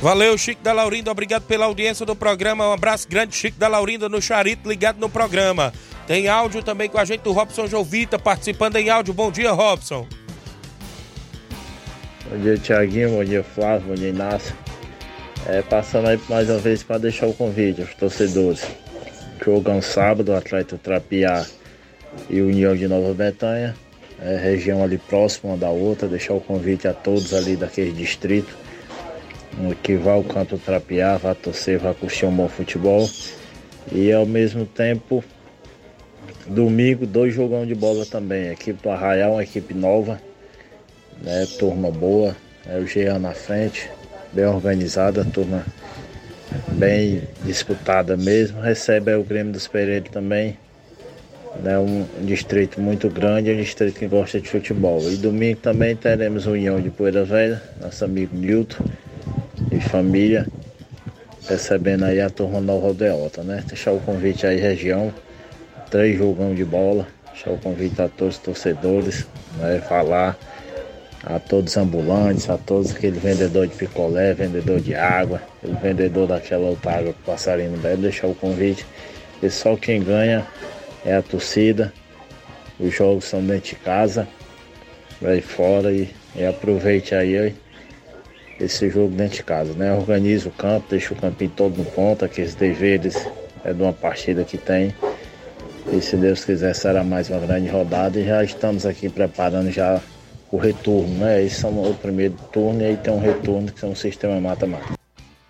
Valeu, 0.00 0.38
Chico 0.38 0.62
da 0.62 0.72
Laurinda, 0.72 1.10
obrigado 1.10 1.42
pela 1.42 1.64
audiência 1.66 2.06
do 2.06 2.14
programa. 2.14 2.68
Um 2.68 2.72
abraço 2.72 3.08
grande, 3.08 3.34
Chico 3.34 3.58
da 3.58 3.66
Laurinda, 3.66 4.08
no 4.08 4.22
Charito, 4.22 4.68
ligado 4.68 4.98
no 5.00 5.08
programa. 5.08 5.72
Tem 6.06 6.28
áudio 6.28 6.62
também 6.62 6.88
com 6.88 6.98
a 6.98 7.04
gente 7.04 7.22
do 7.22 7.32
Robson 7.32 7.66
Jovita, 7.66 8.18
participando 8.18 8.76
em 8.76 8.90
áudio. 8.90 9.12
Bom 9.12 9.30
dia, 9.30 9.50
Robson. 9.52 10.06
Bom 12.30 12.38
dia, 12.38 12.56
Tiaguinho. 12.56 13.10
Bom 13.10 13.24
dia, 13.24 13.42
Flávio. 13.42 13.88
Bom 13.88 13.94
dia, 13.94 14.10
Inácio. 14.10 14.54
É, 15.46 15.62
passando 15.62 16.08
aí 16.08 16.20
mais 16.28 16.50
uma 16.50 16.58
vez 16.58 16.82
para 16.82 16.98
deixar 16.98 17.26
o 17.26 17.32
convite 17.32 17.80
aos 17.80 17.94
torcedores. 17.94 18.66
Jogão 19.42 19.80
sábado, 19.80 20.34
Atleta 20.34 20.78
Trapiá 20.82 21.46
e 22.28 22.40
União 22.40 22.76
de 22.76 22.86
Nova 22.86 23.14
Betânia. 23.14 23.74
É, 24.20 24.36
região 24.36 24.82
ali 24.82 24.98
próxima 24.98 25.56
da 25.56 25.70
outra, 25.70 26.08
deixar 26.08 26.34
o 26.34 26.40
convite 26.40 26.88
a 26.88 26.92
todos 26.92 27.32
ali 27.32 27.56
daquele 27.56 27.92
distrito. 27.92 28.56
Que 29.82 29.96
vá 29.96 30.12
ao 30.12 30.24
campo 30.24 30.58
Trapiá, 30.58 31.16
vá 31.16 31.34
torcer, 31.34 31.78
vá 31.78 31.94
curtir 31.94 32.26
um 32.26 32.32
bom 32.32 32.48
futebol. 32.48 33.08
E 33.90 34.12
ao 34.12 34.26
mesmo 34.26 34.66
tempo, 34.66 35.24
domingo, 36.46 37.06
dois 37.06 37.32
jogão 37.32 37.64
de 37.64 37.74
bola 37.74 38.04
também. 38.04 38.48
Equipe 38.48 38.82
do 38.82 38.90
Arraial, 38.90 39.32
uma 39.32 39.42
equipe 39.42 39.72
nova, 39.72 40.20
né? 41.22 41.46
Turma 41.58 41.90
boa, 41.90 42.36
é 42.66 42.78
o 42.78 42.86
Jean 42.86 43.18
na 43.18 43.32
frente, 43.32 43.90
bem 44.32 44.46
organizada, 44.46 45.24
turma 45.24 45.64
bem 46.72 47.22
disputada 47.44 48.16
mesmo. 48.16 48.60
Recebe 48.60 49.14
o 49.14 49.22
Grêmio 49.22 49.52
dos 49.52 49.68
Pereira 49.68 50.06
também. 50.10 50.56
É 51.56 51.62
né? 51.62 51.78
um 51.78 52.06
distrito 52.24 52.80
muito 52.80 53.08
grande, 53.08 53.50
é 53.50 53.54
um 53.54 53.56
distrito 53.56 53.98
que 53.98 54.06
gosta 54.06 54.40
de 54.40 54.48
futebol. 54.48 55.00
E 55.10 55.16
domingo 55.16 55.60
também 55.60 55.96
teremos 55.96 56.46
União 56.46 56.80
de 56.80 56.90
Poeira 56.90 57.24
Velha, 57.24 57.60
nosso 57.80 58.04
amigo 58.04 58.36
Nilton 58.36 58.84
e 59.72 59.80
família, 59.80 60.46
recebendo 61.48 62.04
aí 62.04 62.20
a 62.20 62.30
turma 62.30 62.60
Nova 62.60 62.88
Aldeota, 62.88 63.42
né? 63.42 63.64
Deixar 63.66 63.92
o 63.92 64.00
convite 64.00 64.46
aí, 64.46 64.60
região, 64.60 65.12
três 65.90 66.16
jogão 66.16 66.54
de 66.54 66.64
bola, 66.64 67.06
deixar 67.32 67.50
o 67.50 67.58
convite 67.58 68.00
a 68.00 68.08
todos 68.08 68.36
os 68.36 68.42
torcedores, 68.42 69.26
né? 69.58 69.82
Falar 69.88 70.38
a 71.24 71.38
todos 71.38 71.72
os 71.72 71.76
ambulantes, 71.76 72.48
a 72.48 72.56
todos 72.56 72.92
aquele 72.92 73.18
vendedor 73.18 73.66
de 73.66 73.74
picolé, 73.74 74.34
vendedor 74.34 74.80
de 74.80 74.94
água, 74.94 75.42
o 75.62 75.74
vendedor 75.74 76.28
daquela 76.28 76.68
outra 76.68 76.92
água 76.92 77.12
que 77.12 77.20
o 77.20 77.24
passarinho 77.24 77.76
bebe, 77.78 78.02
deixar 78.02 78.28
o 78.28 78.34
convite. 78.34 78.86
Só 79.50 79.76
quem 79.76 80.02
ganha 80.02 80.46
é 81.04 81.16
a 81.16 81.22
torcida. 81.22 81.92
Os 82.78 82.94
jogos 82.94 83.24
são 83.24 83.44
dentro 83.44 83.70
de 83.70 83.74
casa, 83.76 84.28
vai 85.20 85.40
fora 85.40 85.92
e, 85.92 86.08
e 86.36 86.44
aproveite 86.44 87.14
aí 87.14 87.54
esse 88.60 88.88
jogo 88.88 89.14
dentro 89.14 89.36
de 89.36 89.42
casa, 89.42 89.72
né? 89.74 89.92
Organiza 89.92 90.48
o 90.48 90.52
campo, 90.52 90.86
deixa 90.90 91.12
o 91.12 91.16
campinho 91.16 91.50
todo 91.56 91.76
no 91.76 91.84
ponto, 91.84 92.24
aqueles 92.24 92.54
deveres 92.54 93.16
é 93.64 93.72
de 93.72 93.82
uma 93.82 93.92
partida 93.92 94.44
que 94.44 94.56
tem. 94.56 94.94
E 95.92 96.00
se 96.00 96.16
Deus 96.16 96.44
quiser 96.44 96.74
será 96.74 97.02
mais 97.02 97.30
uma 97.30 97.40
grande 97.40 97.68
rodada 97.68 98.18
e 98.20 98.24
já 98.24 98.44
estamos 98.44 98.84
aqui 98.86 99.08
preparando 99.08 99.70
já 99.70 100.00
o 100.50 100.56
retorno, 100.56 101.14
né? 101.18 101.44
Esse 101.44 101.64
é 101.64 101.68
o 101.68 101.94
primeiro 101.94 102.34
turno 102.52 102.80
e 102.80 102.84
aí 102.84 102.96
tem 102.96 103.12
um 103.12 103.20
retorno 103.20 103.70
que 103.70 103.84
é 103.84 103.88
um 103.88 103.94
sistema 103.94 104.40
mata-mata. 104.40 104.96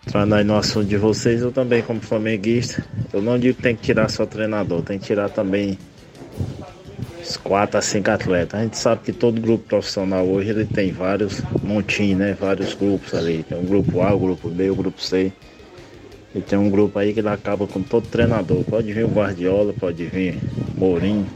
Entrando 0.07 0.35
aí 0.35 0.45
no 0.45 0.57
assunto 0.57 0.87
de 0.87 0.97
vocês, 0.97 1.43
eu 1.43 1.53
também 1.53 1.83
como 1.83 2.01
flamenguista, 2.01 2.85
eu 3.13 3.21
não 3.21 3.39
digo 3.39 3.57
que 3.57 3.63
tem 3.63 3.77
que 3.77 3.83
tirar 3.83 4.09
só 4.09 4.25
treinador, 4.25 4.83
tem 4.83 4.99
que 4.99 5.05
tirar 5.05 5.29
também 5.29 5.79
os 7.21 7.37
quatro 7.37 7.79
a 7.79 7.83
cinco 7.83 8.11
atletas. 8.11 8.59
A 8.59 8.63
gente 8.63 8.79
sabe 8.79 9.03
que 9.05 9.13
todo 9.13 9.41
grupo 9.41 9.65
profissional 9.69 10.27
hoje 10.27 10.51
ele 10.51 10.65
tem 10.65 10.93
vários 10.93 11.43
montinhos, 11.63 12.19
né? 12.19 12.37
Vários 12.39 12.75
grupos 12.75 13.15
ali. 13.15 13.43
Tem 13.43 13.59
o 13.59 13.63
grupo 13.63 14.01
A, 14.01 14.15
o 14.15 14.19
grupo 14.19 14.49
B, 14.49 14.71
o 14.71 14.75
grupo 14.75 15.01
C. 15.01 15.31
E 16.35 16.41
tem 16.41 16.59
um 16.59 16.71
grupo 16.71 16.99
aí 16.99 17.13
que 17.13 17.21
ele 17.21 17.29
acaba 17.29 17.67
com 17.67 17.83
todo 17.83 18.07
treinador. 18.09 18.65
Pode 18.65 18.93
vir 18.93 19.05
o 19.05 19.09
Guardiola, 19.09 19.75
pode 19.79 20.07
vir 20.07 20.39
Mourinho, 20.77 21.27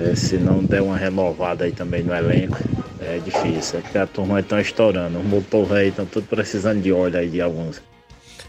é, 0.00 0.14
se 0.14 0.36
não 0.36 0.62
der 0.64 0.82
uma 0.82 0.96
renovada 0.96 1.64
aí 1.64 1.72
também 1.72 2.02
no 2.02 2.14
elenco, 2.14 2.58
é 3.00 3.18
difícil. 3.18 3.78
É 3.78 3.82
porque 3.82 3.98
a 3.98 4.06
turma 4.06 4.40
está 4.40 4.60
estourando. 4.60 5.18
Os 5.18 5.24
motor 5.24 5.66
velho 5.66 5.88
estão 5.88 6.06
tudo 6.06 6.26
precisando 6.26 6.80
de 6.80 6.92
óleo 6.92 7.18
aí 7.18 7.28
de 7.28 7.40
alguns. 7.40 7.82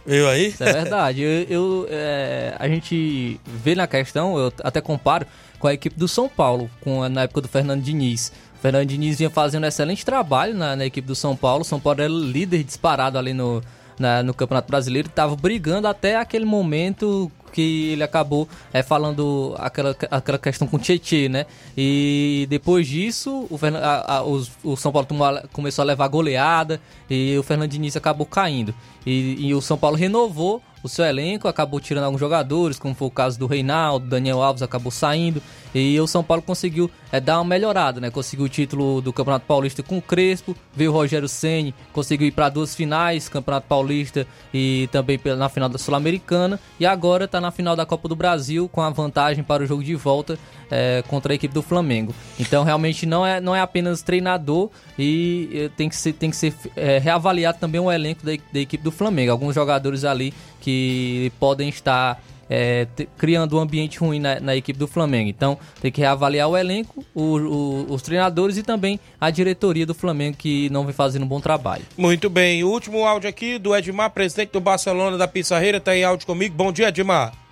Viu 0.05 0.27
aí? 0.27 0.47
Isso 0.47 0.63
é 0.63 0.73
verdade. 0.73 1.21
eu, 1.21 1.43
eu 1.49 1.87
é, 1.89 2.55
a 2.59 2.67
gente 2.67 3.39
vê 3.45 3.73
na 3.73 3.87
questão, 3.87 4.37
eu 4.37 4.53
até 4.63 4.81
comparo 4.81 5.25
com 5.57 5.67
a 5.67 5.73
equipe 5.73 5.97
do 5.97 6.07
São 6.07 6.27
Paulo, 6.27 6.69
com, 6.81 7.07
na 7.07 7.23
época 7.23 7.41
do 7.41 7.47
Fernando 7.47 7.81
Diniz. 7.81 8.31
O 8.55 8.61
Fernando 8.61 8.85
Diniz 8.85 9.17
vinha 9.17 9.29
fazendo 9.29 9.63
um 9.63 9.67
excelente 9.67 10.05
trabalho 10.05 10.53
na, 10.53 10.75
na 10.75 10.85
equipe 10.85 11.07
do 11.07 11.15
São 11.15 11.35
Paulo. 11.35 11.61
O 11.61 11.65
São 11.65 11.79
Paulo 11.79 12.01
era 12.01 12.11
líder 12.11 12.63
disparado 12.63 13.17
ali 13.17 13.33
no, 13.33 13.61
na, 13.97 14.21
no 14.21 14.33
Campeonato 14.33 14.67
Brasileiro, 14.67 15.07
estava 15.07 15.35
brigando 15.35 15.87
até 15.87 16.17
aquele 16.17 16.45
momento 16.45 17.31
que 17.53 17.91
ele 17.91 18.03
acabou 18.03 18.47
é, 18.73 18.83
falando 18.83 19.55
aquela, 19.57 19.95
aquela 20.11 20.37
questão 20.37 20.67
com 20.67 20.77
o 20.77 20.79
Tietchan, 20.79 21.29
né? 21.29 21.45
E 21.77 22.45
depois 22.49 22.87
disso, 22.87 23.47
o, 23.49 23.59
a, 23.81 24.17
a, 24.17 24.23
o, 24.23 24.43
o 24.63 24.75
São 24.75 24.91
Paulo 24.91 25.07
começou 25.53 25.83
a 25.83 25.85
levar 25.85 26.07
goleada 26.07 26.81
e 27.09 27.37
o 27.37 27.43
Fernando 27.43 27.69
Diniz 27.69 27.95
acabou 27.95 28.25
caindo. 28.25 28.73
E, 29.05 29.47
e 29.47 29.53
o 29.53 29.61
São 29.61 29.77
Paulo 29.77 29.95
renovou 29.95 30.61
o 30.83 30.89
seu 30.89 31.05
elenco, 31.05 31.47
acabou 31.47 31.79
tirando 31.79 32.03
alguns 32.03 32.19
jogadores, 32.19 32.77
como 32.77 32.93
foi 32.93 33.07
o 33.07 33.11
caso 33.11 33.39
do 33.39 33.47
Reinaldo, 33.47 34.07
Daniel 34.07 34.41
Alves 34.41 34.61
acabou 34.61 34.91
saindo, 34.91 35.41
e 35.73 35.99
o 35.99 36.07
São 36.07 36.23
Paulo 36.23 36.43
conseguiu 36.43 36.89
é, 37.11 37.19
dar 37.19 37.39
uma 37.39 37.45
melhorada, 37.45 37.99
né? 37.99 38.09
Conseguiu 38.09 38.45
o 38.45 38.49
título 38.49 39.01
do 39.01 39.11
Campeonato 39.11 39.45
Paulista 39.45 39.81
com 39.81 39.97
o 39.97 40.01
Crespo, 40.01 40.55
veio 40.75 40.91
o 40.91 40.93
Rogério 40.93 41.27
Ceni, 41.27 41.73
conseguiu 41.91 42.27
ir 42.27 42.31
para 42.31 42.49
duas 42.49 42.75
finais, 42.75 43.29
Campeonato 43.29 43.67
Paulista 43.67 44.27
e 44.53 44.87
também 44.91 45.19
na 45.37 45.49
final 45.49 45.69
da 45.69 45.77
Sul-Americana, 45.77 46.59
e 46.79 46.85
agora 46.85 47.25
está 47.25 47.39
na 47.39 47.51
final 47.51 47.75
da 47.75 47.85
Copa 47.85 48.07
do 48.07 48.15
Brasil 48.15 48.69
com 48.69 48.81
a 48.81 48.89
vantagem 48.89 49.43
para 49.43 49.63
o 49.63 49.65
jogo 49.65 49.83
de 49.83 49.95
volta 49.95 50.37
é, 50.69 51.03
contra 51.07 51.33
a 51.33 51.35
equipe 51.35 51.53
do 51.53 51.61
Flamengo. 51.61 52.13
Então 52.39 52.63
realmente 52.63 53.05
não 53.05 53.25
é, 53.25 53.39
não 53.39 53.55
é 53.55 53.61
apenas 53.61 54.01
treinador 54.01 54.69
e 54.97 55.71
tem 55.75 55.89
que 55.89 55.95
ser, 55.95 56.13
tem 56.13 56.29
que 56.29 56.35
ser 56.35 56.53
é, 56.75 56.97
reavaliado 56.97 57.57
também 57.59 57.79
o 57.79 57.91
elenco 57.91 58.25
da, 58.25 58.31
da 58.51 58.59
equipe 58.59 58.83
do 58.83 58.91
Flamengo. 58.91 59.31
Alguns 59.31 59.55
jogadores 59.55 60.03
ali 60.03 60.33
que 60.59 61.31
podem 61.39 61.69
estar 61.69 62.21
é, 62.49 62.87
criando 63.17 63.57
um 63.57 63.59
ambiente 63.59 63.99
ruim 63.99 64.19
na, 64.19 64.39
na, 64.39 64.55
equipe 64.55 64.77
do 64.77 64.87
Flamengo. 64.87 65.29
Então 65.29 65.57
tem 65.81 65.91
que 65.91 66.01
reavaliar 66.01 66.47
o 66.49 66.57
elenco, 66.57 67.03
o, 67.13 67.37
o, 67.37 67.93
os 67.93 68.01
treinadores 68.01 68.57
e 68.57 68.63
também 68.63 68.99
a 69.19 69.29
diretoria 69.29 69.85
do 69.85 69.93
Flamengo 69.93 70.37
que 70.37 70.69
não 70.69 70.83
vem 70.85 70.93
fazendo 70.93 71.23
um 71.23 71.27
bom 71.27 71.39
trabalho. 71.39 71.83
Muito 71.97 72.29
bem, 72.29 72.63
o 72.63 72.69
último 72.69 73.05
áudio 73.05 73.29
aqui 73.29 73.57
do 73.57 73.75
Edmar, 73.75 74.11
presidente 74.11 74.51
do 74.51 74.61
Barcelona 74.61 75.17
da 75.17 75.27
Pissarreira, 75.27 75.77
está 75.77 75.95
em 75.95 76.03
áudio 76.03 76.25
comigo. 76.25 76.55
Bom 76.55 76.71
dia, 76.71 76.89
Edmar. 76.89 77.42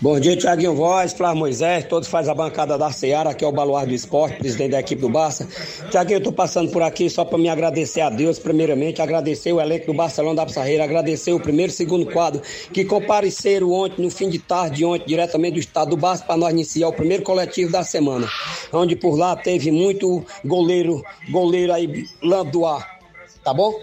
Bom 0.00 0.18
dia, 0.18 0.36
Tiaguinho 0.36 0.74
Voz, 0.74 1.12
Flávio 1.12 1.40
Moisés, 1.40 1.84
todos 1.84 2.08
faz 2.08 2.28
a 2.30 2.34
bancada 2.34 2.78
da 2.78 2.90
Seara, 2.90 3.30
aqui 3.30 3.44
é 3.44 3.48
o 3.48 3.52
Baluar 3.52 3.86
do 3.86 3.92
Esporte, 3.92 4.38
presidente 4.38 4.70
da 4.70 4.80
equipe 4.80 5.02
do 5.02 5.08
Barça. 5.08 5.46
Tiaguinho, 5.90 6.16
eu 6.16 6.22
tô 6.22 6.32
passando 6.32 6.70
por 6.70 6.80
aqui 6.80 7.10
só 7.10 7.26
para 7.26 7.36
me 7.36 7.48
agradecer 7.48 8.00
a 8.00 8.08
Deus, 8.08 8.38
primeiramente, 8.38 9.02
agradecer 9.02 9.52
o 9.52 9.60
elenco 9.60 9.86
do 9.86 9.94
Barcelona 9.94 10.36
da 10.36 10.46
Pissarreira, 10.46 10.82
agradecer 10.82 11.32
o 11.32 11.40
primeiro 11.40 11.70
e 11.70 11.74
segundo 11.74 12.06
quadro 12.06 12.40
que 12.72 12.86
compareceram 12.86 13.70
ontem, 13.70 14.02
no 14.02 14.10
fim 14.10 14.30
de 14.30 14.38
tarde, 14.38 14.84
ontem, 14.84 15.06
diretamente 15.06 15.54
do 15.54 15.60
estado 15.60 15.90
do 15.90 15.96
Barça, 15.96 16.24
para 16.24 16.36
nós 16.38 16.50
iniciar 16.50 16.88
o 16.88 16.92
primeiro 16.92 17.22
coletivo 17.22 17.70
da 17.70 17.84
semana, 17.84 18.28
onde 18.72 18.96
por 18.96 19.14
lá 19.14 19.36
teve 19.36 19.70
muito 19.70 20.24
goleiro, 20.42 21.04
goleiro 21.30 21.72
aí, 21.72 22.06
Landois, 22.22 22.82
tá 23.44 23.52
bom? 23.52 23.74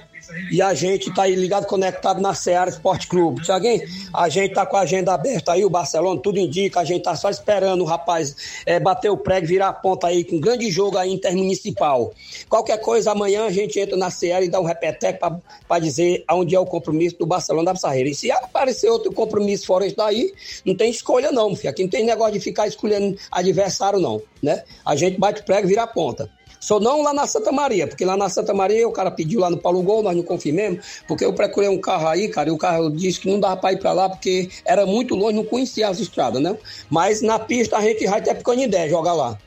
E 0.51 0.61
a 0.61 0.73
gente 0.73 1.13
tá 1.13 1.23
aí 1.23 1.35
ligado, 1.35 1.65
conectado 1.65 2.21
na 2.21 2.33
Seara 2.33 2.69
Esporte 2.69 3.07
Clube. 3.07 3.41
Tiaguinho, 3.41 3.81
a 4.13 4.29
gente 4.29 4.53
tá 4.53 4.65
com 4.65 4.77
a 4.77 4.81
agenda 4.81 5.13
aberta 5.13 5.53
aí, 5.53 5.65
o 5.65 5.69
Barcelona, 5.69 6.19
tudo 6.21 6.39
indica, 6.39 6.79
a 6.79 6.83
gente 6.83 7.03
tá 7.03 7.15
só 7.15 7.29
esperando 7.29 7.81
o 7.81 7.85
rapaz 7.85 8.35
é, 8.65 8.79
bater 8.79 9.09
o 9.09 9.17
prego, 9.17 9.47
virar 9.47 9.69
a 9.69 9.73
ponta 9.73 10.07
aí, 10.07 10.23
com 10.23 10.37
um 10.37 10.39
grande 10.39 10.69
jogo 10.69 10.97
aí 10.97 11.11
intermunicipal. 11.11 12.13
Qualquer 12.49 12.77
coisa, 12.79 13.11
amanhã 13.11 13.45
a 13.45 13.51
gente 13.51 13.79
entra 13.79 13.97
na 13.97 14.09
Seara 14.09 14.45
e 14.45 14.49
dá 14.49 14.59
um 14.59 14.65
repeteco 14.65 15.41
para 15.67 15.79
dizer 15.79 16.23
aonde 16.27 16.55
é 16.55 16.59
o 16.59 16.65
compromisso 16.65 17.17
do 17.17 17.25
Barcelona 17.25 17.65
da 17.65 17.73
Pissarreira. 17.73 18.09
E 18.09 18.15
se 18.15 18.31
aparecer 18.31 18.89
outro 18.89 19.11
compromisso 19.11 19.65
fora 19.65 19.85
isso 19.85 19.95
daí, 19.95 20.33
não 20.65 20.75
tem 20.75 20.89
escolha 20.89 21.31
não, 21.31 21.55
filho. 21.55 21.69
Aqui 21.69 21.83
não 21.83 21.89
tem 21.89 22.05
negócio 22.05 22.33
de 22.33 22.39
ficar 22.39 22.67
escolhendo 22.67 23.17
adversário 23.31 23.99
não, 23.99 24.21
né? 24.41 24.63
A 24.85 24.95
gente 24.95 25.17
bate 25.17 25.41
o 25.41 25.45
prego, 25.45 25.67
vira 25.67 25.83
a 25.83 25.87
ponta. 25.87 26.29
Só 26.65 26.79
não 26.79 27.03
lá 27.03 27.13
na 27.13 27.27
Santa 27.27 27.51
Maria, 27.51 27.85
porque 27.85 28.03
lá 28.03 28.17
na 28.17 28.27
Santa 28.27 28.51
Maria 28.51 28.87
o 28.87 28.91
cara 28.91 29.11
pediu 29.11 29.39
lá 29.39 29.51
no 29.51 29.57
Paulo 29.57 29.83
Gol, 29.83 30.01
nós 30.01 30.17
não 30.17 30.23
confirmamos, 30.23 31.03
porque 31.07 31.23
eu 31.23 31.31
procurei 31.31 31.69
um 31.69 31.79
carro 31.79 32.07
aí, 32.07 32.27
cara, 32.27 32.49
e 32.49 32.51
o 32.51 32.57
carro 32.57 32.89
disse 32.89 33.19
que 33.19 33.29
não 33.29 33.39
dava 33.39 33.55
para 33.55 33.73
ir 33.73 33.77
para 33.77 33.93
lá 33.93 34.09
porque 34.09 34.49
era 34.65 34.83
muito 34.83 35.13
longe, 35.13 35.35
não 35.35 35.45
conhecia 35.45 35.87
as 35.87 35.99
estradas, 35.99 36.41
né? 36.41 36.57
Mas 36.89 37.21
na 37.21 37.37
pista 37.37 37.77
a 37.77 37.81
gente 37.81 38.07
vai 38.07 38.19
ter 38.19 38.35
ideia 38.57 38.89
jogar 38.89 39.13
lá. 39.13 39.37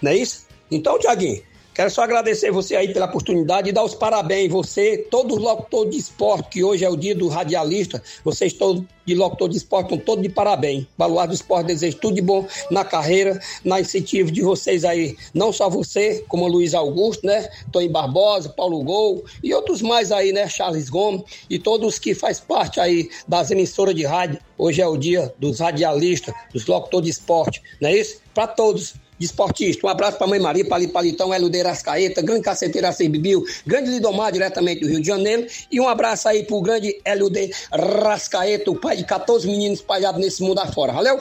Não 0.00 0.12
é 0.12 0.18
isso? 0.18 0.46
Então, 0.70 0.96
Tiaguinho, 0.96 1.42
Quero 1.74 1.90
só 1.90 2.02
agradecer 2.02 2.50
você 2.50 2.74
aí 2.74 2.92
pela 2.92 3.06
oportunidade 3.06 3.68
e 3.68 3.72
dar 3.72 3.84
os 3.84 3.94
parabéns, 3.94 4.50
você, 4.50 4.98
todos 5.10 5.36
os 5.36 5.42
locutores 5.42 5.92
de 5.92 5.98
esporte, 5.98 6.48
que 6.50 6.64
hoje 6.64 6.84
é 6.84 6.88
o 6.90 6.96
dia 6.96 7.14
do 7.14 7.28
radialista, 7.28 8.02
vocês 8.24 8.52
todos 8.52 8.84
de 9.10 9.14
locutor 9.16 9.48
de 9.48 9.56
esporte 9.56 9.86
estão 9.86 9.98
todos 9.98 10.22
de 10.22 10.28
parabéns. 10.28 10.86
Baluar 10.96 11.26
do 11.26 11.34
Esporte 11.34 11.66
desejo 11.66 11.96
tudo 11.98 12.14
de 12.14 12.22
bom 12.22 12.46
na 12.70 12.84
carreira, 12.84 13.40
na 13.64 13.80
incentiva 13.80 14.30
de 14.30 14.40
vocês 14.40 14.84
aí, 14.84 15.16
não 15.34 15.52
só 15.52 15.68
você, 15.68 16.24
como 16.28 16.46
Luiz 16.46 16.74
Augusto, 16.74 17.26
né? 17.26 17.48
Tony 17.72 17.88
Barbosa, 17.88 18.48
Paulo 18.50 18.82
Gol 18.84 19.24
e 19.42 19.52
outros 19.52 19.82
mais 19.82 20.12
aí, 20.12 20.32
né? 20.32 20.48
Charles 20.48 20.88
Gomes 20.88 21.22
e 21.48 21.58
todos 21.58 21.98
que 21.98 22.14
faz 22.14 22.38
parte 22.38 22.78
aí 22.78 23.10
das 23.26 23.50
emissoras 23.50 23.94
de 23.94 24.04
rádio. 24.04 24.38
Hoje 24.60 24.82
é 24.82 24.86
o 24.86 24.94
dia 24.94 25.32
dos 25.38 25.58
radialistas, 25.58 26.34
dos 26.52 26.66
locutores 26.66 27.06
de 27.06 27.10
esporte, 27.12 27.62
não 27.80 27.88
é 27.88 27.96
isso? 27.96 28.20
Para 28.34 28.46
todos 28.46 28.92
desportista. 29.18 29.86
Um 29.86 29.90
abraço 29.90 30.18
pra 30.18 30.26
mãe 30.26 30.38
Maria, 30.38 30.66
Palito 30.66 30.92
Palitão, 30.92 31.32
Eludeira 31.32 31.70
Ascaeta, 31.70 32.20
grande 32.20 32.42
caceteira 32.42 32.88
Arcei 32.88 33.08
Bibiu, 33.08 33.42
grande 33.66 33.88
Lidomar, 33.88 34.30
diretamente 34.30 34.82
do 34.82 34.88
Rio 34.88 35.00
de 35.00 35.06
Janeiro. 35.06 35.46
E 35.72 35.80
um 35.80 35.88
abraço 35.88 36.28
aí 36.28 36.44
pro 36.44 36.60
grande 36.60 36.94
Elude 37.06 37.50
Rascaeta, 37.72 38.70
o 38.70 38.76
pai 38.76 38.98
de 38.98 39.04
14 39.04 39.46
meninos 39.46 39.78
espalhados 39.78 40.20
nesse 40.20 40.42
mundo 40.42 40.58
afora. 40.58 40.92
Valeu? 40.92 41.18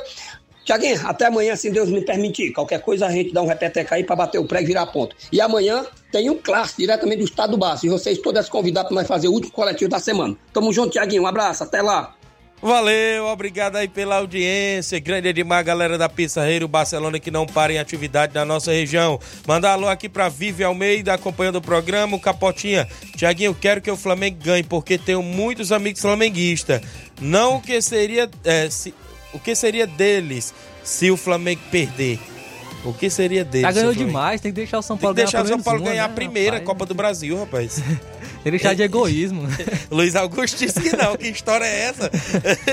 Tiaguinho, 0.66 1.00
até 1.08 1.28
amanhã, 1.28 1.56
se 1.56 1.70
Deus 1.70 1.90
me 1.90 2.02
permitir. 2.02 2.52
Qualquer 2.52 2.82
coisa 2.82 3.06
a 3.06 3.12
gente 3.12 3.34
dá 3.34 3.42
um 3.42 3.48
repeteca 3.48 3.96
aí 3.96 4.04
pra 4.04 4.18
bater 4.18 4.38
o 4.38 4.46
prego 4.46 4.66
e 4.66 4.68
virar 4.68 4.86
ponto. 4.88 5.16
E 5.32 5.40
amanhã 5.40 5.86
tem 6.12 6.30
um 6.30 6.38
clássico 6.38 6.82
diretamente 6.82 7.20
do 7.20 7.26
estado 7.26 7.52
do 7.52 7.58
Baço. 7.58 7.86
E 7.86 7.90
vocês 7.90 8.18
todas 8.18 8.50
convidados 8.50 8.90
para 8.90 8.96
nós 8.96 9.08
fazer 9.08 9.30
o 9.30 9.32
último 9.32 9.54
coletivo 9.54 9.90
da 9.90 10.00
semana. 10.00 10.36
Tamo 10.54 10.74
junto, 10.74 10.92
Tiaguinho. 10.92 11.24
Um 11.24 11.28
abraço, 11.28 11.64
até 11.64 11.82
lá. 11.82 12.19
Valeu, 12.62 13.26
obrigado 13.28 13.78
aí 13.78 13.88
pela 13.88 14.18
audiência. 14.18 15.00
Grande 15.00 15.32
demais, 15.32 15.66
galera 15.66 15.98
da 15.98 16.10
Pissarreira, 16.10 16.66
o 16.66 16.68
Barcelona 16.68 17.18
que 17.18 17.32
não 17.32 17.46
para 17.46 17.72
em 17.72 17.78
atividade 17.80 18.34
na 18.36 18.44
nossa 18.44 18.72
região. 18.74 19.18
Mandar 19.48 19.72
alô 19.72 19.88
aqui 19.88 20.10
pra 20.10 20.28
Vive 20.28 20.64
Almeida, 20.66 21.14
acompanhando 21.14 21.56
o 21.56 21.62
programa. 21.62 22.18
O 22.18 22.20
Capotinha, 22.20 22.86
Tiaguinho, 23.16 23.56
quero 23.56 23.80
que 23.82 23.90
o 23.90 23.96
Flamengo 23.96 24.40
ganhe, 24.44 24.64
porque 24.64 24.98
tenho 24.98 25.24
muitos 25.24 25.72
amigos 25.72 26.02
flamenguistas. 26.02 26.82
Não 27.22 27.56
o 27.58 27.62
que 27.62 27.82
seria. 27.82 28.30
é, 28.44 28.70
se- 28.70 28.94
o 29.32 29.40
que 29.40 29.56
seria 29.56 29.88
deles 29.88 30.54
se 30.84 31.10
o 31.10 31.16
Flamengo 31.16 31.62
perder? 31.72 32.20
O 32.86 32.94
que 32.94 33.10
seria 33.10 33.44
deles? 33.44 33.62
Já 33.68 33.72
ganhou 33.74 33.92
se 33.92 33.98
o 33.98 34.00
Flamengo- 34.00 34.18
demais, 34.18 34.42
tem 34.42 34.52
que 34.52 34.56
deixar 34.56 34.80
o 34.80 34.82
São 34.82 34.96
Tem 34.96 35.02
Paulo 35.02 35.16
que 35.16 35.22
deixar 35.24 35.42
o 35.42 35.44
ganhar 35.44 35.56
São 35.56 35.64
Paulo 35.64 35.84
ganhar 35.84 36.04
uma, 36.04 36.06
a 36.06 36.08
né, 36.08 36.16
primeira 36.16 36.52
rapaz? 36.52 36.66
Copa 36.66 36.86
do 36.86 36.94
Brasil, 36.94 37.38
rapaz. 37.38 37.76
Tem 37.76 38.44
que 38.44 38.52
deixar 38.52 38.74
de 38.74 38.84
egoísmo. 38.84 39.42
Luiz 39.92 40.16
Augusto 40.16 40.58
disse 40.58 40.80
que 40.80 40.96
não. 40.96 41.18
Que 41.18 41.28
história 41.28 41.66
é 41.66 41.82
essa? 41.90 42.10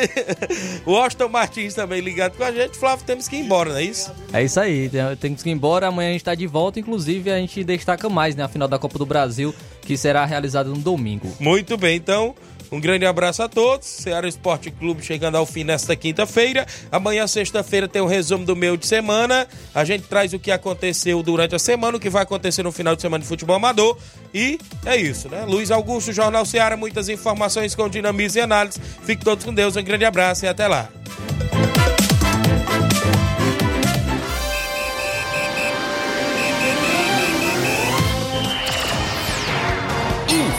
o 0.87 0.95
Austin 0.97 1.25
Martins 1.29 1.75
também 1.75 2.01
ligado 2.01 2.37
com 2.37 2.45
a 2.45 2.53
gente. 2.53 2.77
Flávio, 2.79 3.05
temos 3.05 3.27
que 3.27 3.37
ir 3.37 3.41
embora, 3.41 3.71
não 3.71 3.77
é 3.79 3.83
isso? 3.83 4.13
É 4.33 4.45
isso 4.45 4.61
aí, 4.61 4.89
tem- 4.89 5.17
temos 5.17 5.43
que 5.43 5.49
ir 5.49 5.53
embora. 5.53 5.89
Amanhã 5.89 6.11
a 6.11 6.13
gente 6.13 6.25
tá 6.25 6.35
de 6.35 6.47
volta. 6.47 6.79
Inclusive, 6.79 7.31
a 7.31 7.39
gente 7.39 7.65
destaca 7.65 8.09
mais, 8.09 8.37
né? 8.37 8.45
A 8.45 8.49
final 8.49 8.69
da 8.69 8.79
Copa 8.79 8.99
do 8.99 9.07
Brasil, 9.07 9.53
que 9.83 9.97
será 9.97 10.25
realizada 10.25 10.69
no 10.69 10.79
domingo. 10.79 11.29
Muito 11.41 11.77
bem, 11.77 11.97
então. 11.97 12.35
Um 12.71 12.81
grande 12.81 13.07
abraço 13.07 13.43
a 13.43 13.49
todos. 13.49 13.87
Ceará 13.87 14.29
Esporte 14.29 14.71
Clube 14.71 15.05
chegando 15.05 15.37
ao 15.37 15.47
fim 15.47 15.65
nesta 15.65 15.95
quinta-feira. 15.95 16.67
Amanhã, 16.91 17.27
sexta-feira, 17.27 17.89
tem 17.89 18.03
um 18.03 18.07
resumo 18.07 18.45
do 18.45 18.57
meio 18.57 18.77
de 18.77 18.87
semana. 18.87 19.47
A 19.75 19.85
gente 19.85 20.05
traz 20.05 20.33
o 20.33 20.39
que 20.39 20.51
aconteceu 20.51 21.23
durante 21.23 21.55
a 21.55 21.59
semana, 21.59 21.97
o 21.97 22.01
que 22.01 22.11
vai 22.11 22.23
acontecer 22.23 22.63
no 22.63 22.73
final 22.73 22.97
de 22.97 23.03
semana 23.03 23.23
de 23.23 23.29
futebol 23.29 23.57
amador. 23.57 23.97
E 24.35 24.59
é 24.85 24.97
isso, 24.97 25.29
né? 25.29 25.45
Luiz 25.47 25.71
Augusto, 25.71 26.13
Jornal 26.13 26.45
Ceará, 26.45 26.77
muitas 26.77 27.09
informações 27.09 27.75
com 27.75 27.89
dinamismo 27.89 28.41
e 28.41 28.43
análise. 28.43 28.81
Fiquem 29.03 29.25
todos 29.25 29.45
com 29.45 29.55
Deus. 29.55 29.77
Um 29.77 29.83
grande 29.83 30.05
abraço 30.05 30.45
e 30.45 30.49
até 30.49 30.67
lá. 30.67 30.89